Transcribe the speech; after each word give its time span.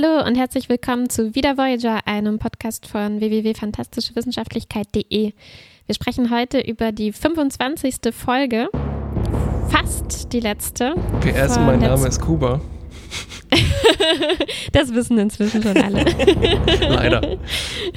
Hallo 0.00 0.24
und 0.26 0.36
herzlich 0.36 0.68
willkommen 0.68 1.10
zu 1.10 1.34
Wieder 1.34 1.58
Voyager, 1.58 2.06
einem 2.06 2.38
Podcast 2.38 2.86
von 2.86 3.18
www.fantastischewissenschaftlichkeit.de. 3.20 5.32
Wir 5.86 5.94
sprechen 5.94 6.30
heute 6.30 6.60
über 6.60 6.92
die 6.92 7.12
25. 7.12 7.96
Folge, 8.14 8.68
fast 9.68 10.32
die 10.32 10.38
letzte. 10.40 10.94
PS, 11.20 11.58
mein 11.58 11.80
Name 11.80 12.08
ist 12.08 12.18
Kuba. 12.20 12.62
das 14.72 14.94
wissen 14.94 15.18
inzwischen 15.18 15.62
schon 15.62 15.76
alle. 15.76 16.04
Leider. 16.88 17.36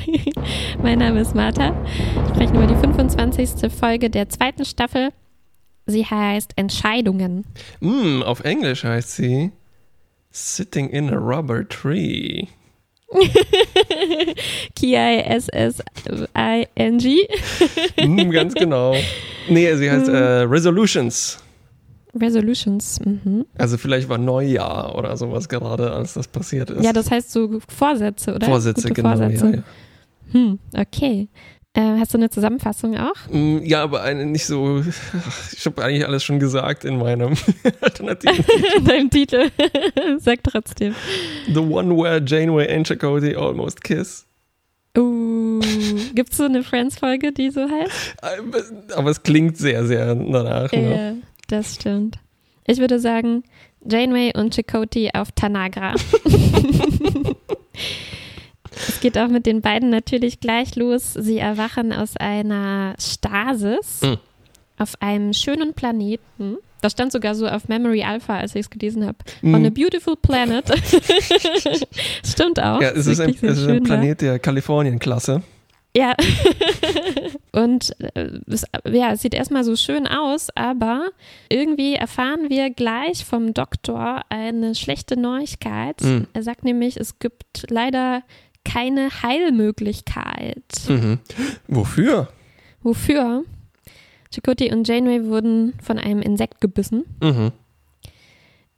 mein 0.81 0.99
Name 0.99 1.21
ist 1.21 1.33
Martha. 1.35 1.73
Wir 2.15 2.27
sprechen 2.29 2.55
über 2.55 2.67
die 2.67 2.75
25. 2.75 3.71
Folge 3.71 4.09
der 4.09 4.27
zweiten 4.27 4.65
Staffel. 4.65 5.11
Sie 5.85 6.05
heißt 6.05 6.51
Entscheidungen. 6.57 7.45
Mm, 7.79 8.23
auf 8.23 8.43
Englisch 8.43 8.83
heißt 8.83 9.15
sie 9.15 9.53
Sitting 10.35 10.89
in 10.89 11.09
a 11.09 11.17
Rubber 11.17 11.63
Tree. 11.63 12.47
K-I-S-S-I-N-G. 14.75 15.27
mm, 18.03 18.31
ganz 18.31 18.55
genau. 18.55 18.95
Nee, 19.47 19.75
sie 19.75 19.91
heißt 19.91 20.07
äh, 20.07 20.41
Resolutions. 20.41 21.37
Resolutions. 22.19 22.99
Mhm. 23.05 23.45
Also 23.57 23.77
vielleicht 23.77 24.09
war 24.09 24.17
Neujahr 24.17 24.95
oder 24.95 25.15
sowas 25.17 25.47
gerade, 25.47 25.91
als 25.91 26.15
das 26.15 26.27
passiert 26.27 26.71
ist. 26.71 26.83
Ja, 26.83 26.93
das 26.93 27.11
heißt 27.11 27.31
so 27.31 27.59
Vorsätze, 27.67 28.33
oder? 28.33 28.47
Vorsätze, 28.47 28.87
Gute 28.87 28.93
genau. 28.95 29.15
Vorsätze. 29.15 29.45
Ja, 29.45 29.55
ja. 29.57 29.63
Hm, 30.31 30.57
okay. 30.75 31.27
Äh, 31.75 31.97
hast 31.99 32.13
du 32.13 32.19
eine 32.19 32.29
Zusammenfassung 32.29 32.95
auch? 32.97 33.15
Mm, 33.31 33.57
Ja, 33.63 33.81
aber 33.81 34.03
eine 34.03 34.25
nicht 34.27 34.45
so. 34.45 34.83
Ich 35.57 35.65
habe 35.65 35.83
eigentlich 35.83 36.05
alles 36.05 36.23
schon 36.23 36.39
gesagt 36.39 36.85
in 36.85 36.97
meinem 36.99 37.33
alternativen. 37.81 38.45
In 38.77 38.85
deinem 38.85 39.09
Titel. 39.09 39.49
Sag 40.19 40.43
trotzdem. 40.43 40.93
The 41.47 41.59
one 41.59 41.95
where 41.97 42.21
Janeway 42.23 42.71
and 42.71 42.85
Chakotay 42.87 43.35
almost 43.35 43.83
kiss. 43.83 44.25
Uh, 44.95 45.59
gibt's 46.13 46.37
so 46.37 46.43
eine 46.43 46.61
Friends-Folge, 46.63 47.31
die 47.31 47.49
so 47.49 47.61
heißt? 47.67 48.15
Aber 48.95 49.09
es 49.09 49.23
klingt 49.23 49.57
sehr, 49.57 49.87
sehr 49.87 50.13
danach. 50.13 50.71
Ne? 50.71 50.95
Ja, 50.95 51.27
das 51.47 51.73
stimmt. 51.75 52.19
Ich 52.67 52.77
würde 52.77 52.99
sagen, 52.99 53.43
Janeway 53.83 54.31
und 54.37 54.53
Chakotay 54.53 55.09
auf 55.15 55.31
Tanagra. 55.31 55.95
Es 58.75 58.99
geht 59.01 59.17
auch 59.17 59.27
mit 59.27 59.45
den 59.45 59.61
beiden 59.61 59.89
natürlich 59.89 60.39
gleich 60.39 60.75
los. 60.75 61.13
Sie 61.13 61.37
erwachen 61.37 61.93
aus 61.93 62.15
einer 62.17 62.95
Stasis 62.99 64.01
Mhm. 64.01 64.17
auf 64.77 64.93
einem 64.99 65.33
schönen 65.33 65.73
Planeten. 65.73 66.57
Das 66.81 66.91
stand 66.91 67.11
sogar 67.13 67.33
so 67.33 67.47
auf 67.47 67.69
Memory 67.69 68.03
Alpha, 68.03 68.37
als 68.37 68.55
ich 68.55 68.61
es 68.61 68.69
gelesen 68.69 69.05
habe. 69.05 69.17
Mhm. 69.41 69.53
On 69.55 69.65
a 69.65 69.69
beautiful 69.69 70.15
planet. 70.17 70.65
Stimmt 72.25 72.59
auch. 72.61 72.81
Ja, 72.81 72.89
es 72.91 73.07
ist, 73.07 73.19
ein, 73.21 73.29
es 73.41 73.57
ist 73.59 73.67
ein. 73.67 73.83
Planet 73.83 74.21
der 74.21 74.39
Kalifornien-Klasse. 74.39 75.43
Ja. 75.95 76.15
Und 77.51 77.93
äh, 78.15 78.29
es, 78.47 78.65
ja, 78.91 79.11
es 79.13 79.21
sieht 79.21 79.33
erstmal 79.33 79.63
so 79.63 79.75
schön 79.75 80.07
aus, 80.07 80.47
aber 80.55 81.09
irgendwie 81.49 81.93
erfahren 81.93 82.49
wir 82.49 82.69
gleich 82.71 83.23
vom 83.23 83.53
Doktor 83.53 84.21
eine 84.29 84.75
schlechte 84.75 85.17
Neuigkeit. 85.19 86.01
Mhm. 86.01 86.27
Er 86.33 86.43
sagt 86.43 86.63
nämlich, 86.63 86.97
es 86.97 87.19
gibt 87.19 87.65
leider 87.69 88.23
keine 88.65 89.09
Heilmöglichkeit. 89.21 90.63
Mhm. 90.87 91.19
Wofür? 91.67 92.29
Wofür? 92.81 93.43
Chakotay 94.33 94.71
und 94.71 94.87
Janeway 94.87 95.25
wurden 95.25 95.73
von 95.81 95.99
einem 95.99 96.21
Insekt 96.21 96.61
gebissen. 96.61 97.03
Mhm. 97.21 97.51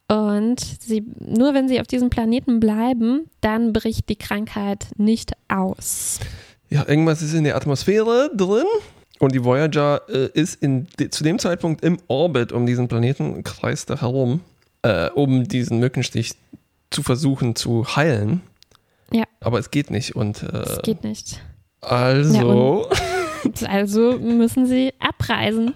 Und 0.08 0.60
sie, 0.60 1.04
nur 1.18 1.54
wenn 1.54 1.68
sie 1.68 1.80
auf 1.80 1.86
diesem 1.86 2.10
Planeten 2.10 2.60
bleiben, 2.60 3.28
dann 3.40 3.72
bricht 3.72 4.08
die 4.08 4.16
Krankheit 4.16 4.86
nicht 4.96 5.32
aus. 5.48 6.20
Ja, 6.68 6.88
irgendwas 6.88 7.22
ist 7.22 7.34
in 7.34 7.44
der 7.44 7.56
Atmosphäre 7.56 8.30
drin. 8.34 8.66
Und 9.18 9.34
die 9.34 9.42
Voyager 9.42 10.02
äh, 10.08 10.28
ist 10.34 10.62
in, 10.62 10.86
zu 11.10 11.24
dem 11.24 11.38
Zeitpunkt 11.38 11.82
im 11.82 11.98
Orbit 12.06 12.52
um 12.52 12.66
diesen 12.66 12.86
Planeten, 12.86 13.42
kreist 13.44 13.88
da 13.88 14.00
herum, 14.00 14.40
äh, 14.82 15.08
um 15.10 15.48
diesen 15.48 15.78
Mückenstich 15.78 16.34
zu 16.90 17.02
versuchen 17.02 17.56
zu 17.56 17.96
heilen. 17.96 18.42
Ja. 19.12 19.24
Aber 19.40 19.58
es 19.58 19.70
geht 19.70 19.90
nicht. 19.90 20.16
Und 20.16 20.42
äh, 20.42 20.52
Das 20.52 20.82
geht 20.82 21.04
nicht. 21.04 21.40
also, 21.80 22.88
Also 23.66 24.18
müssen 24.18 24.66
sie 24.66 24.92
abreisen. 24.98 25.74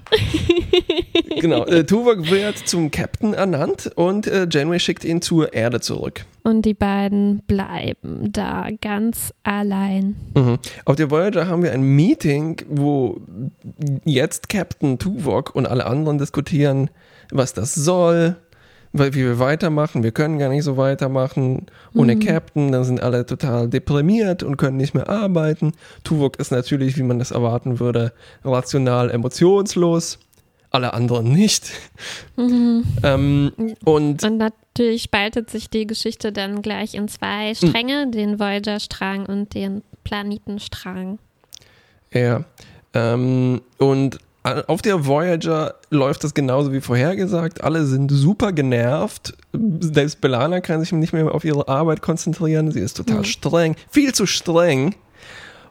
genau, 1.41 1.65
äh, 1.67 1.85
Tuvok 1.85 2.31
wird 2.31 2.59
zum 2.59 2.91
Captain 2.91 3.35
ernannt 3.35 3.91
und 3.95 4.27
äh, 4.27 4.47
Janeway 4.51 4.81
schickt 4.81 5.05
ihn 5.05 5.23
zur 5.23 5.53
Erde 5.53 5.81
zurück. 5.81 6.25
Und 6.43 6.63
die 6.63 6.75
beiden 6.75 7.43
bleiben 7.47 8.33
da 8.33 8.69
ganz 8.81 9.33
allein. 9.43 10.17
Mhm. 10.35 10.59
Auf 10.85 10.97
der 10.97 11.11
Voyager 11.11 11.47
haben 11.47 11.63
wir 11.63 11.73
ein 11.73 11.83
Meeting, 11.83 12.57
wo 12.69 13.21
jetzt 14.05 14.49
Captain 14.49 14.99
Tuvok 14.99 15.55
und 15.55 15.67
alle 15.67 15.87
anderen 15.87 16.19
diskutieren, 16.19 16.91
was 17.31 17.53
das 17.55 17.75
soll, 17.75 18.37
weil 18.93 19.15
wie 19.15 19.21
wir 19.21 19.39
weitermachen. 19.39 20.03
Wir 20.03 20.13
können 20.13 20.39
gar 20.39 20.49
nicht 20.49 20.65
so 20.65 20.77
weitermachen 20.77 21.67
ohne 21.95 22.19
Captain. 22.19 22.73
Dann 22.73 22.85
sind 22.85 23.03
alle 23.03 23.25
total 23.25 23.69
deprimiert 23.69 24.43
und 24.43 24.57
können 24.57 24.77
nicht 24.77 24.95
mehr 24.95 25.09
arbeiten. 25.09 25.73
Tuvok 26.05 26.39
ist 26.39 26.51
natürlich, 26.51 26.97
wie 26.97 27.03
man 27.03 27.19
das 27.19 27.31
erwarten 27.31 27.79
würde, 27.79 28.13
rational 28.45 29.11
emotionslos. 29.11 30.19
Alle 30.73 30.95
anderen 30.95 31.33
nicht. 31.33 31.73
Ähm, 32.37 33.53
und 33.85 34.25
Und 34.25 34.39
natürlich 34.39 35.03
spaltet 35.03 35.51
sich 35.51 35.69
die 35.69 35.85
Geschichte 35.87 36.31
dann 36.31 36.63
gleich 36.63 36.95
in 36.95 37.09
zwei 37.09 37.55
Stränge, 37.55 38.09
den 38.09 38.39
Voyager-Strang 38.39 39.27
und 39.27 39.53
den 39.55 39.83
Planetenstrang. 40.05 41.19
Ja. 42.13 42.45
Ähm, 42.95 43.63
und 43.79 44.19
auf 44.43 44.81
der 44.81 45.07
Voyager 45.07 45.75
läuft 45.91 46.25
das 46.25 46.33
genauso 46.33 46.73
wie 46.73 46.81
vorhergesagt. 46.81 47.63
Alle 47.63 47.85
sind 47.85 48.11
super 48.11 48.53
genervt. 48.53 49.35
Selbst 49.81 50.21
Belana 50.21 50.61
kann 50.61 50.81
sich 50.81 50.93
nicht 50.93 51.13
mehr 51.13 51.35
auf 51.35 51.45
ihre 51.45 51.69
Arbeit 51.69 52.01
konzentrieren. 52.01 52.71
Sie 52.73 52.81
ist 52.81 52.97
total 52.97 53.25
streng, 53.25 53.77
viel 53.91 54.15
zu 54.15 54.27
streng. 54.27 54.95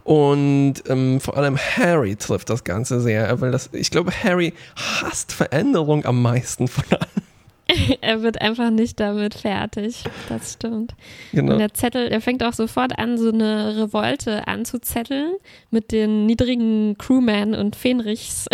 Und 0.04 0.76
ähm, 0.88 1.20
vor 1.20 1.38
allem 1.38 1.58
Harry 1.58 2.16
trifft 2.16 2.50
das 2.50 2.64
Ganze 2.64 3.00
sehr, 3.00 3.42
weil 3.42 3.52
das, 3.52 3.70
ich 3.74 3.92
glaube, 3.92 4.12
Harry 4.12 4.54
hasst 4.76 5.32
Veränderung 5.32 6.06
am 6.06 6.22
meisten 6.22 6.68
von 6.68 6.86
allen. 6.92 7.29
er 8.02 8.22
wird 8.22 8.42
einfach 8.42 8.70
nicht 8.70 9.00
damit 9.00 9.34
fertig. 9.34 10.04
Das 10.28 10.54
stimmt. 10.54 10.96
Genau. 11.32 11.54
Und 11.54 11.60
der 11.60 11.74
Zettel, 11.74 12.08
er 12.08 12.22
fängt 12.22 12.44
auch 12.44 12.54
sofort 12.54 12.98
an, 12.98 13.18
so 13.18 13.30
eine 13.30 13.78
Revolte 13.78 14.48
anzuzetteln 14.48 15.34
mit 15.72 15.92
den 15.92 16.26
niedrigen 16.26 16.98
Crewmen 16.98 17.54
und 17.54 17.76
Fenrichs. 17.76 18.48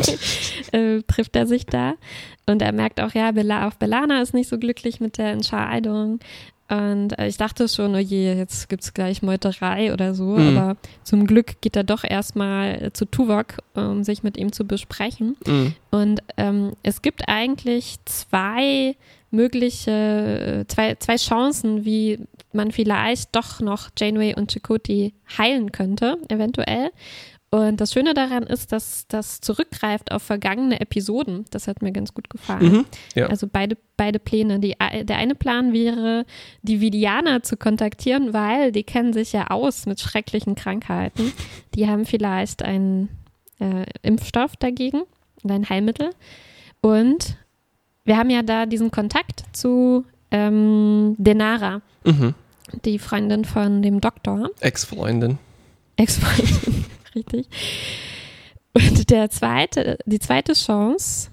äh, 0.72 1.02
trifft 1.02 1.36
er 1.36 1.46
sich 1.46 1.66
da. 1.66 1.94
Und 2.46 2.60
er 2.60 2.72
merkt 2.72 3.00
auch, 3.00 3.14
ja, 3.14 3.30
Bella, 3.32 3.68
auch 3.68 3.74
Belana 3.74 4.20
ist 4.20 4.34
nicht 4.34 4.48
so 4.48 4.58
glücklich 4.58 5.00
mit 5.00 5.18
der 5.18 5.30
Entscheidung. 5.30 6.18
Und 6.72 7.18
äh, 7.18 7.26
ich 7.26 7.36
dachte 7.36 7.68
schon, 7.68 7.94
oh 7.94 7.98
je, 7.98 8.32
jetzt 8.32 8.70
gibt 8.70 8.82
es 8.82 8.94
gleich 8.94 9.20
Meuterei 9.20 9.92
oder 9.92 10.14
so. 10.14 10.38
Mhm. 10.38 10.56
Aber 10.56 10.76
zum 11.04 11.26
Glück 11.26 11.60
geht 11.60 11.76
er 11.76 11.84
doch 11.84 12.02
erstmal 12.02 12.84
äh, 12.84 12.92
zu 12.94 13.04
Tuvok, 13.04 13.58
um 13.74 14.04
sich 14.04 14.22
mit 14.22 14.38
ihm 14.38 14.52
zu 14.52 14.64
besprechen. 14.64 15.36
Mhm. 15.46 15.74
Und 15.90 16.22
ähm, 16.38 16.72
es 16.82 17.02
gibt 17.02 17.28
eigentlich 17.28 17.98
zwei 18.06 18.96
mögliche, 19.30 20.62
äh, 20.62 20.66
zwei, 20.66 20.94
zwei 20.94 21.16
Chancen, 21.16 21.84
wie 21.84 22.20
man 22.54 22.70
vielleicht 22.70 23.36
doch 23.36 23.60
noch 23.60 23.90
Janeway 23.98 24.34
und 24.34 24.52
Chakotay 24.52 25.12
heilen 25.36 25.72
könnte, 25.72 26.16
eventuell. 26.28 26.90
Und 27.54 27.82
das 27.82 27.92
Schöne 27.92 28.14
daran 28.14 28.44
ist, 28.44 28.72
dass 28.72 29.06
das 29.08 29.42
zurückgreift 29.42 30.10
auf 30.10 30.22
vergangene 30.22 30.80
Episoden. 30.80 31.44
Das 31.50 31.68
hat 31.68 31.82
mir 31.82 31.92
ganz 31.92 32.14
gut 32.14 32.30
gefallen. 32.30 32.72
Mhm, 32.72 32.84
ja. 33.14 33.26
Also 33.26 33.46
beide, 33.46 33.76
beide 33.98 34.18
Pläne. 34.18 34.58
Die, 34.58 34.74
der 35.02 35.16
eine 35.18 35.34
Plan 35.34 35.74
wäre, 35.74 36.24
die 36.62 36.80
Vidianer 36.80 37.42
zu 37.42 37.58
kontaktieren, 37.58 38.32
weil 38.32 38.72
die 38.72 38.84
kennen 38.84 39.12
sich 39.12 39.34
ja 39.34 39.48
aus 39.48 39.84
mit 39.84 40.00
schrecklichen 40.00 40.54
Krankheiten. 40.54 41.30
Die 41.74 41.86
haben 41.88 42.06
vielleicht 42.06 42.62
einen 42.62 43.10
äh, 43.60 43.84
Impfstoff 44.00 44.56
dagegen 44.56 45.02
oder 45.44 45.54
ein 45.54 45.68
Heilmittel. 45.68 46.08
Und 46.80 47.36
wir 48.06 48.16
haben 48.16 48.30
ja 48.30 48.42
da 48.42 48.64
diesen 48.64 48.90
Kontakt 48.90 49.44
zu 49.52 50.06
ähm, 50.30 51.16
Denara, 51.18 51.82
Mhm. 52.04 52.34
die 52.86 52.98
Freundin 52.98 53.44
von 53.44 53.82
dem 53.82 54.00
Doktor. 54.00 54.48
Ex-Freundin. 54.60 55.36
Ex-Freundin, 55.96 56.86
richtig. 57.14 57.48
Und 58.74 59.10
der 59.10 59.30
zweite, 59.30 59.98
die 60.06 60.18
zweite 60.18 60.54
Chance 60.54 61.30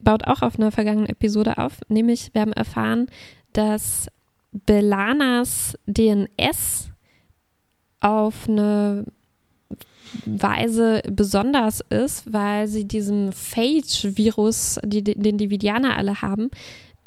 baut 0.00 0.24
auch 0.26 0.42
auf 0.42 0.58
einer 0.58 0.72
vergangenen 0.72 1.08
Episode 1.08 1.58
auf, 1.58 1.80
nämlich 1.88 2.30
wir 2.32 2.42
haben 2.42 2.52
erfahren, 2.52 3.06
dass 3.52 4.08
Belanas 4.52 5.76
DNS 5.86 6.90
auf 8.00 8.48
eine 8.48 9.04
Weise 10.24 11.02
besonders 11.10 11.80
ist, 11.90 12.32
weil 12.32 12.66
sie 12.68 12.86
diesem 12.86 13.32
Phage-Virus, 13.32 14.80
die, 14.84 15.02
den 15.02 15.36
die 15.36 15.50
Vidianer 15.50 15.96
alle 15.96 16.22
haben, 16.22 16.50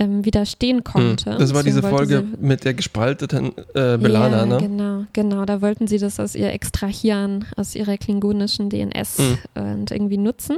ähm, 0.01 0.25
widerstehen 0.25 0.83
konnte. 0.83 1.31
Hm. 1.33 1.37
Das 1.39 1.53
war 1.53 1.61
diese 1.63 1.81
Deswegen 1.81 1.95
Folge 1.97 2.23
mit 2.39 2.65
der 2.65 2.73
gespalteten 2.73 3.53
äh, 3.75 3.97
Belana, 3.97 4.37
ja, 4.39 4.45
ne? 4.47 4.57
Genau, 4.59 5.03
genau. 5.13 5.45
Da 5.45 5.61
wollten 5.61 5.85
sie 5.87 5.99
das 5.99 6.19
aus 6.19 6.33
ihr 6.35 6.51
extrahieren, 6.51 7.45
aus 7.55 7.75
ihrer 7.75 7.97
klingonischen 7.97 8.69
DNS 8.69 9.17
Hm. 9.19 9.37
und 9.53 9.91
irgendwie 9.91 10.17
nutzen. 10.17 10.57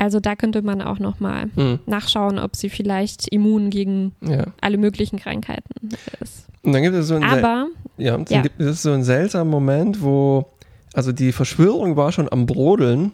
Also 0.00 0.20
da 0.20 0.36
könnte 0.36 0.62
man 0.62 0.80
auch 0.80 1.00
nochmal 1.00 1.50
Hm. 1.56 1.80
nachschauen, 1.86 2.38
ob 2.38 2.54
sie 2.54 2.68
vielleicht 2.70 3.26
immun 3.32 3.70
gegen 3.70 4.12
Ja. 4.20 4.44
alle 4.60 4.78
möglichen 4.78 5.18
Krankheiten 5.18 5.88
ist. 6.20 6.46
Und 6.62 6.72
dann 6.72 6.82
gibt 6.82 6.94
es 6.94 7.08
so 7.08 7.14
ein 7.16 7.24
Aber, 7.24 7.66
Ja, 7.96 8.12
dann 8.16 8.24
Ja. 8.28 8.42
gibt 8.42 8.60
es 8.60 8.82
so 8.82 8.92
einen 8.92 9.02
seltsamen 9.02 9.50
Moment, 9.50 10.00
wo, 10.02 10.46
also 10.94 11.10
die 11.10 11.32
Verschwörung 11.32 11.96
war 11.96 12.12
schon 12.12 12.30
am 12.30 12.46
Brodeln 12.46 13.10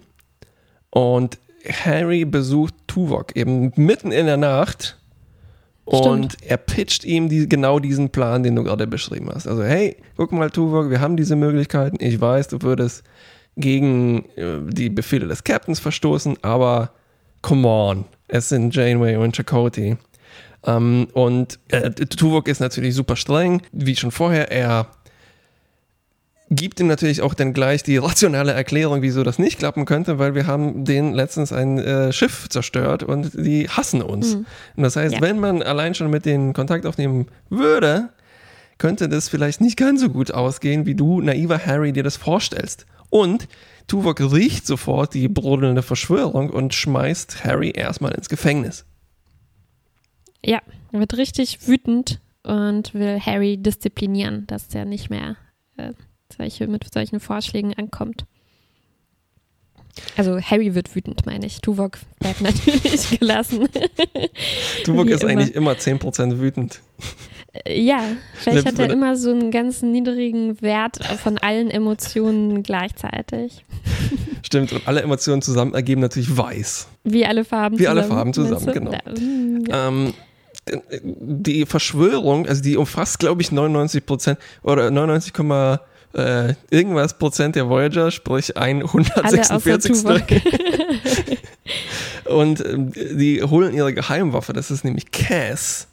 und 0.91 1.39
Harry 1.67 2.27
besucht 2.27 2.75
Tuvok 2.87 3.35
eben 3.35 3.73
mitten 3.77 4.13
in 4.13 4.27
der 4.27 4.37
Nacht 4.37 4.99
und 5.85 6.37
er 6.43 6.57
pitcht 6.57 7.05
ihm 7.05 7.29
die, 7.29 7.49
genau 7.49 7.79
diesen 7.79 8.11
Plan, 8.11 8.43
den 8.43 8.57
du 8.57 8.65
gerade 8.65 8.87
beschrieben 8.87 9.29
hast. 9.33 9.47
Also, 9.47 9.63
hey, 9.63 9.97
guck 10.17 10.33
mal, 10.33 10.51
Tuvok, 10.51 10.91
wir 10.91 11.01
haben 11.01 11.17
diese 11.17 11.37
Möglichkeiten. 11.37 11.97
Ich 12.01 12.21
weiß, 12.21 12.49
du 12.49 12.63
würdest 12.63 13.05
gegen 13.57 14.25
äh, 14.37 14.61
die 14.67 14.91
Befehle 14.91 15.27
des 15.27 15.45
Captains 15.45 15.81
verstoßen, 15.81 16.39
aber 16.43 16.93
come 17.43 17.69
on, 17.69 18.05
es 18.29 18.49
sind 18.49 18.75
Janeway 18.75 19.17
und 19.17 19.37
Chakotay. 19.37 19.97
Ähm, 20.67 21.09
und 21.13 21.59
äh, 21.69 21.91
Tuvok 21.91 22.49
ist 22.49 22.61
natürlich 22.61 22.95
super 22.95 23.17
streng, 23.17 23.63
wie 23.73 23.95
schon 23.97 24.11
vorher. 24.11 24.51
Er 24.51 24.87
gibt 26.51 26.79
ihm 26.81 26.87
natürlich 26.87 27.23
auch 27.23 27.35
dann 27.35 27.53
gleich 27.53 27.83
die 27.83 27.97
rationale 27.97 28.53
Erklärung, 28.53 29.03
wieso 29.03 29.23
das 29.23 29.39
nicht 29.39 29.59
klappen 29.59 29.85
könnte, 29.87 30.19
weil 30.19 30.35
wir 30.35 30.47
haben 30.47 30.85
denen 30.85 31.15
letztens 31.15 31.53
ein 31.53 31.79
äh, 31.79 32.13
Schiff 32.13 32.49
zerstört 32.49 33.03
und 33.03 33.33
die 33.35 33.69
hassen 33.69 34.03
uns. 34.03 34.37
Mhm. 34.37 34.47
Und 34.77 34.83
das 34.83 34.97
heißt, 34.97 35.15
Ja. 35.17 35.21
wenn 35.21 35.41
man 35.41 35.63
allein 35.63 35.95
schon 35.95 36.11
mit 36.11 36.27
denen 36.27 36.53
Kontakt 36.53 36.87
aufnehmen 36.87 37.27
würde, 37.49 38.11
könnte 38.79 39.09
das 39.09 39.29
vielleicht 39.29 39.61
nicht 39.61 39.77
ganz 39.77 40.01
so 40.01 40.09
gut 40.11 40.33
ausgehen, 40.33 40.85
wie 40.87 40.95
du, 40.95 41.21
naiver 41.21 41.65
Harry, 41.65 41.93
dir 41.93 42.03
das 42.03 42.17
vorstellst. 42.17 42.87
Und 43.11 43.49
Tuvok 43.87 44.21
riecht 44.21 44.67
sofort 44.67 45.15
die 45.15 45.29
brodelnde 45.29 45.83
Verschwörung 45.83 46.51
und 46.51 46.75
schmeißt 46.75 47.45
Harry 47.45 47.71
erstmal 47.75 48.13
ins 48.13 48.29
Gefängnis. 48.29 48.85
ja, 50.45 50.61
er 50.93 51.01
wird 51.01 51.17
richtig 51.17 51.67
wütend 51.67 52.21
und 52.43 52.93
will 52.95 53.19
Harry 53.21 53.57
disziplinieren, 53.57 54.47
dass 54.47 54.75
er 54.75 54.85
nicht 54.85 55.09
mehr 55.11 55.37
äh, 55.77 55.93
solche, 56.37 56.67
mit 56.67 56.93
solchen 56.93 57.21
Vorschlägen 57.21 57.75
ankommt. 57.75 58.25
Also 60.17 60.41
Harry 60.41 60.75
wird 60.75 60.95
wütend, 60.95 61.25
meine 61.27 61.47
ich. 61.47 61.61
Tuvok 61.61 61.99
bleibt 62.19 62.41
natürlich 62.43 63.19
gelassen. 63.19 63.69
Tuvok 64.85 65.07
Wie 65.07 65.13
ist 65.13 65.23
immer. 65.23 65.33
eigentlich 65.33 65.55
immer 65.55 65.73
10% 65.73 66.39
wütend. 66.39 66.81
Äh, 67.53 67.81
ja, 67.81 68.03
vielleicht 68.35 68.67
hat 68.67 68.79
er 68.79 68.91
immer 68.91 69.17
so 69.17 69.31
einen 69.31 69.51
ganz 69.51 69.83
niedrigen 69.83 70.61
Wert 70.61 71.05
von 71.23 71.39
allen 71.39 71.71
Emotionen 71.71 72.63
gleichzeitig. 72.63 73.65
Stimmt, 74.43 74.73
und 74.73 74.87
alle 74.89 75.03
Emotionen 75.03 75.43
zusammen 75.43 75.75
ergeben 75.75 76.01
natürlich 76.01 76.37
weiß. 76.37 76.89
Wie 77.05 77.25
alle 77.25 77.45
Farben 77.45 77.79
Wie 77.79 77.85
zusammen. 77.85 77.99
alle 77.99 78.09
Farben 78.09 78.33
zusammen, 78.35 78.73
genau. 78.73 78.93
Ja, 78.93 79.01
mm. 79.13 79.65
Ähm, 79.73 80.15
die 81.03 81.67
Verschwörung, 81.67 82.47
also 82.47 82.63
die 82.63 82.77
umfasst, 82.77 83.19
glaube 83.19 83.43
ich, 83.43 83.53
99 83.53 84.07
Prozent 84.07 84.39
oder 84.63 84.91
99, 84.91 85.33
äh, 86.15 86.55
irgendwas 86.71 87.19
Prozent 87.19 87.57
der 87.57 87.69
Voyager, 87.69 88.11
sprich 88.11 88.57
Alle 88.57 88.85
außer 88.85 89.55
146. 89.55 90.03
Tuvok. 90.03 90.23
Und 92.25 92.65
ähm, 92.65 92.93
die 92.93 93.43
holen 93.43 93.75
ihre 93.75 93.93
Geheimwaffe, 93.93 94.53
das 94.53 94.71
ist 94.71 94.85
nämlich 94.85 95.11
Cass. 95.11 95.89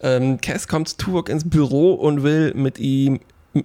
Ähm, 0.00 0.40
Cass 0.40 0.68
kommt 0.68 0.88
zu 0.88 0.96
Tuvok 0.96 1.28
ins 1.28 1.48
Büro 1.48 1.94
und 1.94 2.22
will 2.22 2.52
mit 2.54 2.78
ihm 2.78 3.20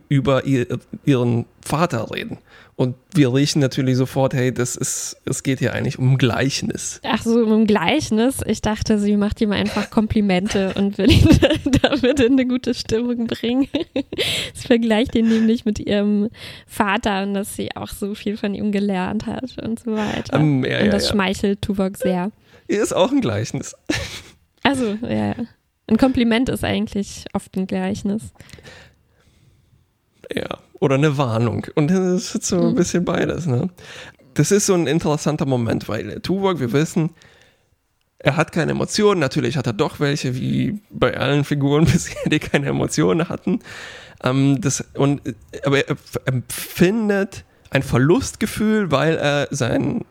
über 0.07 0.45
ihr, 0.45 0.67
ihren 1.05 1.45
Vater 1.65 2.11
reden. 2.11 2.37
Und 2.75 2.95
wir 3.13 3.33
riechen 3.33 3.59
natürlich 3.59 3.97
sofort, 3.97 4.33
hey, 4.33 4.53
das 4.53 4.77
ist, 4.77 5.17
es 5.25 5.43
geht 5.43 5.59
hier 5.59 5.73
eigentlich 5.73 5.99
um 5.99 6.17
Gleichnis. 6.17 7.01
Ach 7.03 7.21
so, 7.21 7.43
im 7.43 7.67
Gleichnis. 7.67 8.37
Ich 8.45 8.61
dachte, 8.61 8.99
sie 8.99 9.17
macht 9.17 9.41
ihm 9.41 9.51
einfach 9.51 9.89
Komplimente 9.89 10.73
und 10.77 10.97
will 10.97 11.11
ihn 11.11 11.27
damit 11.81 12.21
in 12.21 12.33
eine 12.33 12.47
gute 12.47 12.73
Stimmung 12.73 13.27
bringen. 13.27 13.67
Sie 14.53 14.67
vergleicht 14.67 15.15
ihn 15.15 15.27
nämlich 15.27 15.65
mit 15.65 15.79
ihrem 15.79 16.29
Vater 16.67 17.23
und 17.23 17.33
dass 17.33 17.55
sie 17.55 17.75
auch 17.75 17.89
so 17.89 18.15
viel 18.15 18.37
von 18.37 18.53
ihm 18.53 18.71
gelernt 18.71 19.25
hat 19.25 19.57
und 19.61 19.79
so 19.79 19.91
weiter. 19.91 20.37
Ähm, 20.37 20.63
ja, 20.63 20.79
und 20.79 20.85
ja, 20.85 20.91
das 20.91 21.05
ja. 21.05 21.11
schmeichelt 21.11 21.61
Tuvok 21.61 21.97
sehr. 21.97 22.31
Hier 22.69 22.81
ist 22.81 22.93
auch 22.93 23.11
ein 23.11 23.21
Gleichnis. 23.21 23.75
Also, 24.63 24.97
ja, 25.01 25.27
ja. 25.27 25.35
Ein 25.87 25.97
Kompliment 25.97 26.49
ist 26.49 26.63
eigentlich 26.63 27.25
oft 27.33 27.57
ein 27.57 27.65
Gleichnis. 27.65 28.31
Ja, 30.33 30.59
oder 30.79 30.95
eine 30.95 31.17
Warnung. 31.17 31.65
Und 31.75 31.89
das 31.89 32.35
ist 32.35 32.45
so 32.45 32.59
ein 32.59 32.71
Mhm. 32.71 32.75
bisschen 32.75 33.05
beides. 33.05 33.45
Ne? 33.47 33.69
Das 34.35 34.51
ist 34.51 34.65
so 34.67 34.73
ein 34.73 34.87
interessanter 34.87 35.45
Moment, 35.45 35.89
weil 35.89 36.19
Tuvok, 36.21 36.59
wir 36.59 36.71
wissen, 36.71 37.09
er 38.19 38.35
hat 38.37 38.51
keine 38.51 38.71
Emotionen. 38.71 39.19
Natürlich 39.19 39.57
hat 39.57 39.65
er 39.67 39.73
doch 39.73 39.99
welche, 39.99 40.35
wie 40.35 40.81
bei 40.91 41.17
allen 41.17 41.43
Figuren 41.43 41.85
bisher, 41.91 42.29
die 42.29 42.39
keine 42.39 42.67
Emotionen 42.67 43.27
hatten. 43.29 43.59
Ähm, 44.23 44.59
das, 44.61 44.83
und, 44.93 45.21
aber 45.63 45.87
er 45.87 45.95
empfindet 46.25 47.43
ein 47.71 47.83
Verlustgefühl, 47.83 48.91
weil 48.91 49.15
er 49.17 49.47
sein 49.51 50.03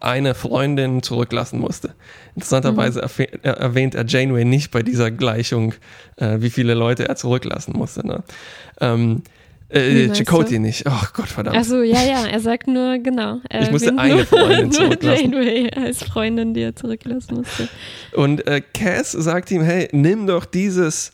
eine 0.00 0.34
Freundin 0.34 1.02
zurücklassen 1.02 1.58
musste. 1.58 1.94
Interessanterweise 2.34 3.00
er- 3.42 3.56
erwähnt 3.56 3.94
er 3.94 4.04
Janeway 4.06 4.44
nicht 4.44 4.70
bei 4.70 4.82
dieser 4.82 5.10
Gleichung, 5.10 5.72
äh, 6.16 6.36
wie 6.40 6.50
viele 6.50 6.74
Leute 6.74 7.08
er 7.08 7.16
zurücklassen 7.16 7.72
musste. 7.76 8.06
Ne? 8.06 8.22
Ähm, 8.80 9.22
äh, 9.68 10.12
Chakotay 10.12 10.58
nicht. 10.58 10.86
Ach 10.86 11.12
Gott, 11.12 11.28
verdammt. 11.28 11.56
Also 11.56 11.82
ja, 11.82 12.02
ja, 12.02 12.26
er 12.26 12.40
sagt 12.40 12.68
nur, 12.68 12.98
genau. 12.98 13.40
Er 13.48 13.62
Ich 13.62 13.70
musste 13.70 13.98
eine 13.98 14.16
nur, 14.16 14.26
Freundin 14.26 14.62
nur 14.68 14.72
zurücklassen. 14.72 15.32
Janeway 15.32 15.70
als 15.70 16.04
Freundin, 16.04 16.54
die 16.54 16.62
er 16.62 16.76
zurücklassen 16.76 17.38
musste. 17.38 17.68
Und 18.12 18.46
äh, 18.46 18.60
Cass 18.60 19.12
sagt 19.12 19.50
ihm, 19.50 19.62
hey, 19.62 19.88
nimm 19.92 20.26
doch 20.26 20.44
dieses, 20.44 21.12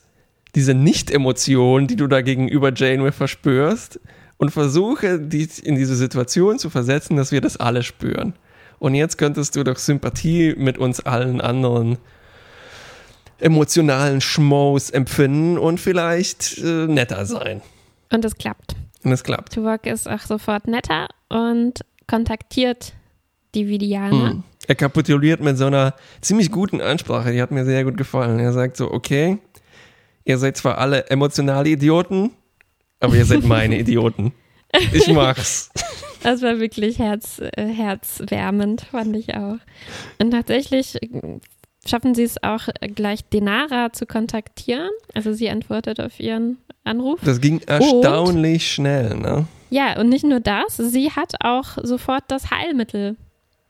diese 0.55 0.73
Nicht-Emotion, 0.73 1.87
die 1.87 1.95
du 1.95 2.07
da 2.07 2.21
gegenüber 2.21 2.71
Janeway 2.73 3.11
verspürst 3.11 3.99
und 4.37 4.51
versuche, 4.51 5.19
dich 5.19 5.65
in 5.65 5.75
diese 5.75 5.95
Situation 5.95 6.59
zu 6.59 6.69
versetzen, 6.69 7.17
dass 7.17 7.31
wir 7.31 7.41
das 7.41 7.57
alle 7.57 7.81
spüren. 7.81 8.33
Und 8.77 8.93
jetzt 8.93 9.17
könntest 9.17 9.55
du 9.55 9.63
doch 9.63 9.77
Sympathie 9.77 10.53
mit 10.57 10.77
uns 10.77 10.99
allen 10.99 11.41
anderen 11.41 11.97
emotionalen 13.39 14.21
Schmoes 14.21 14.89
empfinden 14.89 15.57
und 15.57 15.79
vielleicht 15.79 16.59
äh, 16.59 16.87
netter 16.87 17.25
sein. 17.25 17.61
Und 18.13 18.23
es 18.25 18.35
klappt. 18.35 18.75
Und 19.03 19.11
es 19.11 19.23
klappt. 19.23 19.53
Tuvok 19.53 19.85
ist 19.85 20.07
auch 20.07 20.19
sofort 20.19 20.67
netter 20.67 21.07
und 21.29 21.81
kontaktiert 22.07 22.93
die 23.55 23.67
Vidianer. 23.67 24.31
Hm. 24.31 24.43
Er 24.67 24.75
kapituliert 24.75 25.41
mit 25.41 25.57
so 25.57 25.65
einer 25.65 25.95
ziemlich 26.21 26.51
guten 26.51 26.79
Ansprache, 26.79 27.31
die 27.31 27.41
hat 27.41 27.51
mir 27.51 27.65
sehr 27.65 27.83
gut 27.83 27.97
gefallen. 27.97 28.39
Er 28.39 28.53
sagt 28.53 28.77
so, 28.77 28.91
okay, 28.91 29.39
ihr 30.23 30.37
seid 30.37 30.55
zwar 30.55 30.77
alle 30.77 31.09
emotionale 31.09 31.69
Idioten, 31.69 32.31
aber 32.99 33.15
ihr 33.15 33.25
seid 33.25 33.43
meine 33.43 33.77
Idioten. 33.77 34.31
Ich 34.93 35.07
mach's. 35.07 35.69
Das 36.23 36.41
war 36.41 36.57
wirklich 36.57 36.99
herz, 36.99 37.41
äh, 37.57 37.67
herzwärmend, 37.67 38.87
fand 38.89 39.13
ich 39.17 39.35
auch. 39.35 39.57
Und 40.19 40.31
tatsächlich 40.31 41.03
äh, 41.03 41.39
schaffen 41.85 42.15
sie 42.15 42.23
es 42.23 42.41
auch 42.43 42.67
äh, 42.79 42.87
gleich 42.87 43.23
Denara 43.29 43.93
zu 43.93 44.05
kontaktieren. 44.05 44.89
Also 45.13 45.33
sie 45.33 45.49
antwortet 45.49 45.99
auf 45.99 46.19
ihren 46.19 46.57
Anruf. 46.83 47.19
Das 47.23 47.41
ging 47.41 47.61
erstaunlich 47.65 48.71
schnell, 48.71 49.15
ne? 49.15 49.45
Ja, 49.69 49.99
und 49.99 50.09
nicht 50.09 50.23
nur 50.23 50.39
das, 50.39 50.77
sie 50.77 51.11
hat 51.11 51.33
auch 51.43 51.77
sofort 51.81 52.23
das 52.27 52.51
Heilmittel 52.51 53.15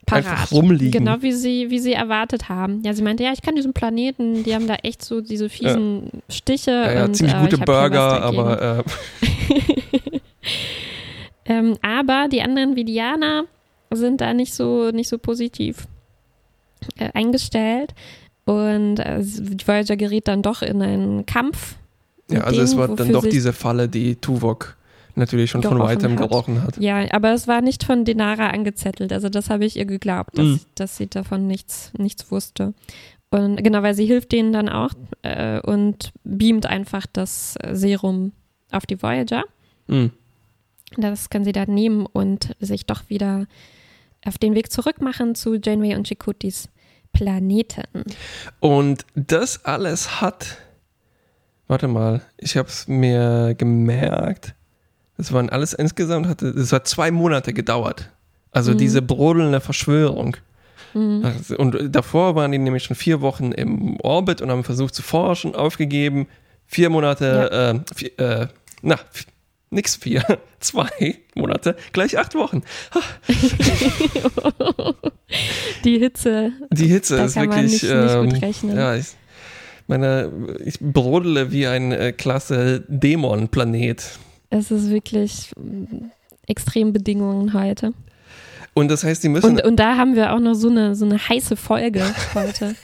parat. 0.04 0.26
Einfach 0.26 0.52
rumliegen. 0.52 0.90
Genau 0.90 1.22
wie 1.22 1.32
sie, 1.32 1.70
wie 1.70 1.78
sie 1.78 1.94
erwartet 1.94 2.50
haben. 2.50 2.82
Ja, 2.84 2.92
sie 2.92 3.02
meinte, 3.02 3.24
ja, 3.24 3.32
ich 3.32 3.40
kann 3.40 3.56
diesen 3.56 3.72
Planeten, 3.72 4.44
die 4.44 4.54
haben 4.54 4.66
da 4.66 4.74
echt 4.82 5.02
so 5.02 5.22
diese 5.22 5.48
fiesen 5.48 6.10
Stiche. 6.28 6.70
Ja, 6.72 6.92
ja, 6.92 7.04
und, 7.06 7.14
ziemlich 7.14 7.34
äh, 7.34 7.40
gute 7.40 7.58
Burger, 7.58 8.22
aber 8.22 8.80
äh, 8.80 8.82
Ähm, 11.46 11.76
aber 11.82 12.28
die 12.30 12.42
anderen 12.42 12.76
Vidianer 12.76 13.44
sind 13.90 14.20
da 14.20 14.32
nicht 14.32 14.54
so, 14.54 14.90
nicht 14.90 15.08
so 15.08 15.18
positiv 15.18 15.86
äh, 16.98 17.10
eingestellt. 17.14 17.94
Und 18.44 18.98
äh, 18.98 19.20
die 19.22 19.66
Voyager 19.66 19.96
gerät 19.96 20.28
dann 20.28 20.42
doch 20.42 20.62
in 20.62 20.82
einen 20.82 21.26
Kampf. 21.26 21.76
ja, 22.30 22.40
also 22.42 22.60
es 22.60 22.70
denen, 22.70 22.80
war 22.88 22.96
dann 22.96 23.12
doch 23.12 23.24
diese 23.24 23.52
Falle, 23.52 23.88
die 23.88 24.16
Tuvok 24.16 24.76
natürlich 25.16 25.50
schon 25.50 25.62
von 25.62 25.78
weitem 25.78 26.12
hat. 26.18 26.28
gerochen 26.28 26.62
hat. 26.62 26.76
Ja, 26.78 27.06
aber 27.12 27.32
es 27.32 27.46
war 27.46 27.60
nicht 27.60 27.84
von 27.84 28.04
Denara 28.04 28.48
angezettelt. 28.48 29.12
Also 29.12 29.28
das 29.28 29.48
habe 29.48 29.64
ich 29.64 29.76
ihr 29.76 29.86
geglaubt, 29.86 30.36
dass, 30.36 30.44
Mhm. 30.46 30.60
dass 30.74 30.96
sie 30.96 31.06
davon 31.06 31.46
nichts, 31.46 31.92
nichts 31.96 32.30
wusste. 32.30 32.74
Und 33.30 33.62
genau, 33.62 33.82
weil 33.82 33.94
sie 33.94 34.06
hilft 34.06 34.32
denen 34.32 34.52
dann 34.52 34.68
auch 34.68 34.90
äh, 35.22 35.60
und 35.60 36.12
beamt 36.24 36.66
einfach 36.66 37.06
das 37.12 37.56
Serum 37.72 38.32
auf 38.70 38.86
die 38.86 39.00
Voyager. 39.02 39.44
Hm. 39.88 40.10
Das 40.96 41.30
kann 41.30 41.44
sie 41.44 41.52
dann 41.52 41.72
nehmen 41.74 42.06
und 42.06 42.54
sich 42.60 42.86
doch 42.86 43.08
wieder 43.08 43.46
auf 44.24 44.38
den 44.38 44.54
Weg 44.54 44.70
zurück 44.70 45.00
machen 45.00 45.34
zu 45.34 45.56
Janeway 45.56 45.96
und 45.96 46.06
Chakotys 46.06 46.68
Planeten. 47.14 48.04
Und 48.60 49.06
das 49.14 49.64
alles 49.64 50.20
hat, 50.20 50.58
warte 51.68 51.88
mal, 51.88 52.20
ich 52.36 52.56
habe 52.58 52.68
es 52.68 52.86
mir 52.86 53.54
gemerkt, 53.56 54.54
das 55.16 55.32
waren 55.32 55.48
alles 55.48 55.72
insgesamt, 55.72 56.26
hatte, 56.26 56.52
das 56.52 56.72
hat 56.72 56.86
zwei 56.86 57.10
Monate 57.10 57.52
gedauert. 57.54 58.10
Also 58.50 58.72
Mhm. 58.72 58.78
diese 58.78 59.00
brodelnde 59.02 59.60
Verschwörung. 59.60 60.36
Mhm. 60.92 61.24
Also, 61.24 61.56
Und 61.56 61.94
davor 61.94 62.34
waren 62.34 62.52
die 62.52 62.58
nämlich 62.58 62.84
schon 62.84 62.96
vier 62.96 63.20
Wochen 63.20 63.52
im 63.52 63.98
Orbit 64.00 64.42
und 64.42 64.50
haben 64.50 64.64
versucht 64.64 64.94
zu 64.94 65.02
forschen, 65.02 65.54
aufgegeben. 65.54 66.26
Vier 66.66 66.90
Monate, 66.90 67.50
äh, 67.50 67.94
vier, 67.94 68.18
äh, 68.18 68.46
na, 68.82 68.98
nix 69.74 69.96
vier, 69.96 70.22
zwei 70.60 70.88
Monate, 71.34 71.76
gleich 71.92 72.18
acht 72.18 72.34
Wochen. 72.34 72.62
Die 75.84 75.98
Hitze. 75.98 76.52
Die 76.72 76.86
Hitze 76.86 77.16
Da 77.16 77.24
ist 77.24 77.36
wirklich. 77.36 77.72
nicht- 77.72 77.82
nicht 77.82 78.14
gut 78.14 78.32
ähm, 78.32 78.38
rechnen. 78.40 78.76
Ja, 78.76 78.96
ich 78.96 79.06
meine, 79.86 80.30
ich 80.64 80.78
brodele 80.80 81.52
wie 81.52 81.66
ein 81.66 81.92
äh, 81.92 82.12
klasse 82.12 82.84
Dämon-Planet. 82.88 84.18
Es 84.50 84.70
ist 84.70 84.90
wirklich 84.90 85.50
mm, 85.56 86.06
Extrembedingungen 86.46 87.52
heute. 87.52 87.92
Und 88.74 88.90
das 88.90 89.04
heißt, 89.04 89.22
die 89.24 89.28
müssen. 89.28 89.50
Und, 89.50 89.64
und 89.64 89.76
da 89.76 89.96
haben 89.96 90.14
wir 90.16 90.32
auch 90.32 90.40
noch 90.40 90.54
so 90.54 90.68
eine, 90.68 90.94
so 90.94 91.04
eine 91.04 91.18
heiße 91.18 91.56
Folge 91.56 92.02
heute. 92.34 92.74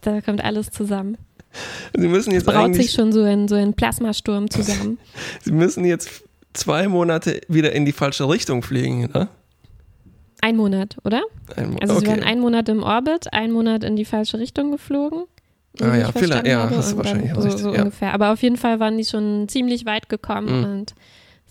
Da 0.00 0.20
kommt 0.20 0.42
alles 0.42 0.70
zusammen. 0.70 1.16
sie 1.96 2.08
müssen 2.08 2.32
jetzt 2.32 2.46
Braut 2.46 2.74
sich 2.74 2.92
schon 2.92 3.12
so 3.12 3.22
ein, 3.22 3.48
so 3.48 3.54
ein 3.56 3.74
Plasmasturm 3.74 4.50
zusammen. 4.50 4.98
Sie 5.42 5.52
müssen 5.52 5.84
jetzt 5.84 6.22
zwei 6.52 6.88
Monate 6.88 7.40
wieder 7.48 7.72
in 7.72 7.84
die 7.84 7.92
falsche 7.92 8.28
Richtung 8.28 8.62
fliegen, 8.62 9.10
ne? 9.12 9.28
Ein 10.40 10.56
Monat, 10.56 10.96
oder? 11.04 11.22
Ein 11.56 11.70
Mo- 11.72 11.78
Also 11.80 11.94
sie 11.94 12.06
okay. 12.06 12.10
waren 12.10 12.22
einen 12.22 12.40
Monat 12.40 12.68
im 12.68 12.82
Orbit, 12.82 13.32
einen 13.32 13.52
Monat 13.52 13.82
in 13.84 13.96
die 13.96 14.04
falsche 14.04 14.38
Richtung 14.38 14.70
geflogen. 14.70 15.24
Ah 15.80 15.96
ja, 15.96 16.08
ich 16.08 16.14
vielleicht- 16.18 16.46
ja, 16.46 16.70
hast 16.70 16.92
du 16.92 16.96
wahrscheinlich 16.96 17.32
so, 17.34 17.40
recht, 17.40 17.58
so 17.58 17.72
ja. 17.74 17.80
ungefähr. 17.82 18.12
Aber 18.14 18.32
auf 18.32 18.42
jeden 18.42 18.56
Fall 18.56 18.78
waren 18.80 18.96
die 18.98 19.04
schon 19.04 19.48
ziemlich 19.48 19.84
weit 19.84 20.08
gekommen 20.08 20.58
Mhm. 20.58 20.64
und 20.64 20.94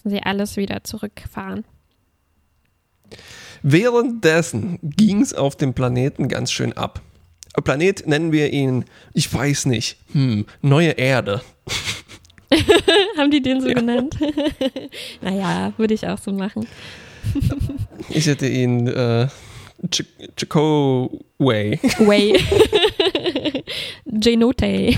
sind 0.02 0.12
sie 0.12 0.24
alles 0.24 0.56
wieder 0.58 0.84
zurückgefahren. 0.84 1.64
Währenddessen 3.64 4.80
ging 4.82 5.22
es 5.22 5.34
auf 5.34 5.56
dem 5.56 5.74
Planeten 5.74 6.28
ganz 6.28 6.52
schön 6.52 6.74
ab. 6.74 7.02
Planet 7.64 8.06
nennen 8.08 8.32
wir 8.32 8.54
ihn, 8.54 8.86
ich 9.14 9.34
weiß 9.34 9.66
nicht, 9.66 9.98
hm, 10.12 10.46
neue 10.62 10.92
Erde. 10.92 11.42
Haben 13.18 13.32
die 13.32 13.42
den 13.42 13.62
so 13.62 13.68
Ja. 13.68 13.74
genannt? 13.74 14.16
naja, 15.22 15.74
würde 15.78 15.94
ich 15.94 16.08
auch 16.08 16.18
so 16.18 16.32
machen. 16.32 16.68
Ich 18.10 18.26
hätte 18.28 18.48
ihn 18.48 18.88
äh, 18.88 19.28
Ch 19.92 20.04
Chakoway. 20.38 21.80
Way. 22.00 22.40
Genote. 24.06 24.94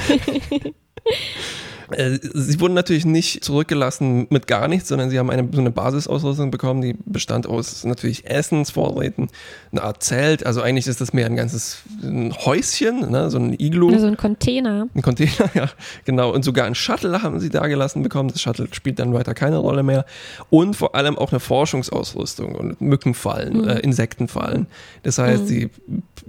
Äh, 1.92 2.20
Sie 2.22 2.60
wurden 2.60 2.74
natürlich 2.74 3.06
nicht 3.06 3.44
zurückgelassen 3.44 4.28
mit 4.30 4.48
gar 4.48 4.68
nichts, 4.68 4.90
sondern 4.90 5.10
sie 5.10 5.20
haben 5.20 5.30
eine, 5.30 5.48
so 5.52 5.60
eine 5.60 5.72
Basisausrüstung 5.72 6.52
bekommen, 6.52 6.82
die 6.82 6.96
bestand 7.06 7.48
aus 7.48 7.84
natürlich 7.86 8.26
Essensvorräten, 8.30 9.30
eine 9.72 9.84
Art 9.84 10.04
Zelt, 10.04 10.46
also 10.46 10.62
eigentlich 10.62 10.88
ist 10.88 11.02
das 11.02 11.14
mehr 11.14 11.26
ein 11.26 11.36
ganzes 11.36 11.80
ein 12.04 12.34
Häuschen, 12.46 13.10
ne, 13.12 13.30
so 13.30 13.38
ein 13.38 13.54
Iglu. 13.60 13.92
Also 13.94 14.08
ein 14.08 14.18
Container. 14.18 14.88
Ein 14.94 15.02
Container, 15.02 15.50
ja, 15.54 15.70
genau. 16.06 16.32
Und 16.34 16.44
sogar 16.44 16.66
ein 16.66 16.76
Shuttle 16.76 17.22
haben 17.22 17.40
sie 17.40 17.50
da 17.50 17.68
gelassen 17.68 18.04
bekommen. 18.04 18.30
Das 18.30 18.42
Shuttle 18.42 18.68
spielt 18.72 19.00
dann 19.00 19.14
weiter 19.14 19.34
keine 19.34 19.58
Rolle 19.58 19.84
mehr. 19.84 20.06
Und 20.50 20.76
vor 20.76 20.96
allem 20.96 21.18
auch 21.18 21.32
eine 21.32 21.40
Forschungsausrüstung 21.40 22.56
und 22.56 22.82
Mückenfallen, 22.82 23.62
Mhm. 23.62 23.68
äh, 23.68 23.80
Insektenfallen. 23.80 24.68
Das 25.04 25.18
heißt, 25.18 25.44
Mhm. 25.44 25.48
sie 25.48 25.70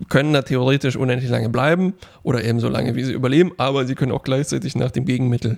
können 0.09 0.33
da 0.33 0.43
theoretisch 0.43 0.97
unendlich 0.97 1.31
lange 1.31 1.49
bleiben 1.49 1.95
oder 2.23 2.43
eben 2.45 2.61
so 2.61 2.69
lange, 2.69 2.95
wie 2.95 3.05
sie 3.05 3.13
überleben, 3.13 3.53
aber 3.59 3.85
sie 3.87 3.95
können 3.95 4.13
auch 4.13 4.23
gleichzeitig 4.23 4.75
nach 4.77 4.91
dem 4.91 5.05
Gegenmittel 5.05 5.50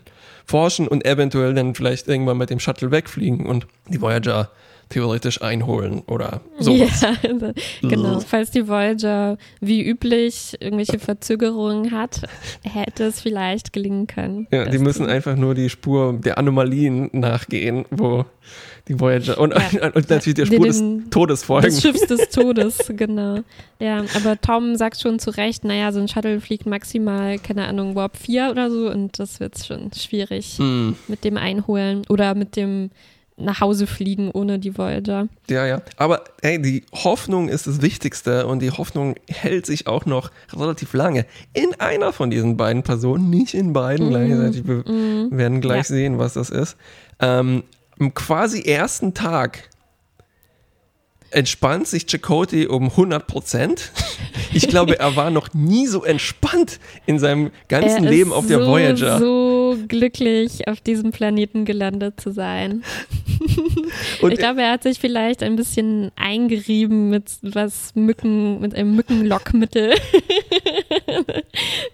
forschen 0.44 0.88
und 0.88 1.04
eventuell 1.04 1.54
dann 1.54 1.74
vielleicht 1.74 2.08
irgendwann 2.08 2.38
mit 2.38 2.50
dem 2.50 2.60
Shuttle 2.60 2.90
wegfliegen. 2.90 3.46
Und 3.46 3.66
die 3.88 4.00
Voyager 4.00 4.50
theoretisch 4.92 5.40
einholen 5.42 6.02
oder 6.06 6.40
sowas. 6.58 7.00
Ja, 7.00 7.14
also, 7.28 7.52
genau. 7.82 8.16
Ugh. 8.16 8.24
Falls 8.26 8.50
die 8.50 8.68
Voyager 8.68 9.38
wie 9.60 9.82
üblich 9.82 10.56
irgendwelche 10.60 10.98
Verzögerungen 10.98 11.90
hat, 11.92 12.20
hätte 12.62 13.04
es 13.04 13.20
vielleicht 13.20 13.72
gelingen 13.72 14.06
können. 14.06 14.46
Ja, 14.52 14.66
die 14.66 14.78
müssen 14.78 15.06
einfach 15.06 15.36
nur 15.36 15.54
die 15.54 15.70
Spur 15.70 16.12
der 16.22 16.38
Anomalien 16.38 17.08
nachgehen, 17.12 17.84
wo 17.90 18.24
die 18.88 18.98
Voyager 18.98 19.38
und, 19.38 19.54
Ja. 19.72 19.90
und 19.94 20.10
natürlich 20.10 20.34
der 20.34 20.44
Den- 20.46 20.54
Spur 20.54 20.66
des 20.66 20.78
den- 20.78 21.10
Todes 21.10 21.42
folgen. 21.44 21.66
des 21.66 21.80
Schiffs 21.80 22.06
des 22.06 22.28
Todes, 22.30 22.78
genau. 22.96 23.38
Ja, 23.78 24.04
aber 24.14 24.40
Tom 24.40 24.76
sagt 24.76 25.00
schon 25.00 25.18
zu 25.18 25.30
Recht, 25.30 25.64
naja, 25.64 25.90
so 25.92 26.00
ein 26.00 26.08
Shuttle 26.08 26.40
fliegt 26.40 26.66
maximal, 26.66 27.38
keine 27.38 27.66
Ahnung, 27.66 27.94
Warp 27.94 28.16
4 28.16 28.48
oder 28.50 28.70
so 28.70 28.90
und 28.90 29.18
das 29.18 29.40
wird 29.40 29.58
schon 29.64 29.90
schwierig 29.92 30.58
Hm, 30.58 30.96
mit 31.08 31.24
dem 31.24 31.36
Einholen 31.36 32.02
oder 32.08 32.34
mit 32.34 32.56
dem 32.56 32.90
nach 33.42 33.60
Hause 33.60 33.86
fliegen 33.86 34.30
ohne 34.30 34.58
die 34.58 34.76
Voyager. 34.78 35.28
ja, 35.50 35.66
ja. 35.66 35.82
Aber 35.96 36.24
hey, 36.42 36.60
die 36.62 36.84
Hoffnung 36.92 37.48
ist 37.48 37.66
das 37.66 37.82
Wichtigste 37.82 38.46
und 38.46 38.60
die 38.60 38.70
Hoffnung 38.70 39.14
hält 39.28 39.66
sich 39.66 39.86
auch 39.86 40.06
noch 40.06 40.30
relativ 40.56 40.94
lange. 40.94 41.26
In 41.52 41.74
einer 41.80 42.12
von 42.12 42.30
diesen 42.30 42.56
beiden 42.56 42.82
Personen, 42.82 43.28
nicht 43.30 43.54
in 43.54 43.72
beiden 43.72 44.06
Mhm. 44.06 44.10
gleichzeitig. 44.10 44.66
Wir 44.66 44.84
Mhm. 44.90 45.28
werden 45.32 45.60
gleich 45.60 45.88
Ja. 45.88 45.94
sehen, 45.94 46.18
was 46.18 46.34
das 46.34 46.50
ist. 46.50 46.76
Ähm, 47.20 47.64
am 48.00 48.14
quasi 48.14 48.62
ersten 48.62 49.14
Tag 49.14 49.68
entspannt 51.30 51.86
sich 51.88 52.06
Chakotay 52.06 52.66
um 52.66 52.94
100 52.96 53.26
Prozent. 53.26 53.90
Ich 54.52 54.68
glaube, 54.68 54.98
er 54.98 55.16
war 55.16 55.30
noch 55.30 55.54
nie 55.54 55.86
so 55.86 56.04
entspannt 56.04 56.78
in 57.06 57.18
seinem 57.18 57.50
ganzen 57.68 58.04
Er 58.04 58.10
Leben 58.10 58.32
auf 58.34 58.46
der 58.46 58.58
so, 58.58 58.66
Voyager. 58.66 59.18
so 59.18 59.61
glücklich, 59.88 60.68
auf 60.68 60.80
diesem 60.80 61.10
Planeten 61.12 61.64
gelandet 61.64 62.20
zu 62.20 62.32
sein. 62.32 62.82
Und 64.20 64.32
ich 64.32 64.38
glaube, 64.38 64.62
er 64.62 64.72
hat 64.72 64.82
sich 64.84 64.98
vielleicht 65.00 65.42
ein 65.42 65.56
bisschen 65.56 66.10
eingerieben 66.16 67.10
mit 67.10 67.24
was 67.42 67.94
Mücken, 67.94 68.60
mit 68.60 68.74
einem 68.74 68.94
Mückenlockmittel. 68.94 69.94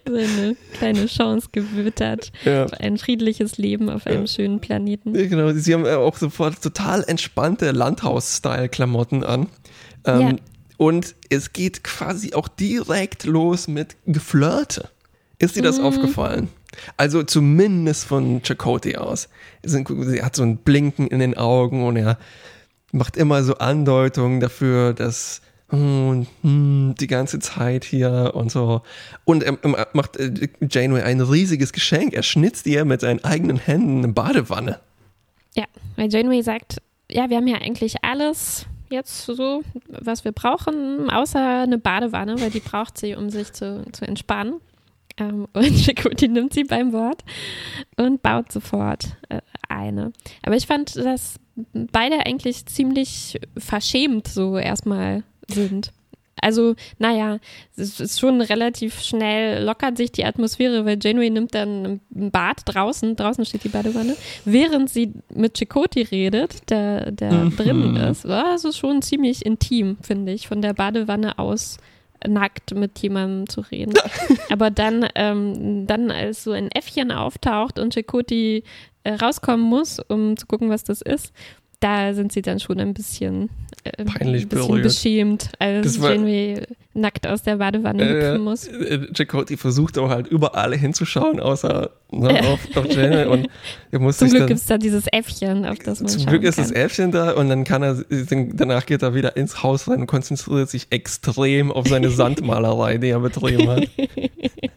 so 0.06 0.14
eine 0.14 0.56
kleine 0.74 1.06
Chance 1.06 1.48
gewittert. 1.52 2.32
ja. 2.44 2.64
auf 2.64 2.72
Ein 2.74 2.98
friedliches 2.98 3.58
Leben 3.58 3.90
auf 3.90 4.06
einem 4.06 4.26
schönen 4.26 4.60
Planeten. 4.60 5.14
Ja, 5.14 5.26
Genau, 5.26 5.52
sie 5.52 5.74
haben 5.74 5.84
äh, 5.86 5.94
auch 5.94 6.16
sofort 6.16 6.62
total 6.62 7.04
entspannte 7.04 7.70
Landhaus-Style-Klamotten 7.72 9.24
an. 9.24 9.46
Ähm, 10.04 10.20
Ja. 10.20 10.32
Und 10.76 11.16
es 11.28 11.52
geht 11.52 11.82
quasi 11.82 12.34
auch 12.34 12.46
direkt 12.46 13.24
los 13.24 13.66
mit 13.66 13.96
Geflirte. 14.06 14.88
Ist 15.40 15.56
dir 15.56 15.62
das 15.62 15.78
Mhm. 15.78 15.84
aufgefallen? 15.84 16.48
Also 16.96 17.22
zumindest 17.22 18.04
von 18.04 18.42
Chakotay 18.42 18.96
aus. 18.96 19.28
Sie 19.62 20.22
hat 20.22 20.36
so 20.36 20.42
ein 20.42 20.58
Blinken 20.58 21.08
in 21.08 21.18
den 21.18 21.36
Augen 21.36 21.84
und 21.86 21.96
er 21.96 22.18
macht 22.92 23.16
immer 23.16 23.42
so 23.44 23.54
Andeutungen 23.58 24.40
dafür, 24.40 24.94
dass 24.94 25.40
hm, 25.70 26.26
hm, 26.42 26.94
die 26.98 27.06
ganze 27.06 27.38
Zeit 27.40 27.84
hier 27.84 28.32
und 28.34 28.50
so. 28.50 28.82
Und 29.24 29.42
er, 29.42 29.58
er 29.62 29.88
macht 29.92 30.16
äh, 30.16 30.48
Janeway 30.60 31.02
ein 31.02 31.20
riesiges 31.20 31.72
Geschenk. 31.72 32.14
Er 32.14 32.22
schnitzt 32.22 32.66
ihr 32.66 32.84
mit 32.84 33.02
seinen 33.02 33.22
eigenen 33.22 33.58
Händen 33.58 33.98
eine 33.98 34.12
Badewanne. 34.12 34.80
Ja, 35.54 35.64
weil 35.96 36.08
Janeway 36.08 36.42
sagt, 36.42 36.78
ja, 37.10 37.28
wir 37.28 37.36
haben 37.36 37.46
ja 37.46 37.58
eigentlich 37.58 37.96
alles 38.02 38.66
jetzt 38.90 39.26
so, 39.26 39.62
was 39.88 40.24
wir 40.24 40.32
brauchen, 40.32 41.10
außer 41.10 41.62
eine 41.62 41.78
Badewanne, 41.78 42.40
weil 42.40 42.50
die 42.50 42.60
braucht 42.60 42.96
sie, 42.96 43.14
um 43.14 43.28
sich 43.28 43.52
zu, 43.52 43.84
zu 43.92 44.06
entspannen. 44.06 44.54
Ähm, 45.18 45.46
und 45.52 45.76
Chakotay 45.84 46.28
nimmt 46.28 46.52
sie 46.52 46.64
beim 46.64 46.92
Wort 46.92 47.22
und 47.96 48.22
baut 48.22 48.52
sofort 48.52 49.16
äh, 49.28 49.40
eine. 49.68 50.12
Aber 50.42 50.56
ich 50.56 50.66
fand, 50.66 50.96
dass 50.96 51.36
beide 51.72 52.24
eigentlich 52.26 52.66
ziemlich 52.66 53.38
verschämt 53.56 54.28
so 54.28 54.56
erstmal 54.58 55.24
sind. 55.48 55.92
Also, 56.40 56.76
naja, 57.00 57.38
es 57.76 57.98
ist 57.98 58.20
schon 58.20 58.40
relativ 58.40 59.00
schnell, 59.00 59.64
lockert 59.64 59.96
sich 59.96 60.12
die 60.12 60.24
Atmosphäre, 60.24 60.84
weil 60.84 60.96
Janeway 61.02 61.30
nimmt 61.30 61.52
dann 61.52 62.00
ein 62.14 62.30
Bad 62.30 62.58
draußen, 62.64 63.16
draußen 63.16 63.44
steht 63.44 63.64
die 63.64 63.68
Badewanne, 63.68 64.16
während 64.44 64.88
sie 64.88 65.14
mit 65.34 65.58
Chakotay 65.58 66.02
redet, 66.02 66.70
der, 66.70 67.10
der 67.10 67.32
Mhm. 67.32 67.56
drinnen 67.56 67.96
ist. 67.96 68.24
Ja, 68.24 68.54
es 68.54 68.64
ist 68.64 68.76
schon 68.76 69.02
ziemlich 69.02 69.44
intim, 69.44 69.96
finde 70.00 70.32
ich, 70.32 70.46
von 70.46 70.62
der 70.62 70.74
Badewanne 70.74 71.40
aus 71.40 71.78
nackt 72.26 72.74
mit 72.74 72.98
jemandem 72.98 73.48
zu 73.48 73.60
reden. 73.60 73.94
Aber 74.50 74.70
dann, 74.70 75.06
ähm, 75.14 75.86
dann 75.86 76.10
als 76.10 76.44
so 76.44 76.52
ein 76.52 76.70
Äffchen 76.70 77.12
auftaucht 77.12 77.78
und 77.78 77.94
Chakotay 77.94 78.62
äh, 79.04 79.12
rauskommen 79.12 79.64
muss, 79.64 80.00
um 80.00 80.36
zu 80.36 80.46
gucken, 80.46 80.70
was 80.70 80.84
das 80.84 81.02
ist, 81.02 81.32
da 81.80 82.12
sind 82.14 82.32
sie 82.32 82.42
dann 82.42 82.58
schon 82.58 82.80
ein 82.80 82.94
bisschen 82.94 83.50
äh, 83.96 84.04
Peinlich 84.04 84.42
ein 84.44 84.48
bisschen 84.48 84.66
berührt. 84.68 84.84
beschämt, 84.84 85.50
als 85.58 86.00
war- 86.00 86.12
Janeway 86.12 86.62
nackt 86.94 87.26
aus 87.28 87.42
der 87.42 87.56
Badewanne 87.56 88.02
Äh, 88.02 88.08
hüpfen 88.30 88.42
muss. 88.42 88.66
äh, 88.66 89.06
Chakotay 89.16 89.56
versucht 89.56 89.98
auch 89.98 90.08
halt 90.10 90.26
überall 90.26 90.74
hinzuschauen, 90.76 91.38
außer 91.38 91.90
ne, 92.10 92.40
auf, 92.40 92.76
auf 92.76 92.86
Janeway 92.92 93.26
und 93.26 93.48
er 93.92 93.98
muss 94.00 94.16
Zum 94.18 94.30
Glück 94.30 94.48
gibt 94.48 94.58
es 94.60 94.66
da 94.66 94.78
dieses 94.78 95.06
Äffchen, 95.12 95.64
auf 95.64 95.78
das 95.78 96.00
man 96.00 96.08
Zum 96.08 96.26
Glück 96.26 96.42
ist 96.42 96.56
kann. 96.56 96.64
das 96.64 96.72
Äffchen 96.72 97.12
da 97.12 97.32
und 97.32 97.48
dann 97.48 97.62
kann 97.64 97.82
er, 97.84 98.02
danach 98.54 98.84
geht 98.86 99.02
er 99.02 99.14
wieder 99.14 99.36
ins 99.36 99.62
Haus 99.62 99.88
rein 99.88 100.00
und 100.00 100.06
konzentriert 100.08 100.68
sich 100.70 100.88
extrem 100.90 101.70
auf 101.70 101.86
seine 101.86 102.10
Sandmalerei, 102.10 102.98
die 102.98 103.08
er 103.10 103.20
betrieben 103.20 103.68
hat. 103.68 103.86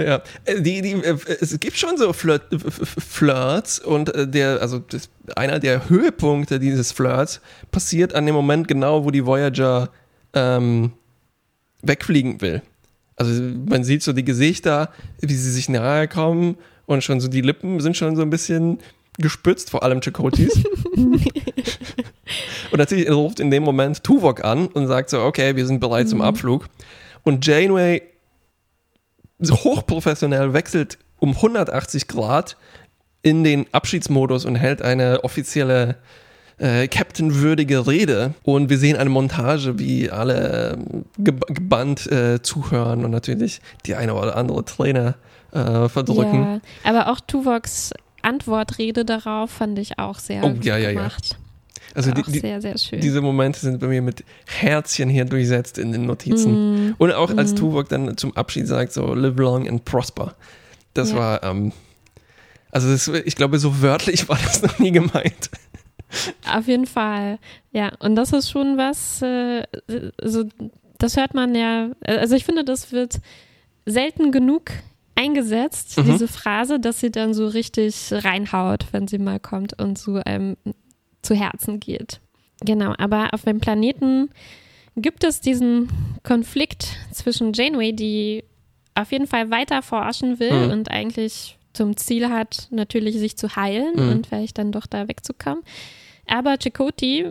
Ja, 0.00 0.22
äh, 0.44 0.60
die, 0.60 0.82
die, 0.82 0.92
äh, 0.92 1.16
es 1.40 1.58
gibt 1.58 1.76
schon 1.76 1.96
so 1.96 2.12
Flirt, 2.12 2.52
F- 2.52 2.94
Flirts 2.98 3.78
und 3.78 4.14
äh, 4.14 4.28
der, 4.28 4.60
also 4.60 4.78
das, 4.78 5.08
einer 5.34 5.58
der 5.58 5.88
Höhepunkte 5.88 6.58
dieses 6.60 6.92
Flirts 6.92 7.40
passiert 7.70 8.14
an 8.14 8.26
dem 8.26 8.34
Moment 8.34 8.68
genau, 8.68 9.04
wo 9.04 9.10
die 9.10 9.26
Voyager 9.26 9.90
ähm, 10.34 10.92
wegfliegen 11.82 12.40
will. 12.40 12.62
Also 13.16 13.42
man 13.42 13.82
sieht 13.82 14.02
so 14.02 14.12
die 14.12 14.24
Gesichter, 14.24 14.92
wie 15.20 15.34
sie 15.34 15.50
sich 15.50 15.68
nahe 15.68 16.06
kommen 16.06 16.56
und 16.86 17.02
schon 17.02 17.20
so 17.20 17.28
die 17.28 17.40
Lippen 17.40 17.80
sind 17.80 17.96
schon 17.96 18.14
so 18.14 18.22
ein 18.22 18.30
bisschen 18.30 18.78
gespitzt, 19.18 19.70
vor 19.70 19.82
allem 19.82 20.00
Chakotys. 20.00 20.62
und 22.70 22.78
natürlich 22.78 23.10
ruft 23.10 23.40
in 23.40 23.50
dem 23.50 23.64
Moment 23.64 24.04
Tuvok 24.04 24.44
an 24.44 24.68
und 24.68 24.86
sagt 24.86 25.10
so, 25.10 25.20
okay, 25.22 25.56
wir 25.56 25.66
sind 25.66 25.80
bereit 25.80 26.08
zum 26.08 26.20
Abflug. 26.20 26.66
Und 27.24 27.44
Janeway 27.44 28.02
hochprofessionell 29.40 30.52
wechselt 30.52 30.98
um 31.18 31.30
180 31.30 32.08
Grad 32.08 32.56
in 33.22 33.44
den 33.44 33.66
Abschiedsmodus 33.72 34.44
und 34.44 34.54
hält 34.56 34.82
eine 34.82 35.24
offizielle 35.24 35.96
äh, 36.58 36.88
Captain-würdige 36.88 37.86
Rede. 37.86 38.34
Und 38.42 38.70
wir 38.70 38.78
sehen 38.78 38.96
eine 38.96 39.10
Montage, 39.10 39.78
wie 39.78 40.10
alle 40.10 40.76
ähm, 40.78 41.04
geb 41.18 41.46
gebannt 41.48 42.10
äh, 42.10 42.42
zuhören 42.42 43.04
und 43.04 43.10
natürlich 43.10 43.60
die 43.86 43.94
eine 43.94 44.14
oder 44.14 44.36
andere 44.36 44.64
Träne 44.64 45.14
äh, 45.52 45.88
verdrücken. 45.88 46.60
Ja, 46.84 46.90
aber 46.90 47.12
auch 47.12 47.20
Tuvoks 47.20 47.92
Antwortrede 48.22 49.04
darauf 49.04 49.50
fand 49.50 49.78
ich 49.78 49.98
auch 49.98 50.18
sehr 50.18 50.44
Oh, 50.44 50.50
gut 50.50 50.64
ja, 50.64 50.76
ja, 50.76 50.90
ja. 50.90 51.08
Also 51.94 52.10
die, 52.12 52.22
die, 52.22 52.38
sehr, 52.40 52.60
sehr 52.60 52.74
diese 52.98 53.20
Momente 53.20 53.58
sind 53.60 53.80
bei 53.80 53.86
mir 53.88 54.02
mit 54.02 54.24
Herzchen 54.46 55.08
hier 55.08 55.24
durchsetzt 55.24 55.78
in 55.78 55.92
den 55.92 56.06
Notizen. 56.06 56.88
Mm, 56.90 56.94
Und 56.98 57.12
auch 57.12 57.36
als 57.36 57.52
Mhm. 57.52 57.56
Tuvok 57.56 57.88
dann 57.88 58.16
zum 58.16 58.36
Abschied 58.36 58.66
sagt, 58.66 58.92
so 58.92 59.14
live 59.14 59.36
long 59.38 59.68
and 59.68 59.84
prosper. 59.84 60.34
Das 60.94 61.10
Ja. 61.10 61.16
war, 61.16 61.42
ähm, 61.44 61.72
also 62.70 62.90
das, 62.90 63.08
ich 63.08 63.36
glaube, 63.36 63.58
so 63.58 63.80
wörtlich 63.80 64.28
war 64.28 64.38
das 64.42 64.62
noch 64.62 64.78
nie 64.78 64.92
gemeint. 64.92 65.50
Auf 66.50 66.66
jeden 66.68 66.86
Fall, 66.86 67.38
ja. 67.72 67.92
Und 67.98 68.14
das 68.16 68.32
ist 68.32 68.50
schon 68.50 68.76
was, 68.78 69.20
äh, 69.22 69.64
so, 70.22 70.44
das 70.98 71.16
hört 71.16 71.34
man 71.34 71.54
ja, 71.54 71.90
also 72.04 72.34
ich 72.34 72.44
finde, 72.44 72.64
das 72.64 72.92
wird 72.92 73.20
selten 73.86 74.32
genug 74.32 74.70
eingesetzt, 75.14 75.98
Mhm. 75.98 76.12
diese 76.12 76.28
Phrase, 76.28 76.78
dass 76.80 77.00
sie 77.00 77.10
dann 77.10 77.34
so 77.34 77.46
richtig 77.48 78.12
reinhaut, 78.12 78.86
wenn 78.92 79.08
sie 79.08 79.18
mal 79.18 79.40
kommt 79.40 79.78
und 79.80 79.98
so 79.98 80.14
einem 80.24 80.56
zu 81.28 81.34
Herzen 81.34 81.78
geht. 81.78 82.20
Genau, 82.64 82.94
aber 82.98 83.34
auf 83.34 83.42
dem 83.42 83.60
Planeten 83.60 84.30
gibt 84.96 85.22
es 85.22 85.40
diesen 85.40 85.88
Konflikt 86.24 86.96
zwischen 87.12 87.52
Janeway, 87.52 87.92
die 87.92 88.42
auf 88.94 89.12
jeden 89.12 89.26
Fall 89.28 89.50
weiter 89.50 89.82
forschen 89.82 90.40
will 90.40 90.66
Mhm. 90.66 90.70
und 90.72 90.90
eigentlich 90.90 91.56
zum 91.72 91.96
Ziel 91.96 92.30
hat, 92.30 92.66
natürlich 92.70 93.16
sich 93.18 93.36
zu 93.36 93.54
heilen 93.54 93.94
Mhm. 93.94 94.08
und 94.10 94.26
vielleicht 94.26 94.58
dann 94.58 94.72
doch 94.72 94.86
da 94.86 95.06
wegzukommen. 95.06 95.62
Aber 96.26 96.56
Chakoti 96.58 97.26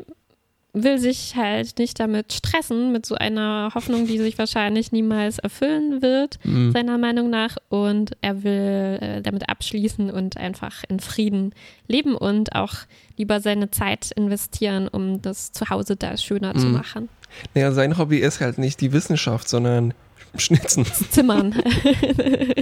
will 0.83 0.97
sich 0.99 1.35
halt 1.35 1.79
nicht 1.79 1.99
damit 1.99 2.33
stressen, 2.33 2.91
mit 2.91 3.05
so 3.05 3.15
einer 3.15 3.71
Hoffnung, 3.75 4.07
die 4.07 4.17
sich 4.17 4.37
wahrscheinlich 4.37 4.91
niemals 4.91 5.39
erfüllen 5.39 6.01
wird, 6.01 6.39
Mhm. 6.43 6.71
seiner 6.71 6.97
Meinung 6.97 7.29
nach. 7.29 7.57
Und 7.69 8.11
er 8.21 8.43
will 8.43 8.97
äh, 9.01 9.21
damit 9.21 9.49
abschließen 9.49 10.09
und 10.11 10.37
einfach 10.37 10.83
in 10.89 10.99
Frieden 10.99 11.53
leben 11.87 12.15
und 12.15 12.55
auch 12.55 12.73
lieber 13.17 13.39
seine 13.39 13.71
Zeit 13.71 14.11
investieren, 14.15 14.87
um 14.87 15.21
das 15.21 15.51
Zuhause 15.51 15.95
da 15.95 16.15
schöner 16.17 16.53
zu 16.55 16.67
Mhm. 16.67 16.73
machen. 16.73 17.09
Naja, 17.53 17.71
sein 17.71 17.97
Hobby 17.97 18.17
ist 18.19 18.39
halt 18.41 18.57
nicht 18.57 18.79
die 18.81 18.93
Wissenschaft, 18.93 19.49
sondern 19.49 19.93
Schnitzen. 20.37 20.85
Zimmern. 20.85 21.55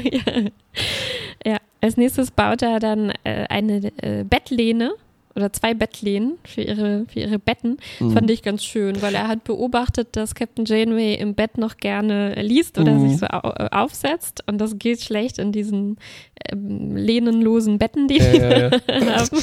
ja. 0.03 0.41
ja, 1.45 1.57
als 1.81 1.98
nächstes 1.98 2.31
baut 2.31 2.62
er 2.62 2.79
dann 2.79 3.12
äh, 3.24 3.45
eine 3.50 3.91
äh, 4.01 4.24
Bettlehne 4.24 4.93
oder 5.36 5.51
zwei 5.51 5.74
Bettlehnen 5.74 6.38
für 6.46 6.62
ihre, 6.62 7.06
für 7.12 7.20
ihre 7.20 7.39
Betten. 7.39 7.78
Mhm. 8.00 8.12
Fand 8.12 8.30
ich 8.32 8.41
ganz 8.41 8.63
schön, 8.63 9.02
weil 9.02 9.13
er 9.15 9.28
hat 9.28 9.43
beobachtet, 9.43 10.10
dass 10.15 10.34
Captain 10.34 10.63
Janeway 10.65 11.15
im 11.15 11.34
Bett 11.36 11.58
noch 11.58 11.78
gerne 11.78 12.41
liest 12.41 12.78
oder 12.78 12.93
Mhm. 12.93 13.10
sich 13.10 13.19
so 13.19 13.26
äh, 13.26 13.67
aufsetzt. 13.71 14.43
Und 14.48 14.60
das 14.60 14.80
geht 14.80 15.02
schlecht 15.02 15.38
in 15.38 15.52
diesen 15.52 15.98
ähm, 16.52 16.95
lehnenlosen 16.95 17.78
Betten, 17.80 18.08
die 18.08 18.17
Ja, 18.19 18.32
die 18.32 18.38
ja, 18.38 18.58
ja. 18.69 18.71
haben. 19.17 19.38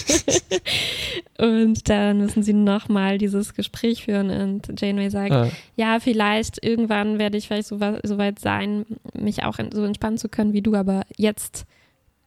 und 1.38 1.88
dann 1.88 2.18
müssen 2.18 2.42
sie 2.42 2.52
nochmal 2.52 3.18
dieses 3.18 3.54
Gespräch 3.54 4.04
führen 4.04 4.30
und 4.30 4.80
Janeway 4.80 5.10
sagt, 5.10 5.32
Ah, 5.32 5.48
ja, 5.76 5.98
vielleicht 6.00 6.64
irgendwann 6.64 7.18
werde 7.18 7.36
ich 7.36 7.48
vielleicht 7.48 7.68
so, 7.68 7.78
so 8.02 8.18
weit 8.18 8.38
sein, 8.38 8.84
mich 9.18 9.44
auch 9.44 9.58
in, 9.58 9.72
so 9.72 9.84
entspannen 9.84 10.18
zu 10.18 10.28
können 10.28 10.52
wie 10.52 10.62
du, 10.62 10.74
aber 10.74 11.02
jetzt 11.16 11.64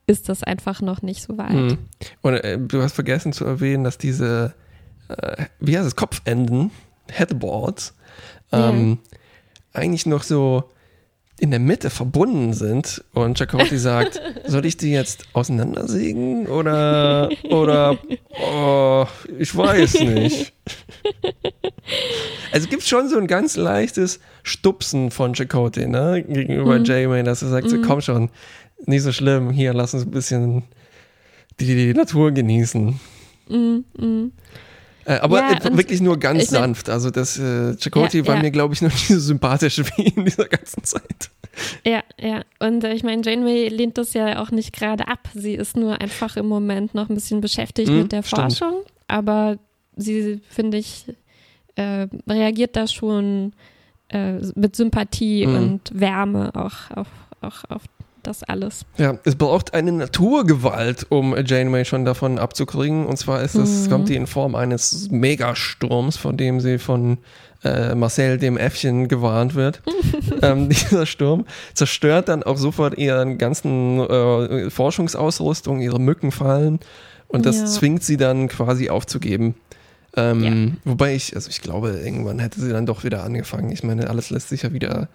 ist 0.08 0.30
das 0.30 0.44
einfach 0.44 0.82
noch 0.82 1.02
nicht 1.02 1.22
so 1.24 1.38
weit. 1.38 1.54
mhm. 1.54 1.78
Und 2.22 2.34
äh, 2.36 2.58
du 2.60 2.82
hast 2.82 2.94
vergessen 2.94 3.34
zu 3.34 3.46
erwähnen, 3.46 3.84
dass 3.84 3.98
diese, 3.98 4.54
äh, 5.10 5.46
wie 5.60 5.78
heißt 5.78 5.88
es, 5.88 5.96
Kopfenden, 5.96 6.72
Headboards, 7.12 7.94
ähm, 8.52 9.00
eigentlich 9.74 10.06
noch 10.06 10.24
so 10.24 10.64
in 11.38 11.52
der 11.52 11.60
Mitte 11.60 11.90
verbunden 11.90 12.54
sind 12.54 13.04
und 13.14 13.38
Chakotay 13.38 13.78
sagt, 13.78 14.22
soll 14.48 14.66
ich 14.66 14.78
die 14.78 14.92
jetzt 14.92 15.26
auseinandersägen 15.34 16.48
oder 16.48 17.30
oder 17.50 17.98
oh, 18.42 19.06
ich 19.38 19.56
weiß 19.56 20.00
nicht. 20.02 20.54
Also 22.52 22.68
gibt 22.70 22.84
schon 22.84 23.10
so 23.10 23.18
ein 23.18 23.28
ganz 23.28 23.58
leichtes 23.58 24.20
Stupsen 24.44 25.12
von 25.12 25.34
Chakotay, 25.36 25.88
ne, 25.88 26.24
gegenüber 26.28 26.80
Mhm. 26.80 26.86
Janeway, 26.86 27.24
dass 27.24 27.42
er 27.42 27.50
sagt, 27.50 27.70
so, 27.70 27.78
Mhm. 27.78 27.82
komm 27.84 28.02
schon, 28.02 28.30
nicht 28.88 29.04
so 29.04 29.12
schlimm, 29.12 29.50
hier, 29.52 29.74
lass 29.74 29.94
uns 29.94 30.04
ein 30.04 30.12
bisschen 30.12 30.64
die, 31.60 31.66
die 31.68 31.94
Natur 31.94 32.32
genießen. 32.32 33.00
Mm, 33.50 33.78
mm. 33.98 34.32
Äh, 35.06 35.14
aber 35.20 35.40
Ja, 35.40 35.52
äh, 35.64 35.78
wirklich 35.78 36.02
nur 36.02 36.18
ganz 36.18 36.50
sanft. 36.50 36.90
Also 36.90 37.12
das 37.12 37.38
äh, 37.38 37.76
Chakotay 37.78 38.20
Ja, 38.20 38.28
war 38.28 38.36
ja. 38.38 38.42
mir, 38.42 38.52
glaube 38.52 38.74
ich, 38.74 38.82
noch 38.82 38.92
nicht 38.92 39.08
so 39.08 39.20
sympathisch 39.20 39.78
wie 39.98 40.04
in 40.08 40.26
dieser 40.26 40.46
ganzen 40.46 40.84
Zeit. 40.84 41.30
Ja, 41.86 42.02
ja. 42.20 42.42
Und 42.60 42.84
äh, 42.84 42.94
ich 42.94 43.04
meine, 43.04 43.22
Janeway 43.24 43.70
lehnt 43.70 43.98
das 43.98 44.14
ja 44.14 44.42
auch 44.42 44.52
nicht 44.52 44.74
gerade 44.74 45.08
ab. 45.08 45.30
Sie 45.34 45.54
ist 45.54 45.78
nur 45.78 46.02
einfach 46.02 46.36
im 46.38 46.48
Moment 46.48 46.96
noch 46.96 47.08
ein 47.10 47.16
bisschen 47.16 47.40
beschäftigt 47.40 47.90
Mhm, 47.90 47.98
mit 48.04 48.12
der 48.12 48.24
stimmt. 48.24 48.42
Forschung. 48.58 48.82
Aber 49.08 49.58
sie, 49.96 50.42
finde 50.50 50.78
ich, 50.78 51.06
äh, 51.76 52.08
reagiert 52.28 52.76
da 52.76 52.88
schon 52.88 53.54
äh, 54.10 54.40
mit 54.56 54.76
Sympathie 54.76 55.46
Mhm. 55.46 55.56
und 55.56 55.92
Wärme 55.94 56.52
auch 56.56 56.90
auf, 56.98 57.08
auch 57.42 57.64
auf 57.70 57.84
das 58.28 58.44
alles. 58.44 58.86
Ja, 58.98 59.18
es 59.24 59.36
braucht 59.36 59.74
eine 59.74 59.92
Naturgewalt, 59.92 61.06
um 61.10 61.36
Janeway 61.46 61.86
schon 61.86 62.06
davon 62.06 62.40
abzukriegen. 62.40 63.06
Und 63.06 63.18
zwar 63.18 63.42
ist 63.42 63.56
es, 63.56 63.86
Mhm. 63.86 63.90
kommt 63.92 64.10
die 64.10 64.16
in 64.16 64.28
Form 64.28 64.56
eines 64.56 65.10
Megasturms, 65.12 66.18
von 66.18 66.38
dem 66.38 66.60
sie 66.60 66.78
von 66.80 67.18
äh, 67.64 67.96
Marcel, 67.96 68.38
dem 68.38 68.58
Äffchen, 68.58 69.08
gewarnt 69.08 69.56
wird. 69.56 69.82
ähm, 70.44 70.70
dieser 70.70 71.06
Sturm 71.08 71.46
zerstört 71.74 72.30
dann 72.30 72.44
auch 72.44 72.58
sofort 72.58 72.96
ihren 72.98 73.38
ganzen 73.40 74.00
äh, 74.02 74.70
Forschungsausrüstung, 74.70 75.82
ihre 75.82 76.00
Mückenfallen. 76.00 76.80
Und 77.28 77.46
das 77.48 77.58
Ja. 77.58 77.66
zwingt 77.66 78.04
sie 78.04 78.18
dann 78.18 78.50
quasi 78.50 78.90
aufzugeben. 78.90 79.56
Ähm, 80.18 80.78
Wobei 80.86 81.16
ich, 81.16 81.36
also 81.36 81.50
ich 81.50 81.62
glaube, 81.62 82.00
irgendwann 82.04 82.40
hätte 82.40 82.62
sie 82.62 82.72
dann 82.72 82.86
doch 82.86 83.04
wieder 83.04 83.24
angefangen. 83.24 83.72
Ich 83.72 83.84
meine, 83.84 84.10
alles 84.10 84.30
lässt 84.30 84.50
sich 84.50 84.64
ja 84.64 84.72
wieder 84.72 85.10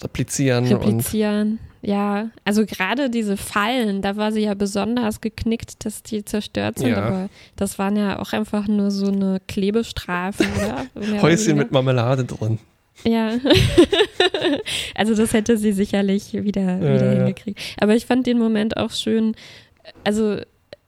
replizieren. 0.00 0.66
Replizieren. 0.66 1.58
Ja, 1.82 2.30
also 2.44 2.66
gerade 2.66 3.10
diese 3.10 3.36
Fallen, 3.36 4.02
da 4.02 4.16
war 4.16 4.32
sie 4.32 4.40
ja 4.40 4.54
besonders 4.54 5.20
geknickt, 5.20 5.84
dass 5.84 6.02
die 6.02 6.24
zerstört 6.24 6.78
sind. 6.78 6.88
Ja. 6.88 7.04
Aber 7.04 7.28
das 7.54 7.78
waren 7.78 7.96
ja 7.96 8.18
auch 8.18 8.32
einfach 8.32 8.66
nur 8.66 8.90
so 8.90 9.06
eine 9.06 9.40
oder? 9.46 10.86
Oder 10.94 11.22
Häuschen 11.22 11.56
mit 11.56 11.70
Marmelade 11.70 12.24
drin. 12.24 12.58
Ja. 13.04 13.32
also 14.94 15.14
das 15.14 15.32
hätte 15.32 15.58
sie 15.58 15.72
sicherlich 15.72 16.32
wieder, 16.32 16.44
wieder 16.80 16.80
Ja, 16.80 17.12
ja. 17.12 17.18
hingekriegt. 17.18 17.60
Aber 17.78 17.94
ich 17.94 18.06
fand 18.06 18.26
den 18.26 18.38
Moment 18.38 18.76
auch 18.76 18.90
schön. 18.90 19.34
Also 20.02 20.38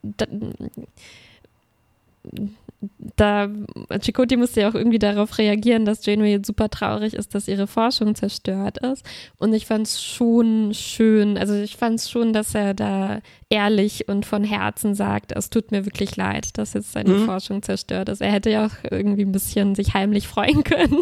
da, 0.03 0.27
da 3.17 3.49
Chakotay 4.01 4.37
musste 4.37 4.61
ja 4.61 4.71
auch 4.71 4.75
irgendwie 4.75 5.01
darauf 5.01 5.39
reagieren, 5.39 5.85
dass 5.85 6.07
Janeway 6.07 6.31
jetzt 6.31 6.47
super 6.47 6.69
traurig 6.69 7.15
ist, 7.15 7.35
dass 7.35 7.49
ihre 7.49 7.67
Forschung 7.67 8.15
zerstört 8.15 8.79
ist. 8.79 9.05
Und 9.37 9.53
ich 9.53 9.67
fand 9.67 9.89
es 9.89 10.03
schon 10.03 10.73
schön, 10.75 11.37
also 11.37 11.55
ich 11.55 11.77
fand 11.77 11.99
es 11.99 12.09
schon, 12.09 12.33
dass 12.33 12.55
er 12.55 12.75
da 12.75 13.21
ehrlich 13.51 14.09
und 14.09 14.27
von 14.27 14.45
Herzen 14.45 14.95
sagt, 14.95 15.33
es 15.33 15.51
tut 15.51 15.73
mir 15.73 15.87
wirklich 15.87 16.17
leid, 16.17 16.57
dass 16.57 16.75
jetzt 16.75 16.93
seine 16.93 17.15
mhm. 17.15 17.25
Forschung 17.25 17.63
zerstört 17.63 18.09
ist. 18.11 18.21
Er 18.21 18.31
hätte 18.31 18.51
ja 18.51 18.67
auch 18.67 18.91
irgendwie 18.91 19.25
ein 19.25 19.33
bisschen 19.33 19.75
sich 19.75 19.95
heimlich 19.95 20.29
freuen 20.29 20.63
können, 20.63 21.01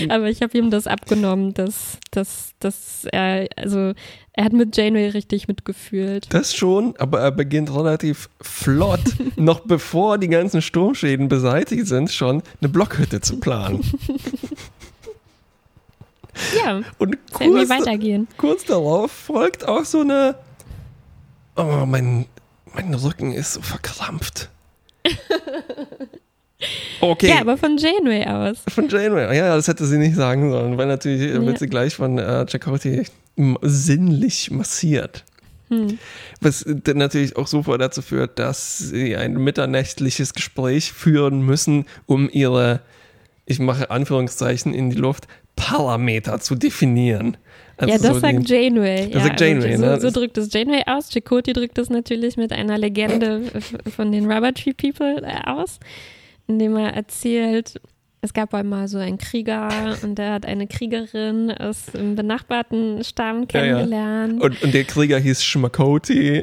mhm. 0.00 0.10
aber 0.10 0.28
ich 0.28 0.42
habe 0.42 0.56
ihm 0.56 0.70
das 0.70 0.86
abgenommen, 0.86 1.54
dass, 1.54 1.98
dass, 2.12 2.52
dass 2.60 3.04
er, 3.10 3.48
also 3.56 3.94
er 4.36 4.44
hat 4.44 4.52
mit 4.52 4.76
Janeway 4.76 5.08
richtig 5.08 5.48
mitgefühlt. 5.48 6.26
Das 6.32 6.54
schon, 6.54 6.94
aber 6.98 7.20
er 7.20 7.32
beginnt 7.32 7.74
relativ 7.74 8.28
flott, 8.40 9.00
noch 9.36 9.60
bevor 9.60 10.18
die 10.18 10.28
ganzen 10.28 10.60
Sturmschäden 10.60 11.28
beseitigt 11.28 11.86
sind, 11.86 12.10
schon 12.10 12.42
eine 12.60 12.68
Blockhütte 12.68 13.22
zu 13.22 13.40
planen. 13.40 13.80
ja, 16.64 16.82
und 16.98 17.16
kurz, 17.32 17.68
weitergehen. 17.70 18.28
kurz 18.36 18.64
darauf 18.64 19.10
folgt 19.10 19.66
auch 19.66 19.84
so 19.84 20.00
eine 20.00 20.36
Oh, 21.56 21.86
mein, 21.86 22.26
mein 22.74 22.92
Rücken 22.92 23.32
ist 23.32 23.54
so 23.54 23.62
verkrampft. 23.62 24.50
Okay. 27.02 27.28
Ja, 27.28 27.42
aber 27.42 27.58
von 27.58 27.76
Janeway 27.76 28.24
aus. 28.26 28.56
Von 28.70 28.88
Janeway, 28.88 29.36
ja, 29.36 29.54
das 29.54 29.68
hätte 29.68 29.84
sie 29.84 29.98
nicht 29.98 30.16
sagen 30.16 30.50
sollen, 30.50 30.78
weil 30.78 30.86
natürlich 30.86 31.30
ja. 31.30 31.44
wird 31.44 31.58
sie 31.58 31.66
gleich 31.66 31.94
von 31.94 32.18
äh, 32.18 32.46
Chakotay 32.46 33.04
sinnlich 33.62 34.50
massiert. 34.50 35.24
Hm. 35.68 35.98
Was 36.40 36.64
dann 36.66 36.98
natürlich 36.98 37.36
auch 37.36 37.46
sofort 37.46 37.80
dazu 37.80 38.02
führt, 38.02 38.38
dass 38.38 38.78
sie 38.78 39.16
ein 39.16 39.34
mitternächtliches 39.34 40.32
Gespräch 40.32 40.92
führen 40.92 41.42
müssen, 41.42 41.86
um 42.06 42.28
ihre, 42.30 42.80
ich 43.46 43.58
mache 43.58 43.90
Anführungszeichen 43.90 44.72
in 44.72 44.90
die 44.90 44.96
Luft, 44.96 45.26
Parameter 45.56 46.38
zu 46.38 46.54
definieren. 46.54 47.36
Also 47.78 47.92
ja, 47.92 47.98
das 47.98 48.14
so 48.14 48.20
sagt 48.20 48.48
die, 48.48 48.52
Janeway. 48.52 49.10
Das 49.10 49.22
ja, 49.22 49.28
sagt 49.28 49.40
Janeway, 49.40 49.72
also 49.72 49.84
ne? 49.84 50.00
So, 50.00 50.08
so 50.08 50.20
drückt 50.20 50.38
es 50.38 50.52
Janeway 50.52 50.82
aus. 50.86 51.10
Chakoti 51.10 51.52
drückt 51.52 51.78
es 51.78 51.90
natürlich 51.90 52.36
mit 52.36 52.52
einer 52.52 52.78
Legende 52.78 53.42
von 53.94 54.12
den 54.12 54.30
Rubber 54.30 54.54
Tree 54.54 54.72
People 54.72 55.22
aus, 55.46 55.78
indem 56.46 56.76
er 56.76 56.94
erzählt, 56.94 57.80
es 58.26 58.34
gab 58.34 58.52
einmal 58.54 58.88
so 58.88 58.98
einen 58.98 59.18
Krieger 59.18 59.96
und 60.02 60.16
der 60.16 60.32
hat 60.32 60.44
eine 60.46 60.66
Kriegerin 60.66 61.52
aus 61.52 61.94
einem 61.94 62.16
benachbarten 62.16 63.04
Stamm 63.04 63.46
kennengelernt. 63.46 64.32
Ja, 64.34 64.38
ja. 64.38 64.44
Und, 64.44 64.62
und 64.62 64.74
der 64.74 64.82
Krieger 64.84 65.18
hieß 65.18 65.44
Schmakoti. 65.44 66.42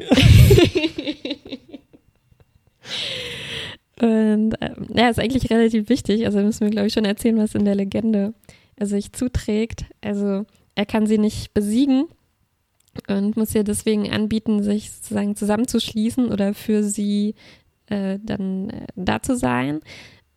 und 4.00 4.54
äh, 4.60 4.70
ja, 4.94 5.10
ist 5.10 5.20
eigentlich 5.20 5.50
relativ 5.50 5.90
wichtig. 5.90 6.24
Also 6.24 6.38
müssen 6.40 6.62
wir, 6.62 6.70
glaube 6.70 6.86
ich, 6.86 6.94
schon 6.94 7.04
erzählen, 7.04 7.36
was 7.36 7.54
in 7.54 7.66
der 7.66 7.74
Legende 7.74 8.32
äh, 8.76 8.86
sich 8.86 9.12
zuträgt. 9.12 9.84
Also 10.00 10.46
er 10.74 10.86
kann 10.86 11.06
sie 11.06 11.18
nicht 11.18 11.52
besiegen 11.52 12.06
und 13.08 13.36
muss 13.36 13.54
ihr 13.54 13.64
deswegen 13.64 14.10
anbieten, 14.10 14.62
sich 14.62 14.90
sozusagen 14.90 15.36
zusammenzuschließen 15.36 16.32
oder 16.32 16.54
für 16.54 16.82
sie 16.82 17.34
äh, 17.88 18.18
dann 18.22 18.70
äh, 18.70 18.86
da 18.96 19.20
zu 19.20 19.36
sein. 19.36 19.80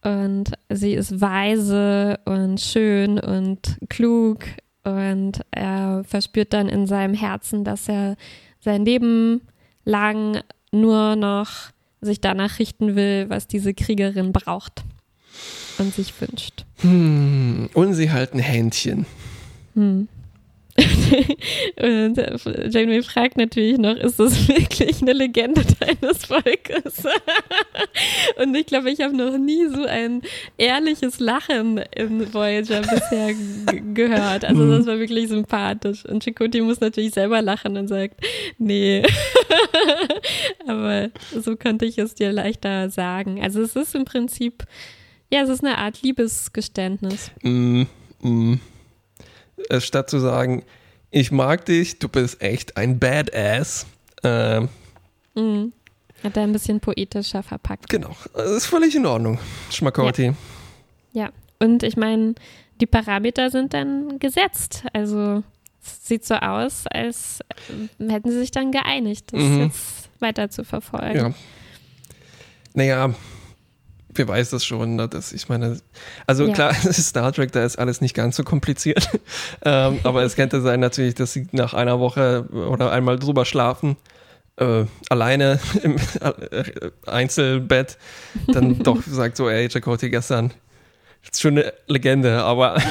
Und 0.04 0.54
sie 0.70 0.94
ist 0.94 1.20
weise 1.20 2.20
und 2.26 2.62
schön 2.62 3.20
und 3.20 3.78
klug 3.90 4.46
und 4.84 5.42
er 5.52 6.04
verspürt 6.06 6.54
dann 6.54 6.70
in 6.70 6.88
seinem 6.88 7.14
Herzen, 7.14 7.64
dass 7.64 7.90
er 7.90 8.16
sein 8.60 8.86
Leben 8.86 9.42
lang 9.84 10.42
nur 10.72 11.16
noch 11.16 11.72
sich 12.00 12.22
danach 12.22 12.60
richten 12.60 12.96
will, 12.96 13.26
was 13.30 13.48
diese 13.48 13.74
Kriegerin 13.74 14.32
braucht 14.32 14.84
und 15.78 15.94
sich 15.94 16.14
wünscht. 16.22 16.66
Hm, 16.78 17.70
und 17.74 17.94
sie 17.94 18.12
halten 18.12 18.40
Händchen. 18.40 19.06
Hm. 19.74 20.08
und 21.82 22.18
Janeway 22.74 23.02
fragt 23.04 23.38
natürlich 23.38 23.78
noch, 23.78 23.96
ist 23.96 24.20
das 24.20 24.48
wirklich 24.48 25.02
eine 25.02 25.14
Legende 25.14 25.62
deines 25.80 26.26
Volkes? 26.26 27.04
und 28.42 28.56
ich 28.56 28.66
glaube, 28.66 28.92
ich 28.92 29.02
habe 29.02 29.16
noch 29.16 29.38
nie 29.38 29.68
so 29.68 29.86
ein 29.86 30.22
ehrliches 30.58 31.20
Lachen 31.20 31.80
in 31.96 32.34
Voyager 32.34 32.82
bisher 32.82 33.34
gehört. 33.94 34.46
Also 34.46 34.64
mhm. 34.64 34.72
das 34.72 34.86
war 34.88 35.00
wirklich 35.00 35.30
sympathisch. 35.30 36.06
Und 36.06 36.24
Chakotay 36.24 36.62
muss 36.62 36.80
natürlich 36.80 37.14
selber 37.14 37.42
lachen 37.42 37.78
und 37.78 37.88
sagt, 37.88 38.22
nee. 38.58 39.04
Aber 40.68 41.10
so 41.36 41.56
konnte 41.56 41.86
ich 41.86 41.98
es 41.98 42.16
dir 42.16 42.32
leichter 42.32 42.90
sagen. 42.90 43.42
Also 43.42 43.62
es 43.62 43.76
ist 43.76 43.96
im 43.96 44.06
Prinzip, 44.06 44.64
ja, 45.32 45.42
es 45.42 45.50
ist 45.50 45.64
eine 45.64 45.78
Art 45.78 46.02
Liebesgeständnis. 46.02 47.32
Mm, 47.44 47.84
mm. 48.22 48.60
Äh, 49.70 49.82
statt 49.82 50.10
zu 50.10 50.20
sagen, 50.20 50.64
ich 51.12 51.32
mag 51.32 51.66
dich, 51.66 52.00
du 52.00 52.10
bist 52.10 52.42
echt 52.42 52.78
ein 52.78 53.00
Badass. 53.00 53.86
Ähm, 54.24 54.70
mhm. 55.36 55.74
Hat 56.24 56.36
er 56.36 56.44
ein 56.44 56.52
bisschen 56.52 56.80
poetischer 56.80 57.44
verpackt. 57.44 57.90
Genau, 57.90 58.16
das 58.34 58.52
ist 58.52 58.66
völlig 58.66 58.96
in 58.96 59.06
Ordnung, 59.06 59.40
Schmackauti. 59.70 60.26
Ja. 60.26 60.34
ja, 61.14 61.30
und 61.60 61.84
ich 61.84 61.96
meine, 61.96 62.36
die 62.82 62.88
Parameter 62.88 63.50
sind 63.50 63.74
dann 63.74 64.20
gesetzt. 64.20 64.84
Also 64.94 65.44
es 65.84 66.08
sieht 66.08 66.26
so 66.26 66.36
aus, 66.36 66.86
als 66.88 67.40
hätten 68.00 68.32
sie 68.32 68.40
sich 68.40 68.52
dann 68.52 68.72
geeinigt, 68.72 69.32
das 69.32 69.44
mhm. 69.44 69.60
jetzt 69.62 70.10
weiter 70.20 70.50
zu 70.50 70.64
verfolgen. 70.64 71.18
Ja. 71.18 71.34
Naja, 72.74 73.14
wer 74.14 74.28
weiß 74.28 74.50
das 74.52 74.66
schon, 74.66 74.96
ne? 74.96 75.08
dass 75.08 75.34
ich 75.34 75.50
meine, 75.50 75.80
also 76.26 76.46
ja. 76.46 76.54
klar, 76.54 76.74
Star 76.92 77.32
Trek, 77.32 77.52
da 77.52 77.64
ist 77.64 77.78
alles 77.78 78.02
nicht 78.02 78.14
ganz 78.14 78.36
so 78.36 78.44
kompliziert, 78.44 79.10
ähm, 79.66 80.00
aber 80.04 80.24
es 80.24 80.36
könnte 80.36 80.62
sein 80.62 80.80
natürlich, 80.80 81.16
dass 81.16 81.34
sie 81.34 81.48
nach 81.52 81.74
einer 81.74 82.00
Woche 82.00 82.46
oder 82.52 82.92
einmal 82.92 83.20
drüber 83.20 83.46
schlafen, 83.46 83.98
äh, 84.58 84.86
alleine 85.10 85.60
im 85.84 85.98
äh, 85.98 86.64
Einzelbett, 87.06 87.98
dann 88.48 88.80
doch 88.80 89.02
sagt 89.04 89.38
so, 89.38 89.50
ey, 89.50 89.70
Chakotay 89.70 90.10
gestern, 90.10 90.54
ist 91.24 91.42
schon 91.42 91.58
eine 91.58 91.74
Legende, 91.88 92.44
aber. 92.44 92.82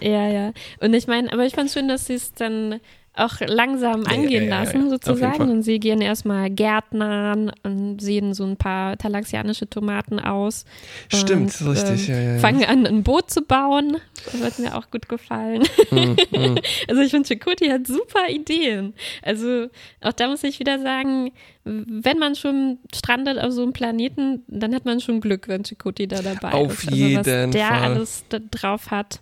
ja, 0.00 0.28
ja. 0.28 0.52
Und 0.80 0.94
ich 0.94 1.06
meine, 1.06 1.32
aber 1.32 1.44
ich 1.44 1.54
fand 1.54 1.68
es 1.68 1.74
schön, 1.74 1.88
dass 1.88 2.06
sie 2.06 2.14
es 2.14 2.32
dann 2.32 2.80
auch 3.16 3.40
langsam 3.40 4.04
angehen 4.04 4.44
ja, 4.44 4.50
ja, 4.50 4.60
lassen, 4.60 4.90
sozusagen. 4.90 5.50
Und 5.50 5.62
sie 5.62 5.80
gehen 5.80 6.00
erstmal 6.00 6.50
Gärtnern 6.50 7.50
und 7.62 8.00
sehen 8.00 8.34
so 8.34 8.44
ein 8.44 8.56
paar 8.56 8.98
talaxianische 8.98 9.68
Tomaten 9.68 10.20
aus. 10.20 10.64
Stimmt, 11.12 11.58
und, 11.60 11.70
richtig, 11.70 12.10
äh, 12.10 12.38
Fangen 12.38 12.64
an, 12.64 12.86
ein 12.86 13.02
Boot 13.02 13.30
zu 13.30 13.42
bauen. 13.42 13.96
Das 14.26 14.42
hat 14.42 14.58
mir 14.58 14.76
auch 14.76 14.90
gut 14.90 15.08
gefallen. 15.08 15.62
Mm, 15.90 16.16
mm. 16.36 16.58
Also 16.88 17.02
ich 17.02 17.10
finde, 17.10 17.28
Chakoti 17.28 17.68
hat 17.68 17.86
super 17.86 18.28
Ideen. 18.28 18.94
Also 19.22 19.68
auch 20.02 20.12
da 20.12 20.28
muss 20.28 20.44
ich 20.44 20.60
wieder 20.60 20.78
sagen, 20.78 21.32
wenn 21.64 22.18
man 22.18 22.34
schon 22.34 22.78
strandet 22.94 23.38
auf 23.38 23.52
so 23.52 23.62
einem 23.62 23.72
Planeten, 23.72 24.42
dann 24.46 24.74
hat 24.74 24.84
man 24.84 25.00
schon 25.00 25.20
Glück, 25.20 25.48
wenn 25.48 25.64
Chakoti 25.64 26.06
da 26.06 26.22
dabei 26.22 26.52
auf 26.52 26.84
ist. 26.84 26.88
Auf 26.88 26.94
jeden 26.94 27.18
also 27.18 27.30
was 27.30 27.50
der 27.50 27.66
Fall. 27.66 27.82
alles 27.82 28.24
drauf 28.50 28.90
hat, 28.90 29.20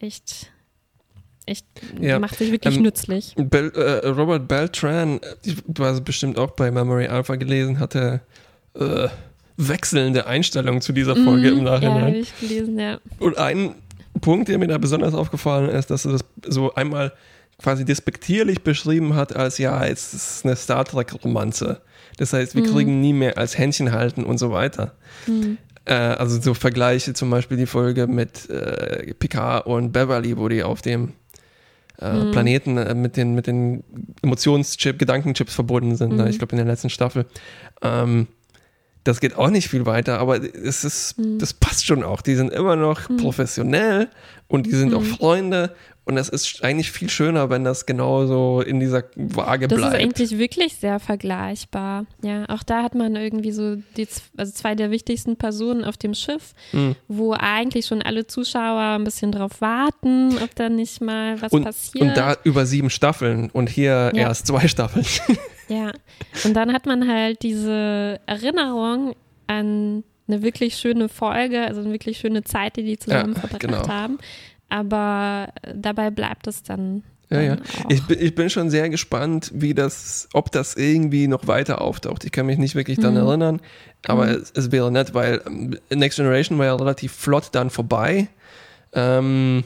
echt 0.00 0.50
echt, 1.48 1.66
ja. 2.00 2.18
macht 2.18 2.36
sich 2.36 2.52
wirklich 2.52 2.76
ähm, 2.76 2.82
nützlich. 2.82 3.34
Bel, 3.36 3.70
äh, 3.74 4.06
Robert 4.08 4.48
Beltran, 4.48 5.20
du 5.66 5.84
hast 5.84 6.04
bestimmt 6.04 6.38
auch 6.38 6.52
bei 6.52 6.70
Memory 6.70 7.06
Alpha 7.06 7.36
gelesen, 7.36 7.78
hatte 7.78 8.20
äh, 8.74 9.08
wechselnde 9.56 10.26
Einstellungen 10.26 10.80
zu 10.80 10.92
dieser 10.92 11.16
Folge 11.16 11.50
mm, 11.50 11.58
im 11.58 11.64
Nachhinein. 11.64 11.96
Ja, 11.96 12.06
habe 12.06 12.16
ich 12.16 12.40
gelesen, 12.40 12.78
ja. 12.78 13.00
Und 13.18 13.38
ein 13.38 13.74
Punkt, 14.20 14.48
der 14.48 14.58
mir 14.58 14.68
da 14.68 14.78
besonders 14.78 15.14
aufgefallen 15.14 15.68
ist, 15.68 15.90
dass 15.90 16.04
er 16.04 16.12
das 16.12 16.24
so 16.46 16.74
einmal 16.74 17.12
quasi 17.60 17.84
despektierlich 17.84 18.62
beschrieben 18.62 19.16
hat, 19.16 19.34
als 19.34 19.58
ja, 19.58 19.84
es 19.84 20.14
ist 20.14 20.44
eine 20.44 20.54
Star 20.54 20.84
Trek-Romanze. 20.84 21.80
Das 22.16 22.32
heißt, 22.32 22.54
wir 22.54 22.62
mm. 22.62 22.72
kriegen 22.72 23.00
nie 23.00 23.12
mehr 23.12 23.36
als 23.36 23.58
Händchen 23.58 23.92
halten 23.92 24.24
und 24.24 24.38
so 24.38 24.52
weiter. 24.52 24.94
Mm. 25.26 25.54
Äh, 25.84 25.94
also 25.94 26.40
so 26.40 26.54
Vergleiche, 26.54 27.14
zum 27.14 27.30
Beispiel 27.30 27.56
die 27.56 27.66
Folge 27.66 28.06
mit 28.06 28.48
äh, 28.50 29.14
Picard 29.14 29.66
und 29.66 29.90
Beverly, 29.92 30.36
wo 30.36 30.48
die 30.48 30.62
auf 30.62 30.82
dem 30.82 31.14
äh, 32.00 32.12
mhm. 32.12 32.30
Planeten 32.30 32.76
äh, 32.76 32.94
mit 32.94 33.16
den, 33.16 33.34
mit 33.34 33.46
den 33.46 33.84
Emotionschip, 34.22 34.98
Gedankenchips 34.98 35.54
verbunden 35.54 35.96
sind. 35.96 36.16
Ne? 36.16 36.24
Mhm. 36.24 36.28
Ich 36.28 36.38
glaube, 36.38 36.52
in 36.52 36.58
der 36.58 36.66
letzten 36.66 36.90
Staffel. 36.90 37.26
Ähm, 37.82 38.28
das 39.08 39.20
geht 39.20 39.36
auch 39.36 39.48
nicht 39.48 39.68
viel 39.68 39.86
weiter, 39.86 40.20
aber 40.20 40.36
es 40.36 40.84
ist, 40.84 41.18
mhm. 41.18 41.38
das 41.38 41.54
passt 41.54 41.86
schon 41.86 42.02
auch. 42.02 42.20
Die 42.20 42.34
sind 42.34 42.52
immer 42.52 42.76
noch 42.76 43.08
mhm. 43.08 43.16
professionell 43.16 44.08
und 44.48 44.66
die 44.66 44.74
sind 44.74 44.94
auch 44.94 45.00
mhm. 45.00 45.06
Freunde 45.06 45.74
und 46.04 46.16
es 46.16 46.28
ist 46.28 46.62
eigentlich 46.62 46.90
viel 46.90 47.08
schöner, 47.10 47.50
wenn 47.50 47.64
das 47.64 47.86
genauso 47.86 48.60
in 48.60 48.80
dieser 48.80 49.04
Waage 49.14 49.66
das 49.66 49.78
bleibt. 49.78 49.94
Das 49.94 50.00
ist 50.00 50.04
eigentlich 50.04 50.38
wirklich 50.38 50.76
sehr 50.76 51.00
vergleichbar. 51.00 52.06
Ja, 52.22 52.46
auch 52.48 52.62
da 52.62 52.82
hat 52.82 52.94
man 52.94 53.16
irgendwie 53.16 53.52
so 53.52 53.76
die, 53.96 54.06
also 54.36 54.52
zwei 54.52 54.74
der 54.74 54.90
wichtigsten 54.90 55.36
Personen 55.36 55.84
auf 55.84 55.96
dem 55.96 56.14
Schiff, 56.14 56.54
mhm. 56.72 56.94
wo 57.08 57.32
eigentlich 57.32 57.86
schon 57.86 58.02
alle 58.02 58.26
Zuschauer 58.26 58.96
ein 58.98 59.04
bisschen 59.04 59.32
drauf 59.32 59.60
warten, 59.60 60.36
ob 60.42 60.54
da 60.54 60.68
nicht 60.68 61.00
mal 61.00 61.40
was 61.40 61.52
und, 61.52 61.64
passiert. 61.64 62.02
Und 62.02 62.16
da 62.16 62.36
über 62.44 62.66
sieben 62.66 62.90
Staffeln 62.90 63.50
und 63.50 63.70
hier 63.70 64.12
ja. 64.14 64.28
erst 64.28 64.46
zwei 64.46 64.68
Staffeln. 64.68 65.06
Ja, 65.68 65.92
und 66.44 66.54
dann 66.54 66.72
hat 66.72 66.86
man 66.86 67.06
halt 67.08 67.42
diese 67.42 68.20
Erinnerung 68.26 69.14
an 69.46 70.02
eine 70.26 70.42
wirklich 70.42 70.76
schöne 70.76 71.08
Folge, 71.08 71.62
also 71.66 71.80
eine 71.80 71.92
wirklich 71.92 72.18
schöne 72.18 72.44
Zeit, 72.44 72.76
die 72.76 72.82
die 72.84 72.98
zusammen 72.98 73.34
Ja, 73.34 73.40
verbracht 73.40 73.60
genau. 73.60 73.88
haben. 73.88 74.18
Aber 74.68 75.48
dabei 75.74 76.10
bleibt 76.10 76.46
es 76.46 76.62
dann. 76.62 77.02
Ja, 77.30 77.40
ja. 77.42 77.54
auch. 77.54 77.90
Ich 77.90 78.02
bin, 78.06 78.18
ich 78.20 78.34
bin 78.34 78.48
schon 78.50 78.70
sehr 78.70 78.88
gespannt, 78.88 79.50
wie 79.54 79.74
das, 79.74 80.28
ob 80.32 80.50
das 80.52 80.74
irgendwie 80.76 81.28
noch 81.28 81.46
weiter 81.46 81.80
auftaucht. 81.82 82.24
Ich 82.24 82.32
kann 82.32 82.46
mich 82.46 82.56
nicht 82.58 82.74
wirklich 82.74 82.98
daran 82.98 83.14
Mhm. 83.14 83.26
erinnern, 83.28 83.60
aber 84.06 84.24
Mhm. 84.26 84.32
es, 84.42 84.52
es 84.54 84.72
wäre 84.72 84.90
nett, 84.90 85.12
weil 85.14 85.42
ähm, 85.46 85.78
Next 85.90 86.16
Generation 86.16 86.58
war 86.58 86.66
ja 86.66 86.74
relativ 86.74 87.12
flott 87.12 87.48
dann 87.52 87.68
vorbei. 87.70 88.28
Ähm, 88.94 89.64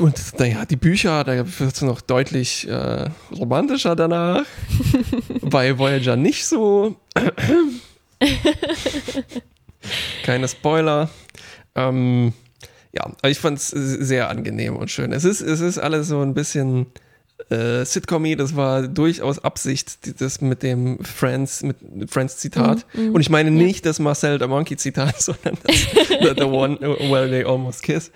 und 0.00 0.38
naja, 0.38 0.64
die 0.64 0.76
Bücher, 0.76 1.24
da 1.24 1.36
wird 1.36 1.74
es 1.74 1.82
noch 1.82 2.00
deutlich 2.00 2.68
äh, 2.68 3.06
romantischer 3.36 3.96
danach. 3.96 4.44
Bei 5.42 5.78
Voyager 5.78 6.16
nicht 6.16 6.46
so. 6.46 6.96
Keine 10.24 10.48
Spoiler. 10.48 11.08
Ähm, 11.74 12.32
ja, 12.92 13.10
ich 13.28 13.38
fand 13.38 13.58
es 13.58 13.68
sehr 13.68 14.28
angenehm 14.28 14.76
und 14.76 14.90
schön. 14.90 15.12
Es 15.12 15.24
ist, 15.24 15.40
es 15.40 15.60
ist 15.60 15.78
alles 15.78 16.08
so 16.08 16.20
ein 16.20 16.34
bisschen 16.34 16.86
äh, 17.50 17.84
Sitcom-y, 17.84 18.34
das 18.36 18.56
war 18.56 18.88
durchaus 18.88 19.38
Absicht, 19.38 20.20
das 20.20 20.40
mit 20.40 20.62
dem 20.62 20.98
Friends, 21.04 21.62
mit 21.62 21.76
Friends-Zitat. 22.10 22.84
Mhm, 22.94 23.04
mhm. 23.08 23.14
Und 23.14 23.20
ich 23.20 23.30
meine 23.30 23.50
Ja. 23.50 23.56
nicht 23.56 23.86
das 23.86 23.98
Marcel 24.00 24.38
the 24.40 24.48
Monkey-Zitat, 24.48 25.20
sondern 25.22 25.56
das 25.62 25.76
the, 25.76 26.32
the 26.36 26.44
one 26.44 26.80
where 26.80 27.28
they 27.28 27.44
almost 27.44 27.82
kiss. 27.82 28.10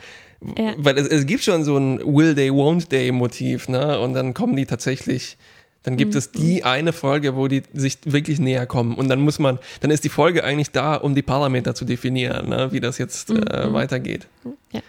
Ja. 0.58 0.74
Weil 0.76 0.98
es, 0.98 1.06
es 1.08 1.26
gibt 1.26 1.42
schon 1.42 1.64
so 1.64 1.76
ein 1.76 1.98
Will 2.00 2.34
they, 2.34 2.50
won't 2.50 2.88
they 2.88 3.12
Motiv, 3.12 3.68
ne? 3.68 3.98
Und 4.00 4.14
dann 4.14 4.34
kommen 4.34 4.56
die 4.56 4.66
tatsächlich, 4.66 5.36
dann 5.84 5.96
gibt 5.96 6.12
Mhm. 6.12 6.18
es 6.18 6.30
die 6.32 6.64
eine 6.64 6.92
Folge, 6.92 7.36
wo 7.36 7.48
die 7.48 7.62
sich 7.72 7.98
wirklich 8.04 8.38
näher 8.40 8.66
kommen. 8.66 8.94
Und 8.94 9.08
dann 9.08 9.20
muss 9.20 9.38
man, 9.38 9.58
dann 9.80 9.90
ist 9.90 10.04
die 10.04 10.08
Folge 10.08 10.44
eigentlich 10.44 10.70
da, 10.70 10.94
um 10.96 11.14
die 11.14 11.22
Parameter 11.22 11.74
zu 11.74 11.84
definieren, 11.84 12.48
ne? 12.48 12.68
wie 12.72 12.80
das 12.80 12.98
jetzt 12.98 13.30
äh, 13.30 13.66
Mhm. 13.68 13.72
weitergeht. 13.72 14.26
Ja, 14.72 14.80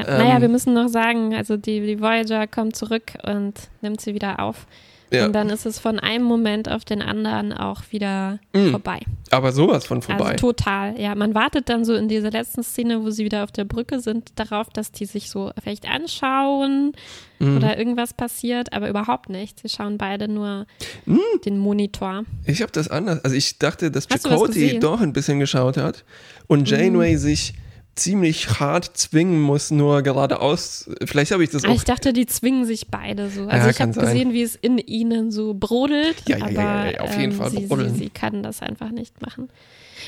Ähm, 0.00 0.04
naja, 0.06 0.40
wir 0.42 0.48
müssen 0.50 0.74
noch 0.74 0.88
sagen, 0.88 1.34
also 1.34 1.56
die, 1.56 1.80
die 1.80 1.98
Voyager 2.00 2.46
kommt 2.46 2.76
zurück 2.76 3.12
und 3.22 3.54
nimmt 3.80 4.00
sie 4.02 4.12
wieder 4.14 4.38
auf. 4.40 4.66
Ja. 5.10 5.26
Und 5.26 5.32
dann 5.32 5.48
ist 5.50 5.64
es 5.66 5.78
von 5.78 5.98
einem 5.98 6.24
Moment 6.24 6.70
auf 6.70 6.84
den 6.84 7.00
anderen 7.02 7.52
auch 7.52 7.82
wieder 7.90 8.38
Mhm. 8.54 8.70
vorbei. 8.72 9.00
Aber 9.30 9.52
sowas 9.52 9.86
von 9.86 10.02
vorbei. 10.02 10.32
Also 10.32 10.48
total, 10.48 11.00
ja. 11.00 11.14
Man 11.14 11.34
wartet 11.34 11.68
dann 11.68 11.84
so 11.84 11.94
in 11.94 12.08
dieser 12.08 12.30
letzten 12.30 12.62
Szene, 12.62 13.02
wo 13.02 13.10
sie 13.10 13.24
wieder 13.24 13.44
auf 13.44 13.50
der 13.52 13.64
Brücke 13.64 14.00
sind, 14.00 14.32
darauf, 14.36 14.68
dass 14.70 14.92
die 14.92 15.06
sich 15.06 15.30
so 15.30 15.50
vielleicht 15.62 15.88
anschauen 15.88 16.92
Mhm. 17.38 17.56
oder 17.56 17.78
irgendwas 17.78 18.12
passiert, 18.14 18.72
aber 18.72 18.88
überhaupt 18.88 19.28
nicht. 19.30 19.60
Sie 19.60 19.68
schauen 19.68 19.96
beide 19.98 20.28
nur 20.28 20.66
Mhm. 21.06 21.20
den 21.44 21.58
Monitor. 21.58 22.24
Ich 22.44 22.60
habe 22.62 22.72
das 22.72 22.88
anders. 22.88 23.24
Also 23.24 23.36
ich 23.36 23.58
dachte, 23.58 23.90
dass 23.90 24.08
Hast 24.10 24.24
Chakotay 24.28 24.78
doch 24.78 25.00
ein 25.00 25.12
bisschen 25.12 25.38
geschaut 25.38 25.76
hat 25.76 26.04
und 26.48 26.68
Janeway 26.68 27.16
sich 27.16 27.54
ziemlich 27.98 28.60
hart 28.60 28.96
zwingen 28.96 29.40
muss, 29.40 29.70
nur 29.70 30.02
geradeaus. 30.02 30.88
Vielleicht 31.04 31.32
habe 31.32 31.44
ich 31.44 31.50
das 31.50 31.64
Ah, 31.64 31.68
auch. 31.68 31.74
ich 31.74 31.84
dachte, 31.84 32.12
die 32.12 32.26
zwingen 32.26 32.64
sich 32.64 32.88
beide 32.88 33.30
so. 33.30 33.46
Also 33.46 33.66
Ja, 33.66 33.70
ich 33.70 33.80
habe 33.80 33.92
gesehen, 33.92 34.32
wie 34.32 34.42
es 34.42 34.56
in 34.56 34.78
ihnen 34.78 35.30
so 35.30 35.54
brodelt, 35.54 36.16
Ja, 36.26 36.38
ja, 36.38 36.44
aber 36.44 36.52
ja, 36.52 36.84
ja, 36.86 36.90
ja, 36.92 37.00
auf 37.00 37.18
jeden 37.18 37.32
ähm, 37.32 37.38
Fall 37.38 37.50
sie, 37.50 37.66
sie, 37.66 37.90
sie 37.90 38.10
kann 38.10 38.42
das 38.42 38.62
einfach 38.62 38.90
nicht 38.90 39.20
machen. 39.20 39.48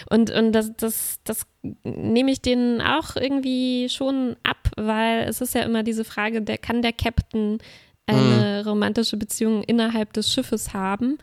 Und, 0.08 0.30
und 0.30 0.52
das, 0.52 0.72
das, 0.76 1.18
das 1.24 1.46
nehme 1.82 2.30
ich 2.30 2.40
denen 2.40 2.80
auch 2.80 3.16
irgendwie 3.16 3.88
schon 3.90 4.36
ab, 4.44 4.70
weil 4.76 5.28
es 5.28 5.40
ist 5.40 5.54
ja 5.54 5.62
immer 5.62 5.82
diese 5.82 6.04
Frage, 6.04 6.42
der, 6.42 6.58
kann 6.58 6.82
der 6.82 6.92
Captain 6.92 7.58
eine 8.06 8.64
romantische 8.66 9.16
Beziehung 9.16 9.62
innerhalb 9.62 10.12
des 10.12 10.32
Schiffes 10.32 10.72
haben? 10.72 11.18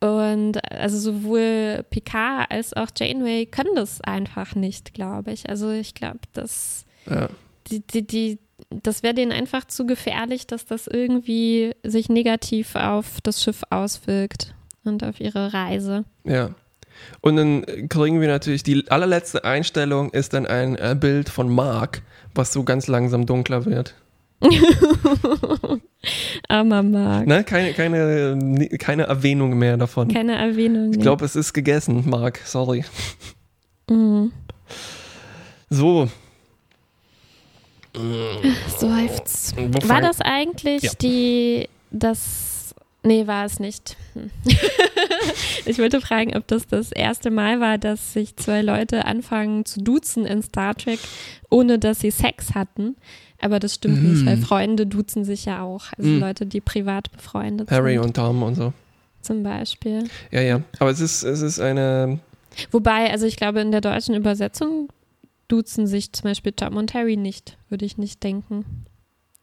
Und 0.00 0.58
also 0.70 0.98
sowohl 0.98 1.84
Picard 1.88 2.50
als 2.50 2.74
auch 2.74 2.88
Janeway 2.96 3.46
können 3.46 3.74
das 3.74 4.00
einfach 4.02 4.54
nicht, 4.54 4.92
glaube 4.92 5.32
ich. 5.32 5.48
Also 5.48 5.70
ich 5.70 5.94
glaube, 5.94 6.20
dass 6.34 6.84
ja. 7.08 7.28
die, 7.68 7.80
die, 7.80 8.06
die, 8.06 8.38
das 8.70 9.02
wäre 9.02 9.14
denen 9.14 9.32
einfach 9.32 9.66
zu 9.66 9.86
gefährlich, 9.86 10.46
dass 10.46 10.66
das 10.66 10.86
irgendwie 10.86 11.74
sich 11.82 12.08
negativ 12.08 12.74
auf 12.74 13.20
das 13.22 13.42
Schiff 13.42 13.62
auswirkt 13.70 14.54
und 14.84 15.02
auf 15.02 15.18
ihre 15.20 15.54
Reise. 15.54 16.04
Ja. 16.24 16.50
Und 17.20 17.36
dann 17.36 17.88
kriegen 17.88 18.20
wir 18.20 18.28
natürlich, 18.28 18.62
die 18.62 18.90
allerletzte 18.90 19.44
Einstellung 19.44 20.10
ist 20.10 20.32
dann 20.32 20.46
ein 20.46 20.76
äh, 20.76 20.96
Bild 20.98 21.28
von 21.28 21.48
Mark, 21.48 22.02
was 22.34 22.52
so 22.52 22.64
ganz 22.64 22.86
langsam 22.86 23.26
dunkler 23.26 23.64
wird. 23.66 23.94
Armer 26.48 26.82
Mark. 26.82 27.26
Ne? 27.26 27.42
Keine, 27.44 27.72
keine, 27.72 28.68
keine 28.78 29.04
Erwähnung 29.04 29.58
mehr 29.58 29.76
davon. 29.76 30.08
Keine 30.08 30.36
Erwähnung. 30.36 30.92
ich 30.92 31.00
glaube, 31.00 31.24
es 31.24 31.36
ist 31.36 31.52
gegessen, 31.52 32.08
Mark. 32.08 32.40
Sorry. 32.44 32.84
Mhm. 33.88 34.32
So. 35.70 36.08
Seufz. 38.78 39.54
Wo 39.56 39.88
War 39.88 40.00
das 40.02 40.20
eigentlich 40.20 40.82
Ja. 40.82 40.92
die, 41.00 41.68
das, 41.90 42.45
nee, 43.06 43.26
war 43.26 43.44
es 43.44 43.58
nicht. 43.60 43.96
Hm. 44.14 44.30
ich 45.66 45.78
wollte 45.78 46.00
fragen, 46.00 46.36
ob 46.36 46.46
das 46.46 46.66
das 46.66 46.92
erste 46.92 47.30
Mal 47.30 47.60
war, 47.60 47.78
dass 47.78 48.12
sich 48.12 48.36
zwei 48.36 48.62
Leute 48.62 49.04
anfangen 49.04 49.64
zu 49.64 49.80
duzen 49.80 50.26
in 50.26 50.42
Star 50.42 50.74
Trek, 50.74 50.98
ohne 51.50 51.78
dass 51.78 52.00
sie 52.00 52.10
Sex 52.10 52.54
hatten. 52.54 52.96
Aber 53.40 53.58
das 53.60 53.74
stimmt 53.74 54.02
nicht, 54.02 54.22
Mhm. 54.22 54.26
weil 54.26 54.36
Freunde 54.38 54.86
duzen 54.86 55.24
sich 55.24 55.44
ja 55.44 55.62
auch. 55.62 55.86
Also 55.96 56.10
Mhm. 56.10 56.20
Leute, 56.20 56.46
die 56.46 56.60
privat 56.60 57.10
befreundet 57.12 57.70
Harry 57.70 57.94
sind, 57.94 58.04
und 58.04 58.16
Tom 58.16 58.42
und 58.42 58.54
so. 58.54 58.72
zum 59.22 59.42
Beispiel. 59.42 60.04
Ja, 60.30 60.40
ja. 60.40 60.62
Aber 60.78 60.90
es 60.90 61.00
ist, 61.00 61.22
es 61.22 61.42
ist 61.42 61.60
eine. 61.60 62.18
Wobei, 62.70 63.10
also 63.10 63.26
ich 63.26 63.36
glaube, 63.36 63.60
in 63.60 63.72
der 63.72 63.82
deutschen 63.82 64.14
Übersetzung 64.14 64.88
duzen 65.48 65.86
sich 65.86 66.12
zum 66.12 66.24
Beispiel 66.30 66.52
Tom 66.52 66.76
und 66.76 66.94
Harry 66.94 67.16
nicht, 67.16 67.58
würde 67.68 67.84
ich 67.84 67.98
nicht 67.98 68.22
denken, 68.22 68.64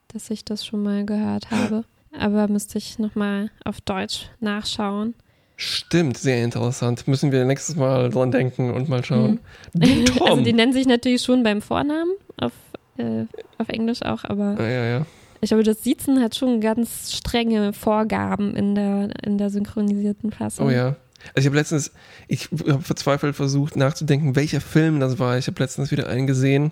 dass 0.08 0.30
ich 0.32 0.43
das 0.43 0.65
schon 0.65 0.82
mal 0.84 1.06
gehört 1.06 1.52
habe. 1.52 1.84
Aber 2.17 2.47
müsste 2.47 2.78
ich 2.78 2.99
nochmal 2.99 3.49
auf 3.65 3.82
Deutsch 3.82 4.30
nachschauen. 4.39 5.15
Stimmt, 5.56 6.17
sehr 6.17 6.43
interessant. 6.43 7.08
Müssen 7.08 7.32
wir 7.32 7.45
nächstes 7.45 7.76
Mal 7.76 8.10
dran 8.10 8.32
denken 8.32 8.71
und 8.71 8.89
mal 8.89 9.04
schauen. 9.04 9.39
Du, 9.73 10.04
Tom. 10.06 10.28
Also 10.28 10.41
die 10.43 10.54
nennen 10.54 10.73
sich 10.73 10.88
natürlich 10.88 11.21
schon 11.21 11.43
beim 11.43 11.62
Vornamen, 11.62 12.12
auf, 12.38 12.52
äh, 12.97 13.26
auf 13.58 13.69
Englisch 13.69 14.02
auch, 14.02 14.23
aber 14.23 14.58
ja, 14.60 14.67
ja, 14.67 14.86
ja. 14.86 15.06
ich 15.41 15.49
glaube, 15.49 15.63
das 15.63 15.84
Siezen 15.84 16.21
hat 16.21 16.36
schon 16.36 16.60
ganz 16.60 17.13
strenge 17.13 17.71
Vorgaben 17.73 18.56
in 18.56 18.76
der, 18.76 19.10
in 19.23 19.38
der 19.38 19.49
synchronisierten 19.49 20.32
Fassung. 20.32 20.67
Oh 20.67 20.71
ja. 20.71 20.95
Also 21.30 21.39
ich 21.39 21.45
habe 21.45 21.56
letztens, 21.56 21.91
ich 22.28 22.49
habe 22.52 22.82
verzweifelt 22.82 23.36
versucht 23.36 23.76
nachzudenken, 23.76 24.36
welcher 24.36 24.60
Film 24.60 24.99
das 24.99 25.19
war. 25.19 25.38
Ich 25.38 25.47
habe 25.47 25.62
letztens 25.62 25.91
wieder 25.91 26.08
einen 26.08 26.28
gesehen, 26.28 26.71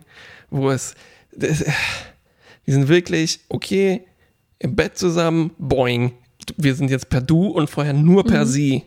wo 0.50 0.70
es, 0.72 0.96
das, 1.34 1.64
die 2.66 2.72
sind 2.72 2.90
wirklich, 2.90 3.40
okay, 3.48 4.04
im 4.62 4.76
Bett 4.76 4.98
zusammen, 4.98 5.52
boing, 5.58 6.14
wir 6.58 6.76
sind 6.76 6.92
jetzt 6.92 7.10
per 7.10 7.22
Du 7.22 7.48
und 7.48 7.70
vorher 7.70 7.94
nur 7.94 8.24
per 8.24 8.42
Mhm. 8.42 8.50
Sie. 8.50 8.84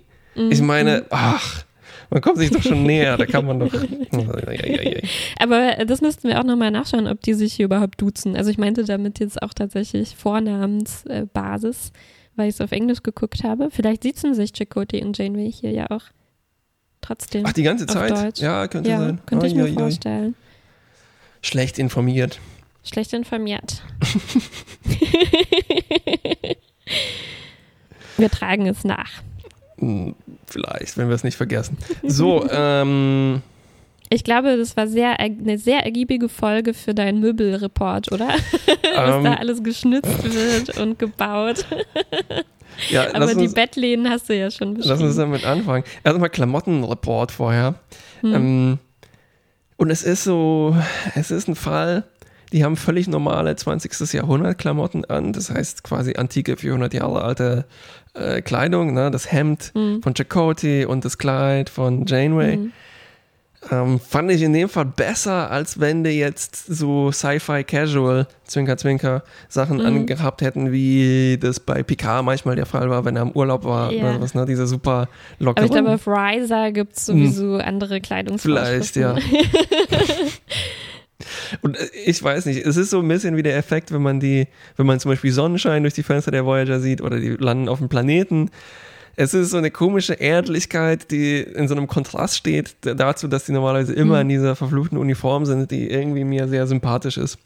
Ich 0.51 0.61
meine, 0.61 1.07
ach, 1.11 1.65
man 2.11 2.21
kommt 2.21 2.39
sich 2.39 2.51
doch 2.51 2.63
schon 2.63 2.83
näher, 2.87 3.17
da 3.17 3.27
kann 3.27 3.45
man 3.47 3.61
doch. 3.61 3.73
Aber 5.39 5.85
das 5.85 6.01
müssten 6.01 6.29
wir 6.29 6.41
auch 6.41 6.45
nochmal 6.45 6.71
nachschauen, 6.71 7.07
ob 7.07 7.21
die 7.23 7.35
sich 7.35 7.55
hier 7.55 7.67
überhaupt 7.67 8.01
duzen. 8.01 8.37
Also 8.37 8.51
ich 8.51 8.59
meinte 8.59 8.85
damit 8.85 9.19
jetzt 9.21 9.43
auch 9.43 9.55
tatsächlich 9.55 10.17
Vornamensbasis, 10.17 11.93
weil 12.37 12.49
ich 12.49 12.55
es 12.55 12.61
auf 12.61 12.73
Englisch 12.73 13.03
geguckt 13.03 13.45
habe. 13.45 13.69
Vielleicht 13.71 14.03
siezen 14.03 14.35
sich 14.35 14.53
Chakotay 14.53 15.05
und 15.05 15.17
Janeway 15.19 15.51
hier 15.51 15.71
ja 15.71 15.91
auch 15.91 16.03
trotzdem. 17.01 17.45
Ach, 17.47 17.53
die 17.53 17.63
ganze 17.63 17.87
Zeit? 17.87 18.11
Deutsch. 18.11 18.41
Ja, 18.41 18.67
könnte 18.69 18.91
ja, 18.91 18.99
sein. 18.99 19.21
könnte 19.27 19.47
ich 19.47 19.55
mir 19.55 19.65
ui. 19.65 19.73
vorstellen. 19.73 20.35
Schlecht 21.43 21.79
informiert. 21.79 22.41
Schlecht 22.85 23.13
informiert. 23.13 23.83
wir 28.25 28.31
tragen 28.31 28.67
es 28.67 28.85
nach. 28.85 29.11
Hm, 29.79 30.15
Vielleicht, 30.47 30.97
wenn 30.97 31.09
wir 31.09 31.15
es 31.15 31.25
nicht 31.25 31.37
vergessen. 31.37 31.77
So, 32.03 32.49
ähm, 32.51 33.43
Ich 34.09 34.25
glaube, 34.25 34.57
das 34.57 34.77
war 34.79 34.87
sehr, 34.87 35.21
eine 35.21 35.59
sehr 35.59 35.81
ergiebige 35.85 36.31
Folge 36.31 36.73
für 36.73 36.95
deinen 36.95 37.21
Möbelreport, 37.21 38.11
oder? 38.13 38.29
Was 38.97 39.17
ähm 39.17 39.25
da 39.25 39.35
alles 39.35 39.63
geschnitzt 39.63 40.25
wird 40.35 40.79
und 40.79 40.99
gebaut. 40.99 41.67
ja, 42.91 43.09
Aber 43.11 43.21
lass 43.27 43.37
die 43.37 43.45
uns, 43.45 43.55
Bettlehnen 43.55 44.09
hast 44.09 44.29
du 44.31 44.37
ja 44.37 44.51
schon 44.51 44.77
lass 44.77 44.87
uns 44.89 45.01
beschrieben. 45.01 45.17
damit 45.19 45.45
anfangen. 45.45 45.85
Erstmal 46.03 46.31
Klamottenreport 46.31 47.31
vorher. 47.31 47.75
Hm. 48.23 48.35
Ähm, 48.35 48.79
und 49.77 49.91
es 49.91 50.03
ist 50.03 50.25
so, 50.25 50.75
es 51.15 51.31
ist 51.31 51.49
ein 51.49 51.57
Fall, 51.57 52.05
die 52.53 52.65
haben 52.65 52.77
völlig 52.77 53.09
normale 53.09 53.57
20. 53.57 54.13
Jahrhundert 54.13 54.59
Klamotten 54.59 55.05
an, 55.05 55.33
das 55.33 55.51
heißt 55.51 55.85
quasi 55.85 56.15
antike 56.17 56.57
400 56.57 56.95
Jahre 56.95 57.23
alte 57.23 57.65
äh, 58.15 58.43
Kleidung, 58.43 58.95
ne? 58.95 59.11
das 59.11 59.31
Hemd 59.33 59.73
Hm. 59.75 60.03
von 60.03 60.15
Chakotay 60.15 60.85
und 60.87 61.05
das 61.05 61.19
Kleid 61.19 61.69
von 61.71 62.07
Janeway. 62.07 62.55
Hm. 62.55 62.73
Ähm, 63.71 63.99
fand 63.99 64.31
ich 64.31 64.43
in 64.43 64.53
dem 64.53 64.69
Fall 64.69 64.85
besser, 64.85 65.51
als 65.51 65.81
wenn 65.81 66.05
die 66.05 66.11
jetzt 66.11 66.67
so 66.67 67.11
Sci-Fi 67.11 67.65
Casual, 67.65 68.27
Zwinker, 68.45 68.77
Zwinker 68.77 69.23
Sachen 69.49 69.79
Mhm. 69.79 69.87
angehabt 69.87 70.43
hätten, 70.43 70.71
wie 70.71 71.39
das 71.41 71.61
bei 71.61 71.83
Picard 71.83 72.27
manchmal 72.27 72.57
der 72.57 72.67
Fall 72.67 72.91
war, 72.91 73.07
wenn 73.07 73.17
er 73.17 73.23
im 73.23 73.31
Urlaub 73.31 73.65
war 73.65 73.91
Ja. 73.91 74.03
oder 74.11 74.21
was, 74.21 74.35
ne? 74.35 74.45
Diese 74.45 74.67
super 74.67 74.93
Aber 74.93 75.09
lockeren. 75.39 75.65
ich 75.65 75.73
glaube, 75.73 75.95
auf 75.95 76.07
Riser 76.07 76.73
gibt 76.73 76.99
es 76.99 77.07
sowieso 77.07 77.55
andere 77.57 78.03
Kleidungsvorschriften. 78.03 79.17
Hm. 79.17 79.23
Vielleicht, 79.23 79.41
ja. 79.41 79.97
Und 81.63 81.77
äh, 81.77 81.87
ich 82.05 82.23
weiß 82.23 82.47
nicht, 82.47 82.65
es 82.65 82.77
ist 82.77 82.91
so 82.91 83.01
ein 83.01 83.09
bisschen 83.09 83.37
wie 83.37 83.43
der 83.43 83.57
Effekt, 83.57 83.93
wenn 83.93 84.03
man 84.03 84.21
die, 84.21 84.47
wenn 84.77 84.87
man 84.87 85.01
zum 85.01 85.11
Beispiel 85.11 85.33
Sonnenschein 85.33 85.83
durch 85.83 85.95
die 85.95 86.03
Fenster 86.03 86.31
der 86.31 86.45
Voyager 86.45 86.81
sieht 86.81 87.01
oder 87.01 87.19
die 87.19 87.31
landen 87.31 87.69
auf 87.69 87.79
dem 87.79 87.89
Planeten. 87.89 88.51
Es 89.17 89.33
ist 89.33 89.51
so 89.51 89.59
eine 89.59 89.71
komische 89.71 90.15
Erdlichkeit, 90.15 91.13
die 91.13 91.39
in 91.39 91.69
so 91.69 91.77
einem 91.77 91.87
Kontrast 91.87 92.37
steht 92.37 92.75
dazu, 92.83 93.29
dass 93.29 93.45
die 93.47 93.53
normalerweise 93.53 93.93
immer 93.93 94.21
in 94.21 94.29
dieser 94.29 94.57
verfluchten 94.57 94.99
Uniform 94.99 95.47
sind, 95.47 95.71
die 95.71 95.89
irgendwie 95.89 96.25
mir 96.25 96.49
sehr 96.49 96.67
sympathisch 96.67 97.17
ist, 97.17 97.39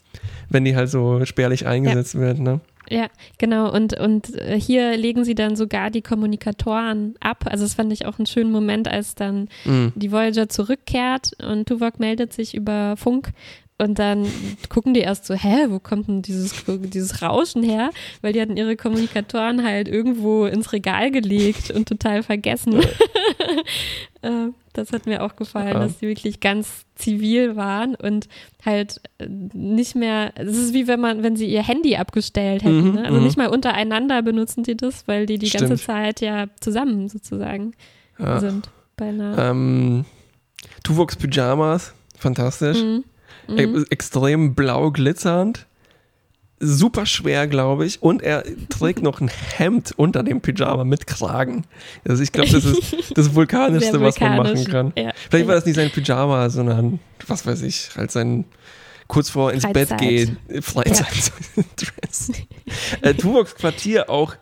wenn 0.49 0.65
die 0.65 0.75
halt 0.75 0.89
so 0.89 1.23
spärlich 1.25 1.67
eingesetzt 1.67 2.15
wird. 2.15 2.39
Ne? 2.39 2.59
Ja, 2.89 3.05
genau. 3.37 3.71
Und, 3.71 3.93
und 3.99 4.35
äh, 4.35 4.59
hier 4.59 4.97
legen 4.97 5.23
sie 5.23 5.35
dann 5.35 5.55
sogar 5.55 5.91
die 5.91 6.01
Kommunikatoren 6.01 7.13
ab. 7.19 7.45
Also 7.45 7.65
das 7.65 7.75
fand 7.75 7.93
ich 7.93 8.07
auch 8.07 8.17
einen 8.17 8.25
schönen 8.25 8.51
Moment, 8.51 8.87
als 8.87 9.13
dann 9.13 9.47
Mhm. 9.65 9.93
die 9.95 10.11
Voyager 10.11 10.49
zurückkehrt 10.49 11.33
und 11.39 11.67
Tuvok 11.67 11.99
meldet 11.99 12.33
sich 12.33 12.55
über 12.55 12.95
Funk 12.97 13.29
und 13.79 13.97
dann 13.97 14.27
gucken 14.69 14.93
die 14.93 14.99
erst 14.99 15.25
so, 15.25 15.33
hä, 15.33 15.67
wo 15.69 15.79
kommt 15.79 16.07
denn 16.09 16.21
dieses, 16.21 16.53
dieses 16.67 17.21
Rauschen 17.21 17.63
her? 17.63 17.91
Weil 18.21 18.33
die 18.33 18.41
hatten 18.41 18.57
ihre 18.57 18.75
Kommunikatoren 18.75 19.63
halt 19.63 19.87
irgendwo 19.87 20.45
ins 20.45 20.73
Regal 20.73 21.11
gelegt 21.11 21.71
und 21.71 21.87
total 21.87 22.21
vergessen. 22.23 22.79
Äh, 24.21 24.49
das 24.73 24.91
hat 24.91 25.05
mir 25.05 25.23
auch 25.23 25.37
gefallen, 25.37 25.69
Ja. 25.75 25.79
dass 25.79 25.99
die 25.99 26.07
wirklich 26.07 26.41
ganz 26.41 26.85
zivil 26.95 27.55
waren 27.55 27.95
und 27.95 28.27
halt 28.65 28.99
äh, 29.17 29.27
nicht 29.29 29.95
mehr, 29.95 30.33
es 30.35 30.57
ist 30.57 30.73
wie 30.73 30.87
wenn 30.87 30.99
man, 30.99 31.23
wenn 31.23 31.37
sie 31.37 31.47
ihr 31.47 31.63
Handy 31.63 31.95
abgestellt 31.95 32.63
hätten. 32.63 32.89
Mhm, 32.89 32.93
ne? 32.95 33.05
Also 33.05 33.17
mhm. 33.17 33.23
nicht 33.23 33.37
mal 33.37 33.47
untereinander 33.47 34.21
benutzen 34.21 34.63
die 34.63 34.75
das, 34.75 35.07
weil 35.07 35.25
die 35.25 35.37
die 35.37 35.49
ganze 35.49 35.77
Stimmt. 35.77 35.81
Zeit 35.81 36.19
ja 36.21 36.47
zusammen 36.59 37.07
sozusagen 37.07 37.71
Ja. 38.17 38.41
sind. 38.41 38.69
Beinahe. 38.97 39.51
Ähm, 39.51 40.03
Tuvoks 40.83 41.15
Pyjamas, 41.15 41.93
fantastisch. 42.17 42.81
Mhm. 42.83 43.05
Mhm. 43.49 43.85
extrem 43.89 44.55
blau 44.55 44.91
glitzernd. 44.91 45.65
Super 46.61 47.05
schwer, 47.05 47.47
glaube 47.47 47.85
ich. 47.85 48.03
Und 48.03 48.21
er 48.21 48.43
trägt 48.67 49.01
noch 49.01 49.21
ein 49.21 49.29
Hemd 49.55 49.93
unter 49.95 50.23
dem 50.23 50.41
Pyjama 50.41 50.83
mit 50.83 51.07
Kragen. 51.07 51.63
Also 52.07 52.21
ich 52.21 52.33
glaube, 52.33 52.51
das 52.51 52.65
ist 52.65 53.17
das 53.17 53.33
Vulkanischste, 53.35 54.01
was 54.01 54.19
man 54.19 54.35
machen 54.35 54.65
kann. 54.65 54.93
Ja. 54.97 55.11
Vielleicht 55.29 55.47
war 55.47 55.55
das 55.55 55.65
nicht 55.65 55.75
sein 55.75 55.89
Pyjama, 55.89 56.49
sondern, 56.49 56.99
was 57.27 57.45
weiß 57.45 57.61
ich, 57.61 57.91
halt 57.95 58.11
sein 58.11 58.43
kurz 59.07 59.29
vor 59.29 59.51
ins 59.51 59.63
Bett 59.63 59.89
Freizeit. 59.89 59.99
gehen. 59.99 60.37
Freizeit-Dress. 60.61 62.31
äh, 63.01 63.13
Tuvoks 63.13 63.55
Quartier 63.55 64.09
auch. 64.09 64.35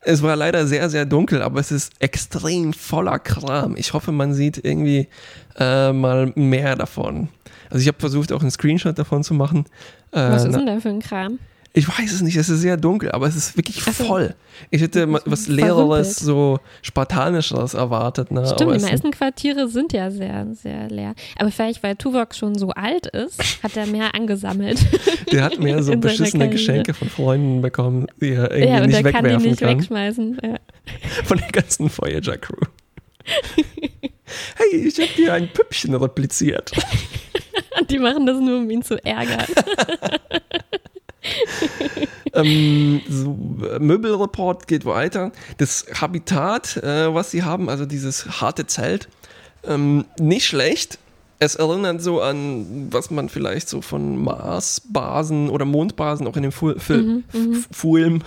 Es 0.00 0.22
war 0.22 0.36
leider 0.36 0.66
sehr, 0.66 0.90
sehr 0.90 1.06
dunkel, 1.06 1.42
aber 1.42 1.60
es 1.60 1.70
ist 1.70 1.92
extrem 2.00 2.72
voller 2.72 3.18
Kram. 3.18 3.76
Ich 3.76 3.92
hoffe, 3.92 4.12
man 4.12 4.34
sieht 4.34 4.64
irgendwie 4.64 5.08
äh, 5.58 5.92
mal 5.92 6.32
mehr 6.34 6.76
davon. 6.76 7.28
Also 7.72 7.82
ich 7.82 7.88
habe 7.88 7.98
versucht, 7.98 8.32
auch 8.32 8.42
einen 8.42 8.50
Screenshot 8.50 8.98
davon 8.98 9.24
zu 9.24 9.34
machen. 9.34 9.64
Äh, 10.12 10.18
Was 10.20 10.44
ist 10.44 10.54
denn 10.54 10.66
da 10.66 10.78
für 10.80 10.90
ein 10.90 11.00
Kram? 11.00 11.38
ich 11.74 11.88
weiß 11.88 12.12
es 12.12 12.20
nicht, 12.20 12.36
es 12.36 12.50
ist 12.50 12.60
sehr 12.60 12.76
dunkel, 12.76 13.12
aber 13.12 13.26
es 13.26 13.34
ist 13.34 13.56
wirklich 13.56 13.82
Ach 13.86 13.94
so. 13.94 14.04
voll. 14.04 14.34
Ich 14.70 14.82
hätte 14.82 15.10
was. 15.24 15.48
Leereres, 15.48 16.16
so 16.16 16.60
Spartanischeres 16.82 17.72
erwartet. 17.72 18.30
Ne? 18.30 18.44
Stimmt, 18.44 18.62
aber 18.62 18.76
die 18.76 18.84
meisten 18.84 19.10
Quartiere 19.10 19.68
sind 19.68 19.94
ja 19.94 20.10
sehr, 20.10 20.46
sehr 20.52 20.88
leer. 20.88 21.14
Aber 21.38 21.50
vielleicht, 21.50 21.82
weil 21.82 21.96
Tuvok 21.96 22.34
schon 22.34 22.56
so 22.58 22.70
alt 22.70 23.06
ist, 23.06 23.62
hat 23.62 23.74
er 23.76 23.86
mehr 23.86 24.14
angesammelt. 24.14 24.84
Der 25.32 25.44
hat 25.44 25.58
mehr 25.60 25.82
so 25.82 25.96
beschissene. 25.96 26.50
Geschenke 26.50 26.92
von 26.92 27.08
Freunden 27.08 27.62
bekommen, 27.62 28.06
die 28.20 28.32
er 28.32 28.50
irgendwie 28.50 28.68
ja, 28.68 28.82
und 28.82 28.86
nicht 28.88 28.96
er 28.96 29.12
kann 29.12 29.24
die 29.24 29.30
wegwerfen 29.30 29.48
nicht 29.50 29.60
kann. 29.60 29.78
wegschmeißen. 29.78 30.38
Ja. 30.42 30.56
Von 31.24 31.38
der 31.38 31.48
ganzen 31.48 31.88
Voyager-Crew. 31.90 32.66
hey, 34.56 34.86
ich 34.86 34.98
habe 35.00 35.10
dir 35.16 35.32
ein 35.32 35.48
Püppchen 35.52 35.94
repliziert. 35.94 36.72
Und 37.78 37.80
die 37.90 37.98
machen 37.98 38.26
das 38.26 38.38
nur, 38.38 38.58
um 38.58 38.70
ihn 38.70 38.82
zu 38.82 39.02
ärgern. 39.04 39.44
ähm, 42.34 43.00
so, 43.08 43.36
äh, 43.70 43.78
Möbelreport 43.78 44.66
geht 44.66 44.84
weiter. 44.84 45.32
Das 45.58 45.86
Habitat, 46.00 46.76
äh, 46.78 47.12
was 47.14 47.30
sie 47.30 47.42
haben, 47.42 47.68
also 47.68 47.86
dieses 47.86 48.40
harte 48.40 48.66
Zelt, 48.66 49.08
ähm, 49.64 50.04
nicht 50.18 50.46
schlecht. 50.46 50.98
Es 51.38 51.56
erinnert 51.56 52.00
so 52.02 52.20
an, 52.20 52.88
was 52.92 53.10
man 53.10 53.28
vielleicht 53.28 53.68
so 53.68 53.82
von 53.82 54.16
Marsbasen 54.22 55.48
oder 55.50 55.64
Mondbasen 55.64 56.26
auch 56.28 56.36
in 56.36 56.44
dem 56.44 56.52
Fu 56.52 56.72
Fil 56.78 57.24
F- 57.32 57.68
Film 57.72 58.22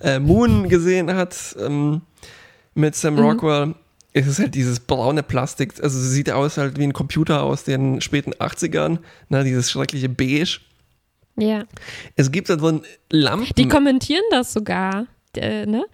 äh, 0.00 0.18
Moon 0.18 0.68
gesehen 0.68 1.14
hat 1.14 1.36
ähm, 1.60 2.00
mit 2.74 2.96
Sam 2.96 3.18
Rockwell. 3.20 3.74
Es 4.12 4.26
ist 4.26 4.38
halt 4.38 4.54
dieses 4.54 4.80
braune 4.80 5.22
Plastik, 5.22 5.74
also 5.82 5.98
es 5.98 6.10
sieht 6.10 6.30
aus 6.30 6.56
halt 6.56 6.78
wie 6.78 6.84
ein 6.84 6.92
Computer 6.92 7.42
aus 7.42 7.64
den 7.64 8.00
späten 8.00 8.32
80ern, 8.34 8.98
ne, 9.28 9.44
dieses 9.44 9.70
schreckliche 9.70 10.08
Beige. 10.08 10.60
ja. 11.36 11.64
Es 12.16 12.32
gibt 12.32 12.50
da 12.50 12.56
drin 12.56 12.82
Lampen. 13.10 13.54
Die 13.56 13.68
kommentieren 13.68 14.24
das 14.30 14.52
sogar. 14.52 15.06
Äh, 15.36 15.66
ne? 15.66 15.84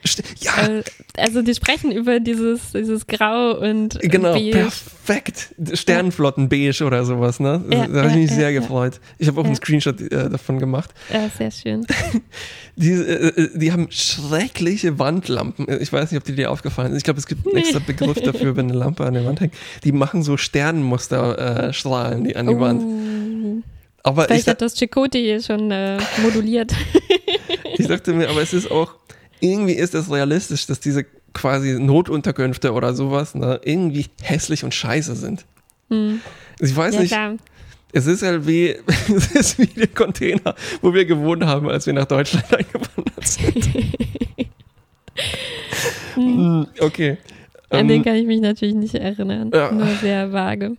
Ja, 0.41 0.67
Äh, 0.67 0.83
also 1.19 1.43
die 1.43 1.55
sprechen 1.55 1.93
über 1.93 2.21
dieses, 2.21 2.73
dieses 2.73 3.07
Grau 3.07 3.53
und 3.53 4.03
äh, 4.03 4.09
genau, 4.09 4.33
Beige. 4.33 4.53
perfekt. 4.53 5.55
Sternenflotten 5.75 6.49
beige 6.49 6.85
oder 6.85 7.05
sowas, 7.05 7.39
ne? 7.39 7.63
Ja, 7.71 7.87
da 7.87 7.99
habe 8.03 8.11
ich 8.11 8.17
mich 8.17 8.31
sehr 8.31 8.53
gefreut. 8.53 9.01
Ich 9.19 9.29
habe 9.29 9.41
auch 9.41 9.45
einen 9.45 9.57
Screenshot 9.57 10.01
äh, 10.01 10.31
davon 10.31 10.59
gemacht. 10.59 10.91
Ja, 11.13 11.29
sehr 11.37 11.51
schön. 11.51 11.87
Die, 12.79 12.91
äh, 12.91 13.29
äh, 13.29 13.59
die 13.59 13.73
haben 13.73 13.89
schreckliche 13.91 14.99
Wandlampen. 14.99 15.67
Ich 15.81 15.91
weiß 15.91 16.11
nicht, 16.11 16.21
ob 16.21 16.25
die 16.25 16.35
dir 16.35 16.51
aufgefallen 16.51 16.89
sind. 16.89 16.99
Ich 16.99 17.05
glaube, 17.05 17.19
es 17.19 17.27
gibt 17.27 17.47
einen 17.47 17.57
extra 17.57 17.79
Begriff 17.79 18.21
dafür, 18.21 18.55
wenn 18.55 18.69
eine 18.69 18.79
Lampe 18.79 19.07
an 19.07 19.15
der 19.15 19.25
Wand 19.25 19.41
hängt. 19.41 19.55
Die 19.85 19.93
machen 19.93 20.23
so 20.23 20.37
Sternenmusterstrahlen 20.37 21.71
äh, 21.71 21.73
Strahlen, 21.73 22.25
die 22.25 22.37
an 22.37 22.47
die 22.47 22.59
Wand. 22.61 22.83
Uh, 22.83 23.63
Aber 24.03 24.23
ich, 24.25 24.27
vielleicht 24.29 24.49
hat 24.49 24.61
das 24.61 24.79
Chakoti 24.79 25.41
schon 25.41 25.71
äh, 25.71 25.97
moduliert. 26.23 26.75
ich 27.79 27.87
dachte 27.87 28.13
mir, 28.13 28.29
aber 28.29 28.43
es 28.43 28.53
ist 28.53 28.71
auch, 28.71 28.93
irgendwie 29.41 29.75
ist 29.75 29.95
das 29.95 30.11
realistisch, 30.11 30.67
dass 30.67 30.81
diese 30.81 31.05
quasi 31.33 31.79
Notunterkünfte 31.79 32.73
oder 32.73 32.95
sowas 32.95 33.35
ne, 33.35 33.61
irgendwie 33.65 34.07
hässlich 34.23 34.65
und 34.65 34.75
scheiße 34.75 35.15
sind. 35.15 35.45
Hm. 35.91 36.21
Ich 36.61 36.75
weiß 36.75 36.95
Ja, 36.95 37.01
nicht, 37.01 37.11
klar. 37.13 37.37
Es 37.93 38.07
ist 38.07 38.23
halt 38.23 38.47
wie, 38.47 38.77
es 39.15 39.33
ist 39.33 39.59
wie 39.59 39.67
der 39.67 39.89
Container, 39.89 40.55
wo 40.83 40.93
wir 40.93 41.05
gewohnt 41.05 41.45
haben, 41.45 41.69
als 41.69 41.87
wir 41.87 41.93
nach 41.93 42.07
Deutschland 42.07 42.45
eingewandert 42.55 43.27
sind. 43.27 43.69
Hm, 46.15 46.67
okay. 46.81 47.19
An 47.71 47.89
den 47.89 47.99
Ähm, 47.99 48.05
kann 48.05 48.15
ich 48.17 48.27
mich 48.27 48.41
natürlich 48.41 48.75
nicht 48.75 48.95
erinnern. 48.95 49.51
Ja. 49.53 49.71
Nur 49.73 49.89
sehr 50.01 50.33
vage. 50.33 50.77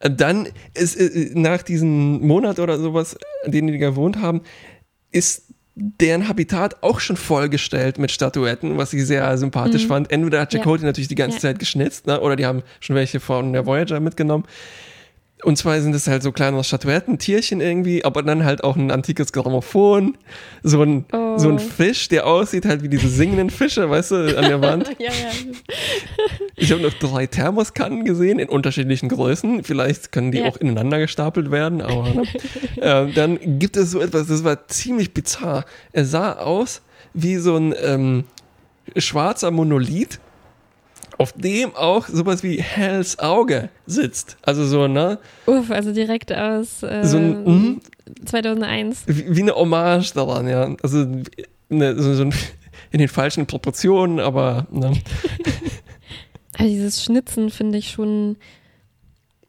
dann 0.00 0.48
ist 0.74 0.96
äh, 0.96 1.30
nach 1.34 1.62
diesem 1.62 2.26
Monat 2.26 2.58
oder 2.58 2.78
sowas, 2.78 3.16
den 3.46 3.66
die 3.66 3.78
gewohnt 3.78 4.16
haben, 4.20 4.40
ist 5.12 5.49
deren 5.80 6.28
Habitat 6.28 6.82
auch 6.82 7.00
schon 7.00 7.16
vollgestellt 7.16 7.98
mit 7.98 8.10
Statuetten, 8.12 8.76
was 8.76 8.92
ich 8.92 9.06
sehr 9.06 9.36
sympathisch 9.38 9.84
Mhm. 9.84 9.88
fand. 9.88 10.12
Entweder 10.12 10.40
hat 10.40 10.52
Ja. 10.52 10.58
Chakotay 10.60 10.84
natürlich 10.84 11.08
die 11.08 11.14
ganze 11.14 11.36
Ja. 11.38 11.40
Zeit 11.42 11.58
geschnitzt, 11.58 12.06
ne? 12.06 12.20
oder 12.20 12.36
die 12.36 12.44
haben 12.46 12.62
schon 12.80 12.96
welche 12.96 13.18
von 13.20 13.52
der 13.52 13.64
Voyager 13.66 13.98
mitgenommen. 14.00 14.44
Und 15.42 15.56
zwar 15.56 15.80
sind 15.80 15.94
es 15.94 16.06
halt 16.06 16.22
so 16.22 16.32
kleinere 16.32 16.64
Statuetten, 16.64 17.18
Tierchen 17.18 17.60
irgendwie, 17.60 18.04
aber 18.04 18.22
dann 18.22 18.44
halt 18.44 18.62
auch 18.62 18.76
ein 18.76 18.90
antikes 18.90 19.32
Grammophon, 19.32 20.18
so 20.62 20.82
ein, 20.82 21.06
Oh. 21.12 21.38
so 21.38 21.48
ein 21.48 21.58
Fisch, 21.58 22.08
der 22.08 22.26
aussieht 22.26 22.66
halt 22.66 22.82
wie 22.82 22.88
diese 22.88 23.08
singenden 23.08 23.48
Fische, 23.50 23.88
weißt 23.88 24.10
du, 24.10 24.38
an 24.38 24.44
der 24.44 24.60
Wand. 24.60 24.88
ja, 24.98 25.06
ja. 25.10 25.30
Ich 26.56 26.70
habe 26.72 26.82
noch 26.82 26.92
drei 26.94 27.26
Thermoskannen 27.26 28.04
gesehen 28.04 28.38
in 28.38 28.48
unterschiedlichen 28.48 29.08
Größen. 29.08 29.64
Vielleicht 29.64 30.12
können 30.12 30.30
die 30.32 30.38
Ja. 30.38 30.46
auch 30.48 30.56
ineinander 30.58 30.98
gestapelt 30.98 31.50
werden, 31.50 31.80
aber 31.80 32.08
ne? 32.10 32.22
äh, 32.80 33.12
dann 33.12 33.38
gibt 33.58 33.76
es 33.76 33.90
so 33.92 34.00
etwas, 34.00 34.26
das 34.26 34.44
war 34.44 34.68
ziemlich 34.68 35.14
bizarr. 35.14 35.64
Er 35.92 36.04
sah 36.04 36.34
aus 36.34 36.82
wie 37.14 37.36
so 37.36 37.56
ein 37.56 37.74
ähm, 37.82 38.24
schwarzer 38.96 39.50
Monolith, 39.50 40.20
auf 41.20 41.34
dem 41.34 41.74
auch 41.76 42.08
sowas 42.08 42.42
wie 42.42 42.62
Hells 42.62 43.18
Auge 43.18 43.68
sitzt. 43.86 44.38
Also 44.40 44.64
so, 44.64 44.88
ne? 44.88 45.18
Uff, 45.44 45.70
also 45.70 45.92
direkt 45.92 46.32
aus 46.32 46.82
äh, 46.82 47.04
So 47.04 47.18
ein, 47.18 47.44
mhm. 47.44 47.80
2001. 48.24 49.02
wie, 49.06 49.36
wie 49.36 49.42
eine 49.42 49.54
Hommage 49.54 50.14
daran, 50.14 50.48
ja. 50.48 50.74
Also 50.82 51.04
ne, 51.68 52.00
so, 52.00 52.14
so 52.14 52.22
ein, 52.22 52.34
in 52.90 53.00
den 53.00 53.08
falschen 53.08 53.46
Proportionen, 53.46 54.18
aber 54.18 54.66
ne? 54.70 54.94
Also 56.58 56.72
dieses 56.72 57.04
Schnitzen 57.04 57.50
finde 57.50 57.78
ich 57.78 57.90
schon, 57.90 58.36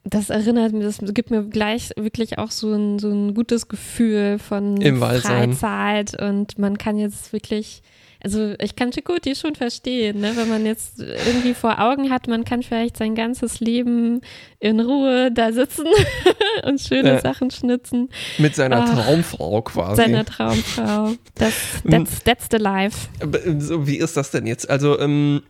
das 0.04 0.30
erinnert 0.30 0.74
mir, 0.74 0.84
das 0.84 1.00
gibt 1.14 1.32
mir 1.32 1.44
gleich 1.44 1.92
wirklich 1.98 2.38
auch 2.38 2.52
so 2.52 2.74
ein, 2.74 3.00
so 3.00 3.10
ein 3.10 3.34
gutes 3.34 3.70
Gefühl 3.70 4.40
von 4.40 4.78
Im. 4.78 5.00
Freizeit 5.00 6.22
und 6.22 6.60
man 6.60 6.78
kann 6.78 6.98
jetzt 6.98 7.32
wirklich, 7.34 7.82
also 8.24 8.54
ich 8.60 8.76
kann 8.76 8.92
Chakoti 8.92 9.36
schon 9.36 9.56
verstehen, 9.56 10.20
ne? 10.20 10.34
wenn 10.36 10.48
man 10.48 10.66
jetzt 10.66 11.00
irgendwie 11.00 11.54
vor 11.54 11.80
Augen 11.80 12.12
hat, 12.12 12.28
man 12.28 12.46
kann 12.46 12.62
vielleicht 12.62 12.98
sein 12.98 13.16
ganzes 13.16 13.60
Leben 13.60 14.22
in 14.60 14.80
Ruhe 14.80 15.32
da 15.32 15.52
sitzen 15.52 15.88
und 16.64 16.80
schöne 16.80 17.14
ja. 17.14 17.22
Sachen 17.22 17.50
schnitzen. 17.50 18.10
Mit 18.38 18.56
seiner 18.56 18.84
oh, 18.84 18.94
Traumfrau 18.94 19.62
quasi. 19.64 20.02
Seiner 20.02 20.24
Traumfrau. 20.26 21.14
Das, 21.36 21.54
that's, 21.90 22.24
that's 22.24 22.48
the 22.52 22.58
life. 22.58 23.08
So, 23.58 23.88
wie 23.88 23.98
ist 23.98 24.16
das 24.18 24.32
denn 24.32 24.46
jetzt? 24.46 24.70
Also, 24.70 25.00
ähm, 25.00 25.42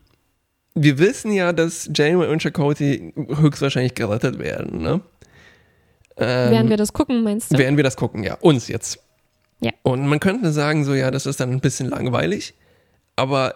wir 0.74 1.00
wissen 1.00 1.34
ja, 1.34 1.52
dass 1.52 1.90
Janeway 1.94 2.30
und 2.30 2.42
Chakoti 2.42 3.14
höchstwahrscheinlich 3.16 3.96
gerettet 3.96 4.40
werden, 4.40 4.82
ne? 4.82 5.02
Ähm, 6.18 6.52
werden 6.52 6.70
wir 6.70 6.78
das 6.78 6.94
gucken, 6.94 7.24
meinst 7.24 7.52
du? 7.52 7.58
Werden 7.58 7.76
wir 7.76 7.84
das 7.84 7.98
gucken, 7.98 8.24
ja. 8.24 8.36
Uns 8.36 8.68
jetzt. 8.70 9.00
Ja. 9.60 9.72
Und 9.84 10.08
man 10.08 10.20
könnte 10.20 10.52
sagen, 10.52 10.86
so, 10.86 10.94
ja, 10.94 11.12
das 11.12 11.26
ist 11.26 11.40
dann 11.40 11.52
ein 11.52 11.60
bisschen 11.60 11.90
langweilig. 11.90 12.54
Aber, 13.16 13.56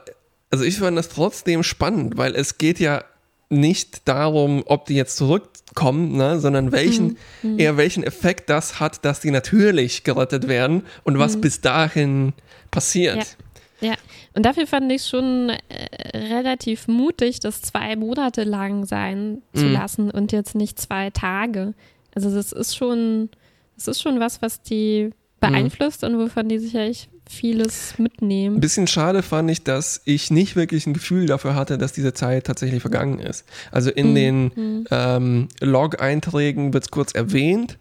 also 0.52 0.64
ich 0.64 0.78
fand 0.78 0.98
das 0.98 1.10
trotzdem 1.10 1.64
spannend, 1.64 2.18
weil 2.18 2.36
es 2.36 2.58
geht 2.58 2.80
ja 2.80 3.04
nicht 3.50 4.08
darum, 4.08 4.64
ob 4.66 4.86
die 4.86 4.96
jetzt 4.96 5.18
zurückkommen, 5.18 6.18
ne, 6.18 6.40
sondern 6.40 6.72
welchen, 6.72 7.18
mhm. 7.42 7.60
eher 7.60 7.78
welchen 7.78 8.04
Effekt 8.04 8.50
das 8.50 8.80
hat, 8.80 9.06
dass 9.06 9.20
die 9.20 9.32
natürlich 9.32 10.04
gerettet 10.04 10.48
werden 10.48 10.84
und 11.04 11.20
was 11.20 11.38
mhm. 11.38 11.42
bis 11.42 11.62
dahin 11.62 12.34
passiert. 12.72 13.38
Ja. 13.82 13.90
ja. 13.90 13.96
und 14.34 14.46
dafür 14.46 14.66
fand 14.66 14.92
ich 14.92 15.06
schon 15.06 15.50
äh, 15.50 16.18
relativ 16.18 16.88
mutig, 16.88 17.40
das 17.40 17.62
zwei 17.62 17.96
Monate 17.96 18.44
lang 18.44 18.86
sein 18.86 19.42
zu 19.54 19.66
mhm. 19.66 19.74
lassen 19.74 20.12
und 20.12 20.32
jetzt 20.32 20.56
nicht 20.56 20.80
zwei 20.80 21.12
Tage. 21.12 21.74
Also 22.16 22.34
das 22.34 22.52
ist 22.52 22.76
schon, 22.76 23.30
das 23.76 23.88
ist 23.88 24.02
schon 24.02 24.20
was, 24.20 24.42
was 24.42 24.62
die 24.62 25.12
beeinflusst 25.40 26.02
mhm. 26.02 26.10
und 26.10 26.20
wovon 26.20 26.50
die 26.50 26.60
sicherlich 26.60 27.10
vieles 27.30 27.98
mitnehmen. 27.98 28.58
Ein 28.58 28.62
bisschen 28.62 28.88
schade 28.88 29.24
fand 29.24 29.50
ich, 29.50 29.64
dass 29.64 30.02
ich 30.06 30.32
nicht 30.32 30.56
wirklich 30.56 30.86
ein 30.88 30.94
Gefühl 30.94 31.26
dafür 31.26 31.56
hatte, 31.56 31.78
dass 31.78 31.94
diese 31.94 32.14
Zeit 32.14 32.46
tatsächlich 32.46 32.82
vergangen 32.82 33.20
ist. 33.20 33.46
Also 33.72 33.90
in 33.90 34.12
mhm. 34.12 34.16
den 34.16 34.44
mhm. 34.56 34.86
ähm, 34.92 35.48
Log-Einträgen 35.60 36.74
wird 36.74 36.86
es 36.86 36.92
kurz 36.92 37.14
erwähnt, 37.14 37.78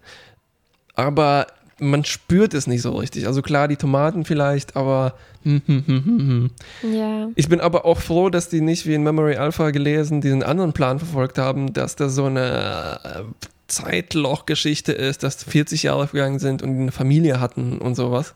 aber 0.95 1.47
man 1.79 2.05
spürt 2.05 2.55
es 2.55 2.67
nicht 2.67 2.83
so 2.83 2.93
richtig. 2.93 3.27
Also 3.27 3.43
klar, 3.43 3.69
die 3.69 3.77
Tomaten 3.77 4.25
vielleicht, 4.25 4.77
aber 4.77 5.15
hm, 5.43 5.61
hm, 5.67 5.85
hm, 5.87 6.51
ja. 6.95 7.29
Ich 7.35 7.49
bin 7.49 7.61
aber 7.61 7.85
auch 7.85 7.99
froh, 7.99 8.31
dass 8.31 8.49
die 8.49 8.61
nicht 8.61 8.87
wie 8.87 8.95
in 8.95 9.03
Memory 9.03 9.37
Alpha 9.37 9.71
gelesen 9.71 10.21
diesen 10.21 10.43
anderen 10.43 10.73
Plan 10.73 10.99
verfolgt 10.99 11.37
haben, 11.37 11.73
dass 11.73 11.97
da 11.97 12.09
so 12.09 12.25
eine 12.25 13.01
äh, 13.05 13.23
Zeitloch-Geschichte 13.67 14.93
ist, 14.93 15.23
dass 15.23 15.43
40 15.43 15.85
Jahre 15.85 16.07
vergangen 16.07 16.39
sind 16.39 16.63
und 16.63 16.71
eine 16.71 16.93
Familie 16.93 17.41
hatten 17.41 17.79
und 17.79 17.95
sowas. 17.95 18.35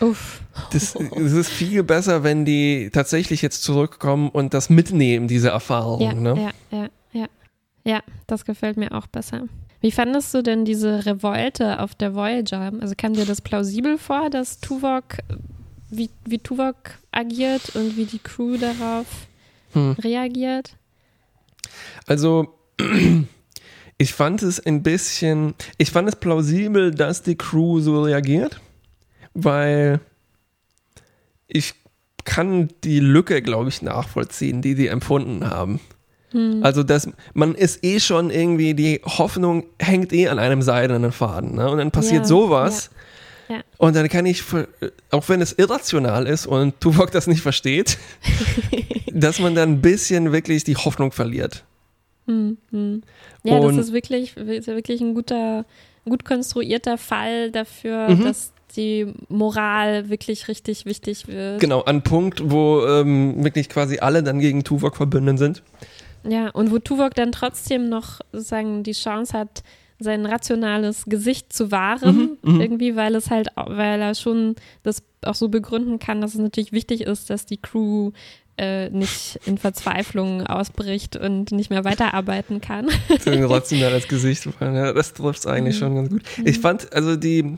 Uff. 0.00 0.40
Das, 0.72 0.94
das, 0.94 1.32
ist 1.32 1.50
viel 1.50 1.82
besser, 1.82 2.24
wenn 2.24 2.44
die 2.44 2.90
tatsächlich 2.92 3.42
jetzt 3.42 3.62
zurückkommen 3.62 4.30
und 4.30 4.54
das 4.54 4.70
mitnehmen, 4.70 5.28
diese 5.28 5.50
Erfahrung. 5.50 6.00
Ja, 6.00 6.14
ne? 6.14 6.52
ja, 6.70 6.78
ja, 6.78 6.88
ja. 7.12 7.26
Ja, 7.84 8.00
das 8.26 8.44
gefällt 8.44 8.76
mir 8.76 8.92
auch 8.92 9.06
besser. 9.06 9.44
Wie 9.80 9.90
fandest 9.90 10.32
du 10.32 10.42
denn 10.42 10.64
diese 10.64 11.06
Revolte 11.06 11.80
auf 11.80 11.94
der 11.94 12.14
Voyager? 12.14 12.72
Also 12.80 12.94
kam 12.96 13.14
dir 13.14 13.26
das 13.26 13.40
plausibel 13.40 13.98
vor, 13.98 14.30
dass 14.30 14.60
Tuvok, 14.60 15.18
wie, 15.90 16.08
wie 16.24 16.38
Tuvok 16.38 16.76
agiert 17.10 17.74
und 17.74 17.96
wie 17.96 18.04
die 18.04 18.20
Crew 18.20 18.56
darauf 18.56 19.06
hm. 19.72 19.92
reagiert? 20.00 20.76
Also 22.06 22.54
ich 24.02 24.14
fand 24.14 24.42
es 24.42 24.58
ein 24.58 24.82
bisschen, 24.82 25.54
ich 25.78 25.92
fand 25.92 26.08
es 26.08 26.16
plausibel, 26.16 26.90
dass 26.90 27.22
die 27.22 27.36
Crew 27.36 27.78
so 27.78 28.02
reagiert, 28.02 28.60
weil 29.32 30.00
ich 31.46 31.74
kann 32.24 32.68
die 32.82 32.98
Lücke, 32.98 33.40
glaube 33.42 33.68
ich, 33.68 33.80
nachvollziehen, 33.80 34.60
die 34.60 34.74
die 34.74 34.88
empfunden 34.88 35.48
haben. 35.48 35.78
Hm. 36.32 36.64
Also, 36.64 36.82
dass 36.82 37.08
man 37.32 37.54
ist 37.54 37.84
eh 37.84 38.00
schon 38.00 38.30
irgendwie, 38.30 38.74
die 38.74 39.00
Hoffnung 39.04 39.66
hängt 39.78 40.12
eh 40.12 40.28
an 40.28 40.40
einem 40.40 40.62
seidenen 40.62 41.12
Faden. 41.12 41.54
Ne? 41.54 41.70
Und 41.70 41.78
dann 41.78 41.92
passiert 41.92 42.22
ja, 42.22 42.28
sowas. 42.28 42.90
Ja. 43.48 43.56
Ja. 43.56 43.62
Und 43.76 43.94
dann 43.94 44.08
kann 44.08 44.26
ich, 44.26 44.42
auch 45.10 45.28
wenn 45.28 45.40
es 45.40 45.52
irrational 45.52 46.26
ist 46.26 46.46
und 46.46 46.80
Tuvok 46.80 47.10
das 47.12 47.26
nicht 47.28 47.42
versteht, 47.42 47.98
dass 49.12 49.38
man 49.38 49.54
dann 49.54 49.74
ein 49.74 49.80
bisschen 49.80 50.32
wirklich 50.32 50.64
die 50.64 50.76
Hoffnung 50.76 51.12
verliert. 51.12 51.64
Hm, 52.26 52.58
hm. 52.70 53.02
Ja, 53.42 53.58
und 53.58 53.76
das 53.76 53.86
ist 53.86 53.92
wirklich, 53.92 54.36
ist 54.36 54.66
wirklich 54.68 55.00
ein 55.00 55.14
guter, 55.14 55.64
gut 56.04 56.24
konstruierter 56.24 56.98
Fall 56.98 57.50
dafür, 57.50 58.10
mhm. 58.10 58.24
dass 58.24 58.52
die 58.76 59.12
Moral 59.28 60.08
wirklich 60.08 60.48
richtig 60.48 60.86
wichtig 60.86 61.28
wird. 61.28 61.60
Genau, 61.60 61.80
an 61.82 62.02
Punkt, 62.02 62.50
wo 62.50 62.86
ähm, 62.86 63.44
wirklich 63.44 63.68
quasi 63.68 63.98
alle 63.98 64.22
dann 64.22 64.38
gegen 64.38 64.64
Tuvok 64.64 64.96
verbündet 64.96 65.38
sind. 65.38 65.62
Ja, 66.24 66.50
und 66.50 66.70
wo 66.70 66.78
Tuvok 66.78 67.14
dann 67.14 67.32
trotzdem 67.32 67.88
noch 67.88 68.20
sozusagen 68.32 68.82
die 68.82 68.92
Chance 68.92 69.36
hat, 69.36 69.62
sein 70.02 70.26
rationales 70.26 71.04
Gesicht 71.06 71.52
zu 71.52 71.70
wahren, 71.70 72.38
mhm, 72.42 72.54
mhm, 72.54 72.60
irgendwie, 72.60 72.96
weil 72.96 73.14
es 73.14 73.30
halt, 73.30 73.48
weil 73.56 74.00
er 74.00 74.14
schon 74.14 74.56
das 74.82 75.02
auch 75.24 75.34
so 75.34 75.48
begründen 75.48 75.98
kann, 75.98 76.20
dass 76.20 76.34
es 76.34 76.40
natürlich 76.40 76.72
wichtig 76.72 77.02
ist, 77.02 77.30
dass 77.30 77.46
die 77.46 77.58
Crew 77.58 78.12
äh, 78.58 78.90
nicht 78.90 79.40
in 79.46 79.58
Verzweiflung 79.58 80.46
ausbricht 80.46 81.16
und 81.16 81.52
nicht 81.52 81.70
mehr 81.70 81.84
weiterarbeiten 81.84 82.60
kann. 82.60 82.88
ein 83.26 83.44
rationales 83.44 84.08
Gesicht, 84.08 84.46
ja, 84.60 84.92
das 84.92 85.14
trifft 85.14 85.40
es 85.40 85.46
eigentlich 85.46 85.76
mhm. 85.76 85.80
schon 85.80 85.94
ganz 85.94 86.10
gut. 86.10 86.22
Ich 86.44 86.58
mhm. 86.58 86.62
fand 86.62 86.92
also 86.92 87.16
die, 87.16 87.56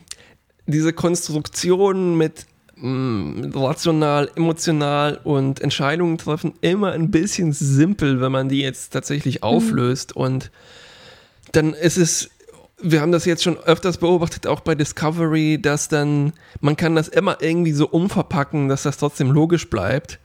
diese 0.67 0.93
Konstruktion 0.93 2.17
mit 2.17 2.47
Mm, 2.77 3.53
rational, 3.55 4.31
emotional 4.35 5.21
und 5.23 5.61
Entscheidungen 5.61 6.19
treffen 6.19 6.55
immer 6.61 6.91
ein 6.91 7.11
bisschen 7.11 7.53
simpel, 7.53 8.21
wenn 8.21 8.33
man 8.33 8.49
die 8.49 8.61
jetzt 8.61 8.93
tatsächlich 8.93 9.37
mhm. 9.37 9.43
auflöst. 9.45 10.17
Mhm. 10.17 10.23
Und 10.23 10.51
dann 11.53 11.73
ist 11.73 11.97
es, 11.97 12.31
wir 12.81 13.01
haben 13.01 13.13
das 13.13 13.25
jetzt 13.25 13.43
schon 13.43 13.57
öfters 13.59 13.99
beobachtet, 13.99 14.47
auch 14.47 14.61
bei 14.61 14.75
Discovery, 14.75 15.61
dass 15.61 15.89
dann, 15.89 16.33
man 16.61 16.77
kann 16.77 16.97
das 16.97 17.09
immer 17.09 17.41
irgendwie 17.41 17.73
so 17.73 17.89
umverpacken, 17.89 18.69
dass 18.69 18.83
das 18.83 18.97
trotzdem 18.99 19.31
logisch 19.31 19.71
bleibt. 19.71 20.19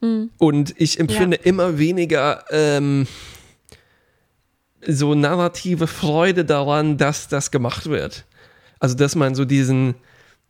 Mhm. 0.00 0.30
Und 0.38 0.74
ich 0.78 1.00
empfinde 1.00 1.38
ja. 1.38 1.42
immer 1.44 1.78
weniger 1.78 2.44
ähm, 2.50 3.06
so 4.86 5.14
narrative 5.14 5.86
Freude 5.86 6.44
daran, 6.44 6.96
dass 6.96 7.28
das 7.28 7.50
gemacht 7.50 7.88
wird. 7.88 8.24
Also, 8.78 8.94
dass 8.94 9.14
man 9.14 9.34
so 9.34 9.44
diesen, 9.44 9.94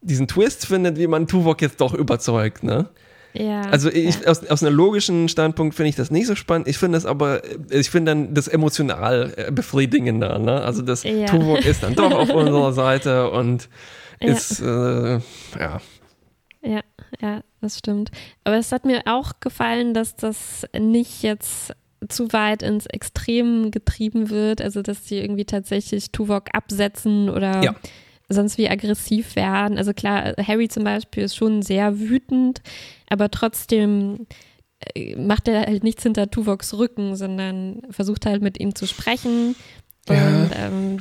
diesen 0.00 0.28
Twist 0.28 0.66
findet, 0.66 0.98
wie 0.98 1.06
man 1.06 1.26
Tuvok 1.26 1.62
jetzt 1.62 1.80
doch 1.80 1.94
überzeugt, 1.94 2.62
ne? 2.62 2.88
Ja. 3.32 3.62
Also 3.62 3.90
ich, 3.90 4.20
ja. 4.20 4.28
aus, 4.28 4.46
aus 4.46 4.62
einem 4.62 4.74
logischen 4.74 5.28
Standpunkt 5.28 5.74
finde 5.74 5.90
ich 5.90 5.96
das 5.96 6.10
nicht 6.10 6.26
so 6.26 6.34
spannend. 6.34 6.68
Ich 6.68 6.78
finde 6.78 6.96
das 6.96 7.06
aber, 7.06 7.42
ich 7.70 7.90
finde 7.90 8.12
dann 8.12 8.34
das 8.34 8.48
emotional 8.48 9.32
äh, 9.36 9.52
befriedigender, 9.52 10.38
ne? 10.38 10.60
Also 10.62 10.82
das 10.82 11.04
ja. 11.04 11.26
Tuvok 11.26 11.64
ist 11.64 11.82
dann 11.82 11.94
doch 11.94 12.12
auf 12.12 12.30
unserer 12.34 12.72
Seite 12.72 13.30
und 13.30 13.68
ist, 14.18 14.60
äh, 14.60 15.14
ja. 15.58 15.80
Ja, 16.62 16.80
ja, 17.20 17.40
das 17.60 17.78
stimmt. 17.78 18.10
Aber 18.44 18.56
es 18.56 18.70
hat 18.72 18.84
mir 18.84 19.02
auch 19.06 19.32
gefallen, 19.40 19.94
dass 19.94 20.16
das 20.16 20.66
nicht 20.78 21.22
jetzt 21.22 21.72
zu 22.08 22.32
weit 22.32 22.62
ins 22.62 22.86
Extrem 22.86 23.70
getrieben 23.70 24.30
wird, 24.30 24.60
also 24.60 24.82
dass 24.82 25.06
sie 25.06 25.18
irgendwie 25.18 25.44
tatsächlich 25.44 26.10
Tuvok 26.12 26.54
absetzen 26.54 27.28
oder 27.30 27.62
ja 27.62 27.74
sonst 28.30 28.56
wie 28.56 28.68
aggressiv 28.68 29.36
werden. 29.36 29.76
Also 29.76 29.92
klar, 29.92 30.34
Harry 30.38 30.68
zum 30.68 30.84
Beispiel 30.84 31.24
ist 31.24 31.36
schon 31.36 31.62
sehr 31.62 31.98
wütend, 31.98 32.62
aber 33.08 33.30
trotzdem 33.30 34.26
äh, 34.94 35.16
macht 35.16 35.48
er 35.48 35.66
halt 35.66 35.84
nichts 35.84 36.04
hinter 36.04 36.30
Tuvoks 36.30 36.74
Rücken, 36.74 37.16
sondern 37.16 37.82
versucht 37.90 38.24
halt 38.26 38.40
mit 38.40 38.58
ihm 38.58 38.74
zu 38.74 38.86
sprechen 38.86 39.56
ja. 40.08 40.26
und 40.26 40.50
ähm, 40.54 40.98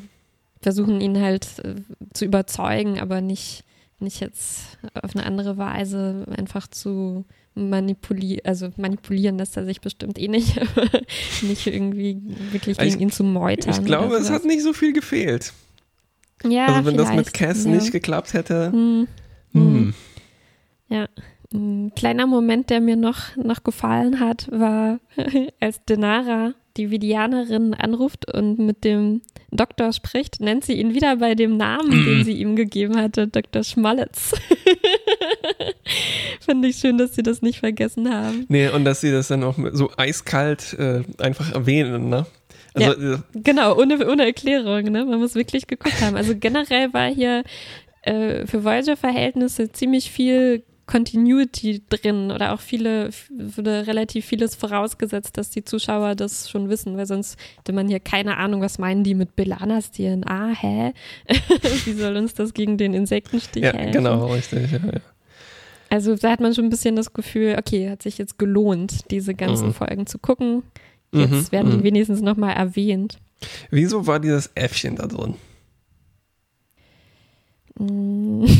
versuchen 0.61 0.99
ihn 0.99 1.21
halt 1.21 1.47
äh, 1.63 1.75
zu 2.13 2.25
überzeugen, 2.25 2.99
aber 2.99 3.21
nicht, 3.21 3.63
nicht 3.99 4.19
jetzt 4.19 4.77
auf 5.01 5.15
eine 5.15 5.25
andere 5.25 5.57
Weise 5.57 6.25
einfach 6.35 6.67
zu 6.67 7.25
manipulieren, 7.55 8.45
also 8.45 8.69
manipulieren 8.77 9.37
lässt 9.37 9.57
er 9.57 9.65
sich 9.65 9.81
bestimmt 9.81 10.17
eh 10.17 10.27
nicht, 10.27 10.59
nicht 11.41 11.67
irgendwie 11.67 12.21
wirklich 12.51 12.77
gegen 12.77 12.95
ich, 12.95 13.01
ihn 13.01 13.11
zu 13.11 13.23
meutern. 13.23 13.73
Ich 13.73 13.85
glaube, 13.85 14.15
es 14.15 14.29
hat 14.29 14.45
nicht 14.45 14.63
so 14.63 14.73
viel 14.73 14.93
gefehlt. 14.93 15.53
Ja, 16.43 16.67
also 16.67 16.85
wenn 16.85 16.97
das 16.97 17.13
mit 17.13 17.33
Cass 17.33 17.65
ja. 17.65 17.71
nicht 17.71 17.91
geklappt 17.91 18.33
hätte. 18.33 18.71
Hm. 18.71 19.07
Hm. 19.53 19.61
hm. 19.61 19.93
Ja. 20.89 21.07
Ein 21.51 21.93
kleiner 21.95 22.27
Moment, 22.27 22.69
der 22.69 22.79
mir 22.79 22.95
noch, 22.95 23.35
noch 23.35 23.63
gefallen 23.63 24.19
hat, 24.19 24.47
war, 24.51 24.99
als 25.59 25.83
Denara 25.85 26.53
die 26.77 26.91
Vidianerin 26.91 27.73
anruft 27.73 28.31
und 28.31 28.59
mit 28.59 28.83
dem 28.83 29.21
Doktor 29.51 29.91
spricht, 29.91 30.39
nennt 30.39 30.63
sie 30.63 30.73
ihn 30.73 30.93
wieder 30.93 31.17
bei 31.17 31.33
dem 31.33 31.57
Namen, 31.57 32.05
den 32.05 32.23
sie 32.23 32.33
ihm 32.33 32.55
gegeben 32.55 32.97
hatte, 32.97 33.27
Dr. 33.27 33.63
Schmolletz. 33.63 34.33
Finde 36.39 36.67
ich 36.67 36.77
schön, 36.77 36.97
dass 36.97 37.15
sie 37.15 37.23
das 37.23 37.41
nicht 37.41 37.59
vergessen 37.59 38.13
haben. 38.13 38.45
Nee, 38.47 38.69
und 38.69 38.85
dass 38.85 39.01
sie 39.01 39.11
das 39.11 39.27
dann 39.27 39.43
auch 39.43 39.57
so 39.73 39.91
eiskalt 39.97 40.73
äh, 40.79 41.01
einfach 41.17 41.51
erwähnen, 41.51 42.09
ne? 42.09 42.25
Also, 42.73 43.01
ja, 43.01 43.23
genau, 43.33 43.77
ohne, 43.77 44.07
ohne 44.09 44.25
Erklärung. 44.25 44.83
Ne? 44.83 45.05
Man 45.05 45.19
muss 45.19 45.35
wirklich 45.35 45.67
geguckt 45.67 45.99
haben. 46.01 46.15
Also 46.15 46.35
generell 46.37 46.93
war 46.93 47.07
hier 47.13 47.43
äh, 48.03 48.45
für 48.45 48.63
Voyager-Verhältnisse 48.63 49.71
ziemlich 49.71 50.11
viel 50.11 50.63
Continuity 50.85 51.83
drin 51.89 52.31
oder 52.31 52.51
auch 52.53 52.59
viele, 52.59 53.11
wurde 53.29 53.85
relativ 53.85 54.25
vieles 54.25 54.55
vorausgesetzt, 54.55 55.37
dass 55.37 55.51
die 55.51 55.63
Zuschauer 55.63 56.15
das 56.15 56.49
schon 56.49 56.67
wissen, 56.69 56.97
weil 56.97 57.05
sonst 57.05 57.37
hätte 57.57 57.73
man 57.73 57.87
hier 57.87 57.99
keine 57.99 58.37
Ahnung, 58.37 58.61
was 58.61 58.79
meinen 58.79 59.03
die 59.03 59.13
mit 59.13 59.35
Belanas 59.35 59.91
DNA, 59.91 60.47
hä? 60.59 60.93
Wie 61.85 61.93
soll 61.93 62.17
uns 62.17 62.33
das 62.33 62.55
gegen 62.55 62.77
den 62.77 62.95
Insektenstich 62.95 63.63
Ja, 63.63 63.73
helfen? 63.73 63.91
genau, 63.91 64.27
richtig. 64.33 64.71
Ja, 64.71 64.77
ja. 64.79 64.99
Also 65.91 66.15
da 66.15 66.31
hat 66.31 66.39
man 66.39 66.53
schon 66.55 66.65
ein 66.65 66.69
bisschen 66.71 66.95
das 66.95 67.13
Gefühl, 67.13 67.55
okay, 67.59 67.89
hat 67.89 68.01
sich 68.01 68.17
jetzt 68.17 68.39
gelohnt, 68.39 69.11
diese 69.11 69.35
ganzen 69.35 69.67
Mhm. 69.67 69.73
Folgen 69.73 70.07
zu 70.07 70.17
gucken. 70.19 70.63
Jetzt 71.11 71.31
Mhm, 71.31 71.51
werden 71.51 71.71
die 71.71 71.77
mhm. 71.77 71.83
wenigstens 71.83 72.21
nochmal 72.21 72.55
erwähnt. 72.55 73.17
Wieso 73.71 74.05
war 74.07 74.19
dieses 74.19 74.49
Äffchen 74.55 74.95
da 74.97 75.07
drin? 75.07 75.35
Mm. 77.79 78.45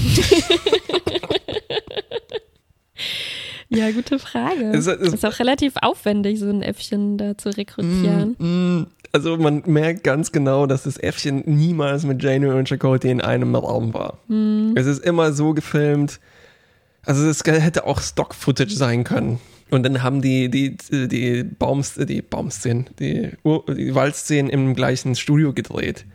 ja, 3.69 3.91
gute 3.91 4.17
Frage. 4.19 4.71
Es- 4.73 4.87
es- 4.87 5.13
ist 5.13 5.25
auch 5.25 5.37
relativ 5.39 5.73
aufwendig, 5.81 6.39
so 6.39 6.49
ein 6.49 6.61
Äffchen 6.61 7.17
da 7.17 7.37
zu 7.37 7.49
rekrutieren. 7.49 8.35
Mm, 8.39 8.45
mm. 8.79 8.87
Also 9.11 9.37
man 9.37 9.63
merkt 9.65 10.03
ganz 10.03 10.31
genau, 10.31 10.65
dass 10.67 10.83
das 10.83 10.97
Äffchen 10.97 11.41
niemals 11.45 12.03
mit 12.03 12.21
Janeway 12.21 12.57
und 12.59 12.69
Chakotay 12.69 13.09
in 13.09 13.21
einem 13.21 13.55
Raum 13.55 13.91
war. 13.93 14.19
Hm. 14.27 14.73
Es 14.75 14.85
ist 14.85 15.03
immer 15.03 15.33
so 15.33 15.53
gefilmt, 15.55 16.19
also 17.05 17.27
es 17.27 17.43
hätte 17.43 17.85
auch 17.87 18.01
Stock-Footage 18.01 18.75
sein 18.75 19.03
können. 19.03 19.39
Und 19.72 19.84
dann 19.84 20.01
haben 20.01 20.22
die, 20.22 20.49
die, 20.49 20.76
die 21.07 21.43
Baums, 21.43 21.93
die 21.95 22.22
Baumszenen, 22.22 22.89
die, 22.99 23.32
die 23.43 23.93
Waldszenen 23.95 24.49
im 24.51 24.74
gleichen 24.76 25.15
Studio 25.15 25.53
gedreht. 25.53 26.05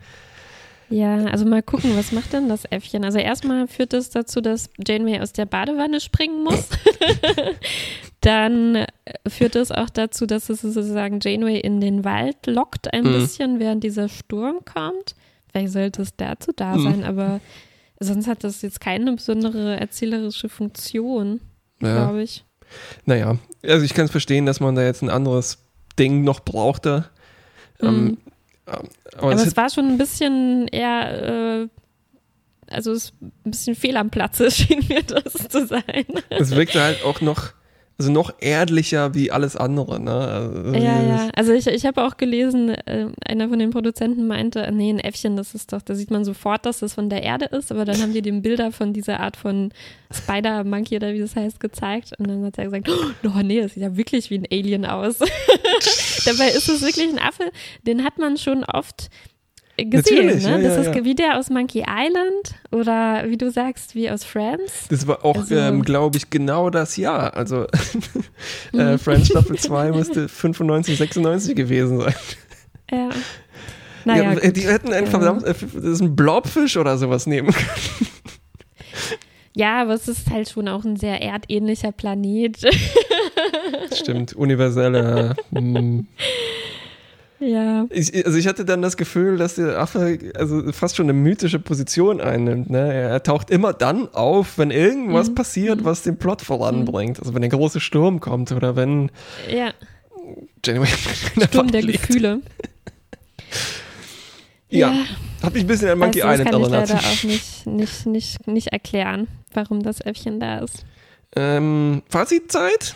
Ja, 0.89 1.15
also 1.25 1.45
mal 1.45 1.63
gucken, 1.63 1.95
was 1.97 2.11
macht 2.11 2.33
denn 2.33 2.47
das 2.47 2.65
Äffchen? 2.65 3.03
Also 3.05 3.17
erstmal 3.17 3.67
führt 3.67 3.93
es 3.93 4.11
dazu, 4.11 4.39
dass 4.39 4.69
Janeway 4.85 5.19
aus 5.19 5.33
der 5.33 5.45
Badewanne 5.47 5.99
springen 5.99 6.43
muss. 6.43 6.69
Dann 8.21 8.75
äh, 8.75 8.85
führt 9.27 9.55
es 9.55 9.71
auch 9.71 9.89
dazu, 9.89 10.25
dass 10.25 10.49
es 10.49 10.61
sozusagen 10.61 11.19
Janeway 11.21 11.59
in 11.59 11.81
den 11.81 12.03
Wald 12.03 12.45
lockt 12.47 12.93
ein 12.93 13.03
Mhm. 13.03 13.13
bisschen, 13.13 13.59
während 13.59 13.83
dieser 13.83 14.09
Sturm 14.09 14.59
kommt. 14.65 15.15
Vielleicht 15.51 15.73
sollte 15.73 16.01
es 16.01 16.15
dazu 16.15 16.51
da 16.55 16.75
Mhm. 16.75 16.83
sein, 16.83 17.03
aber 17.03 17.39
sonst 17.99 18.27
hat 18.27 18.43
das 18.43 18.61
jetzt 18.61 18.81
keine 18.81 19.13
besondere 19.13 19.79
erzählerische 19.79 20.49
Funktion, 20.49 21.39
Ja. 21.81 21.95
glaube 21.95 22.23
ich. 22.23 22.43
Naja, 23.05 23.37
also 23.63 23.85
ich 23.85 23.93
kann 23.93 24.05
es 24.05 24.11
verstehen, 24.11 24.45
dass 24.45 24.59
man 24.59 24.75
da 24.75 24.83
jetzt 24.83 25.01
ein 25.01 25.09
anderes 25.09 25.59
Ding 25.99 26.23
noch 26.23 26.39
brauchte. 26.41 27.09
Ähm, 27.81 28.05
Mhm. 28.05 28.17
aber 28.65 28.83
Aber 29.17 29.33
es 29.33 29.45
es 29.47 29.57
war 29.57 29.69
schon 29.69 29.87
ein 29.87 29.97
bisschen 29.97 30.67
eher, 30.69 31.61
äh, 31.63 31.67
also 32.67 32.91
es 32.91 33.13
ein 33.21 33.31
bisschen 33.51 33.75
fehl 33.75 33.95
am 33.97 34.09
Platze 34.09 34.49
schien 34.51 34.83
mir 34.87 35.03
das 35.03 35.33
zu 35.49 35.65
sein. 35.67 36.05
Es 36.29 36.51
wirkte 36.51 36.81
halt 36.81 37.03
auch 37.03 37.21
noch, 37.21 37.51
also 37.97 38.11
noch 38.11 38.33
erdlicher 38.39 39.13
wie 39.13 39.31
alles 39.31 39.55
andere, 39.55 40.01
ne? 40.01 40.11
Also 40.13 40.73
Ja, 40.73 41.01
ja. 41.01 41.29
Also 41.33 41.53
ich, 41.53 41.65
ich 41.67 41.85
habe 41.85 42.03
auch 42.03 42.17
gelesen, 42.17 42.69
äh, 42.69 43.07
einer 43.25 43.47
von 43.47 43.57
den 43.57 43.69
Produzenten 43.69 44.27
meinte, 44.27 44.69
nee, 44.73 44.89
ein 44.89 44.99
Äffchen, 44.99 45.37
das 45.37 45.55
ist 45.55 45.71
doch, 45.71 45.81
da 45.81 45.95
sieht 45.95 46.11
man 46.11 46.25
sofort, 46.25 46.65
dass 46.65 46.79
das 46.79 46.93
von 46.95 47.09
der 47.09 47.23
Erde 47.23 47.45
ist, 47.45 47.71
aber 47.71 47.85
dann 47.85 48.01
haben 48.01 48.11
die 48.13 48.21
dem 48.21 48.41
Bilder 48.41 48.73
von 48.73 48.91
dieser 48.91 49.21
Art 49.21 49.37
von 49.37 49.71
Spider-Monkey 50.11 50.97
oder 50.97 51.13
wie 51.13 51.19
das 51.19 51.37
heißt 51.37 51.61
gezeigt 51.61 52.11
und 52.19 52.27
dann 52.27 52.43
hat 52.43 52.57
er 52.57 52.65
gesagt, 52.65 52.89
oh 53.23 53.41
nee, 53.41 53.61
das 53.61 53.75
sieht 53.75 53.83
ja 53.83 53.95
wirklich 53.95 54.29
wie 54.29 54.39
ein 54.39 54.47
Alien 54.51 54.85
aus. 54.85 55.19
Dabei 56.25 56.49
ist 56.49 56.67
es 56.67 56.81
wirklich 56.81 57.07
ein 57.07 57.19
Affe, 57.19 57.49
den 57.87 58.03
hat 58.03 58.17
man 58.17 58.35
schon 58.37 58.65
oft 58.65 59.09
gesehen, 59.77 60.27
Natürlich, 60.27 60.43
ne? 60.43 60.49
ja, 60.51 60.57
das 60.57 60.75
ja, 60.85 60.89
ist 60.91 60.95
ja. 60.95 61.03
wie 61.05 61.15
der 61.15 61.37
aus 61.37 61.49
Monkey 61.49 61.79
Island 61.87 62.55
oder 62.71 63.23
wie 63.29 63.37
du 63.37 63.51
sagst, 63.51 63.93
wie 63.95 64.09
aus 64.09 64.23
Friends. 64.23 64.87
Das 64.89 65.05
war 65.07 65.25
auch, 65.25 65.35
Also- 65.35 65.55
ähm, 65.55 65.81
glaube 65.83 66.17
ich, 66.17 66.29
genau 66.29 66.69
das 66.69 66.95
Jahr. 66.97 67.35
Also 67.35 67.67
Mhm. 68.71 68.79
äh, 68.79 68.97
Friends 68.97 69.27
Staffel 69.27 69.57
2 69.57 69.91
müsste 69.91 70.29
95, 70.29 70.97
96 70.97 71.55
gewesen 71.55 71.99
sein. 71.99 72.15
Ja. 72.91 73.09
Naja, 74.05 74.33
ja, 74.33 74.51
die 74.51 74.61
hätten 74.67 74.93
ein 74.93 75.05
Ja. 75.05 75.09
verdammt, 75.09 75.43
äh, 75.43 75.53
das 75.73 75.83
ist 75.83 76.01
ein 76.01 76.15
Blobfisch 76.15 76.77
oder 76.77 76.97
sowas 76.97 77.25
nehmen 77.25 77.51
können. 77.51 78.07
Ja, 79.57 79.81
aber 79.81 79.93
es 79.93 80.07
ist 80.07 80.29
halt 80.29 80.49
schon 80.49 80.67
auch 80.67 80.83
ein 80.83 80.97
sehr 80.97 81.21
erdähnlicher 81.21 81.91
Planet. 81.93 82.57
Stimmt, 83.93 84.33
universelle. 84.33 85.35
hm. 85.53 86.07
Ja. 87.45 87.85
Ich, 87.89 88.25
also 88.25 88.37
ich 88.37 88.47
hatte 88.47 88.65
dann 88.65 88.81
das 88.81 88.97
Gefühl, 88.97 89.37
dass 89.37 89.55
der 89.55 89.79
Affe 89.79 90.19
also 90.35 90.71
fast 90.71 90.95
schon 90.95 91.05
eine 91.05 91.13
mythische 91.13 91.59
Position 91.59 92.19
einnimmt. 92.21 92.69
Ne? 92.69 92.93
Er 92.93 93.23
taucht 93.23 93.49
immer 93.51 93.73
dann 93.73 94.07
auf, 94.13 94.57
wenn 94.57 94.71
irgendwas 94.71 95.29
Mhm. 95.29 95.35
passiert, 95.35 95.83
was 95.83 96.03
den 96.03 96.17
Plot 96.17 96.41
voranbringt. 96.41 97.19
Also 97.19 97.33
wenn 97.33 97.41
der 97.41 97.49
große 97.51 97.79
Sturm 97.79 98.19
kommt 98.19 98.51
oder 98.51 98.75
wenn 98.75 99.11
Ja, 99.53 99.71
Janeway 100.65 100.87
Sturm 100.87 101.67
der 101.71 101.81
liegt. 101.83 102.07
Gefühle. 102.07 102.41
Ja, 104.69 104.93
hat 105.41 105.53
mich 105.53 105.63
ein 105.63 105.67
bisschen 105.67 105.89
an 105.89 105.99
Monkey 105.99 106.19
das 106.19 106.31
Island 106.39 106.51
kann 106.51 106.61
ich 106.61 106.67
erinnert. 106.71 106.89
leider 106.89 106.99
auch 107.07 107.23
nicht, 107.23 107.65
nicht, 107.67 108.05
nicht, 108.07 108.47
nicht 108.47 108.67
erklären, 108.73 109.27
warum 109.53 109.83
das 109.83 110.01
Äffchen 110.01 110.39
da 110.39 110.59
ist. 110.59 110.83
Ähm, 111.35 112.01
Fazitzeit? 112.09 112.95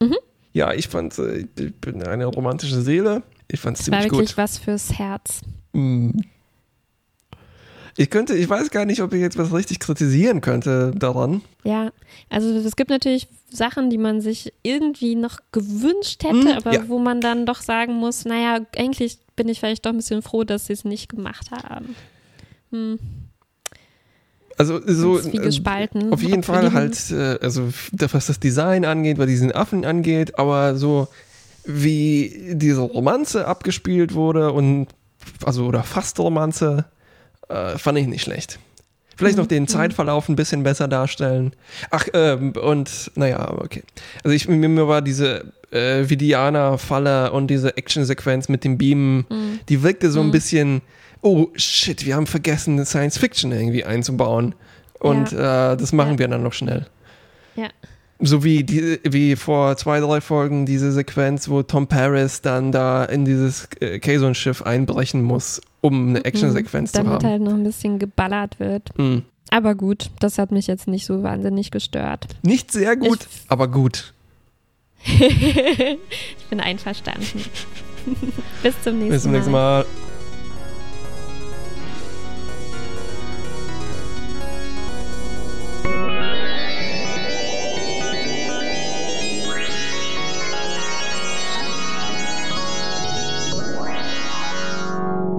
Mhm. 0.00 0.16
Ja, 0.52 0.72
ich 0.72 0.88
fand, 0.88 1.18
äh, 1.18 1.46
ich 1.58 1.74
bin 1.76 2.02
eine 2.02 2.26
romantische 2.26 2.80
Seele. 2.80 3.22
Ich 3.54 3.60
fand 3.60 3.76
es 3.78 3.84
Es 3.84 3.90
war 3.90 3.98
ziemlich 4.00 4.12
wirklich 4.12 4.30
gut. 4.30 4.36
was 4.38 4.58
fürs 4.58 4.92
Herz. 4.98 5.40
Mm. 5.72 6.10
Ich 7.96 8.10
könnte, 8.10 8.34
ich 8.34 8.48
weiß 8.50 8.70
gar 8.70 8.84
nicht, 8.86 9.00
ob 9.02 9.12
ich 9.12 9.20
jetzt 9.20 9.38
was 9.38 9.52
richtig 9.52 9.78
kritisieren 9.78 10.40
könnte 10.40 10.90
daran. 10.96 11.42
Ja, 11.62 11.92
also 12.28 12.48
es 12.52 12.74
gibt 12.74 12.90
natürlich 12.90 13.28
Sachen, 13.50 13.88
die 13.88 13.98
man 13.98 14.20
sich 14.20 14.52
irgendwie 14.64 15.14
noch 15.14 15.38
gewünscht 15.52 16.24
hätte, 16.24 16.34
Mhm, 16.34 16.48
aber 16.48 16.74
ja. 16.74 16.88
wo 16.88 16.98
man 16.98 17.20
dann 17.20 17.46
doch 17.46 17.60
sagen 17.62 17.94
muss, 17.94 18.24
naja, 18.24 18.58
eigentlich 18.76 19.18
bin 19.36 19.48
ich 19.48 19.60
vielleicht 19.60 19.86
doch 19.86 19.90
ein 19.92 19.96
bisschen 19.96 20.22
froh, 20.22 20.42
dass 20.42 20.66
sie 20.66 20.72
es 20.72 20.84
nicht 20.84 21.08
gemacht 21.08 21.52
haben. 21.52 21.94
Hm, 22.72 22.98
Also 24.58 24.80
so 24.84 25.20
äh, 25.20 25.30
gespalten. 25.30 26.12
auf 26.12 26.20
jeden 26.22 26.42
Fall 26.42 26.72
halt, 26.72 26.98
äh, 27.12 27.38
also 27.40 27.68
was 27.92 28.26
das 28.26 28.40
Design 28.40 28.84
angeht, 28.84 29.18
was 29.18 29.28
diesen 29.28 29.52
Affen 29.52 29.84
angeht, 29.84 30.36
aber 30.36 30.74
so 30.76 31.06
wie 31.64 32.52
diese 32.54 32.80
Romanze 32.80 33.46
abgespielt 33.46 34.14
wurde 34.14 34.52
und 34.52 34.88
also 35.44 35.66
oder 35.66 35.82
fast 35.82 36.18
Romanze, 36.18 36.84
äh, 37.48 37.78
fand 37.78 37.98
ich 37.98 38.06
nicht 38.06 38.22
schlecht. 38.22 38.58
Vielleicht 39.16 39.36
noch 39.38 39.44
Mhm, 39.44 39.48
den 39.48 39.62
mhm. 39.64 39.68
Zeitverlauf 39.68 40.28
ein 40.28 40.36
bisschen 40.36 40.64
besser 40.64 40.88
darstellen. 40.88 41.52
Ach, 41.90 42.04
ähm, 42.14 42.52
und 42.60 43.12
naja, 43.14 43.52
okay. 43.58 43.82
Also 44.24 44.34
ich, 44.34 44.48
mir, 44.48 44.68
mir 44.68 44.88
war 44.88 45.02
diese 45.02 45.52
äh, 45.70 46.08
Vidiana-Falle 46.08 47.30
und 47.32 47.46
diese 47.46 47.76
Actionsequenz 47.76 48.48
mit 48.48 48.64
dem 48.64 48.76
Beamen, 48.76 49.24
Hm. 49.28 49.60
die 49.68 49.82
wirkte 49.82 50.10
so 50.10 50.20
ein 50.20 50.26
Mhm. 50.26 50.32
bisschen, 50.32 50.82
oh 51.22 51.46
shit, 51.54 52.04
wir 52.04 52.16
haben 52.16 52.26
vergessen, 52.26 52.84
Science 52.84 53.16
Fiction 53.18 53.52
irgendwie 53.52 53.84
einzubauen. 53.84 54.54
Und 54.98 55.32
äh, 55.32 55.36
das 55.76 55.92
machen 55.92 56.12
Ja. 56.14 56.18
wir 56.18 56.28
dann 56.28 56.42
noch 56.42 56.52
schnell. 56.52 56.86
Ja. 57.56 57.68
So 58.20 58.44
wie, 58.44 58.62
die, 58.64 59.00
wie 59.02 59.34
vor 59.36 59.76
zwei, 59.76 60.00
drei 60.00 60.20
Folgen 60.20 60.66
diese 60.66 60.92
Sequenz, 60.92 61.48
wo 61.48 61.62
Tom 61.62 61.88
Paris 61.88 62.40
dann 62.40 62.70
da 62.72 63.04
in 63.04 63.24
dieses 63.24 63.68
äh, 63.80 63.98
Kazon-Schiff 63.98 64.62
einbrechen 64.62 65.22
muss, 65.22 65.60
um 65.80 66.10
eine 66.10 66.24
Actionsequenz 66.24 66.92
zu 66.92 66.98
Damit 66.98 67.14
haben. 67.24 67.26
halt 67.30 67.42
noch 67.42 67.52
ein 67.54 67.64
bisschen 67.64 67.98
geballert 67.98 68.60
wird. 68.60 68.96
Mhm. 68.98 69.22
Aber 69.50 69.74
gut, 69.74 70.10
das 70.20 70.38
hat 70.38 70.52
mich 70.52 70.66
jetzt 70.68 70.86
nicht 70.88 71.06
so 71.06 71.22
wahnsinnig 71.22 71.70
gestört. 71.70 72.26
Nicht 72.42 72.70
sehr 72.72 72.96
gut, 72.96 73.20
Ich- 73.30 73.50
aber 73.50 73.68
gut. 73.68 74.14
ich 75.04 75.98
bin 76.50 76.60
einverstanden. 76.60 77.44
Bis 78.62 78.74
zum 78.82 78.94
nächsten 78.98 79.10
Bis 79.12 79.22
zum 79.22 79.32
nächsten 79.32 79.50
Mal. 79.52 79.84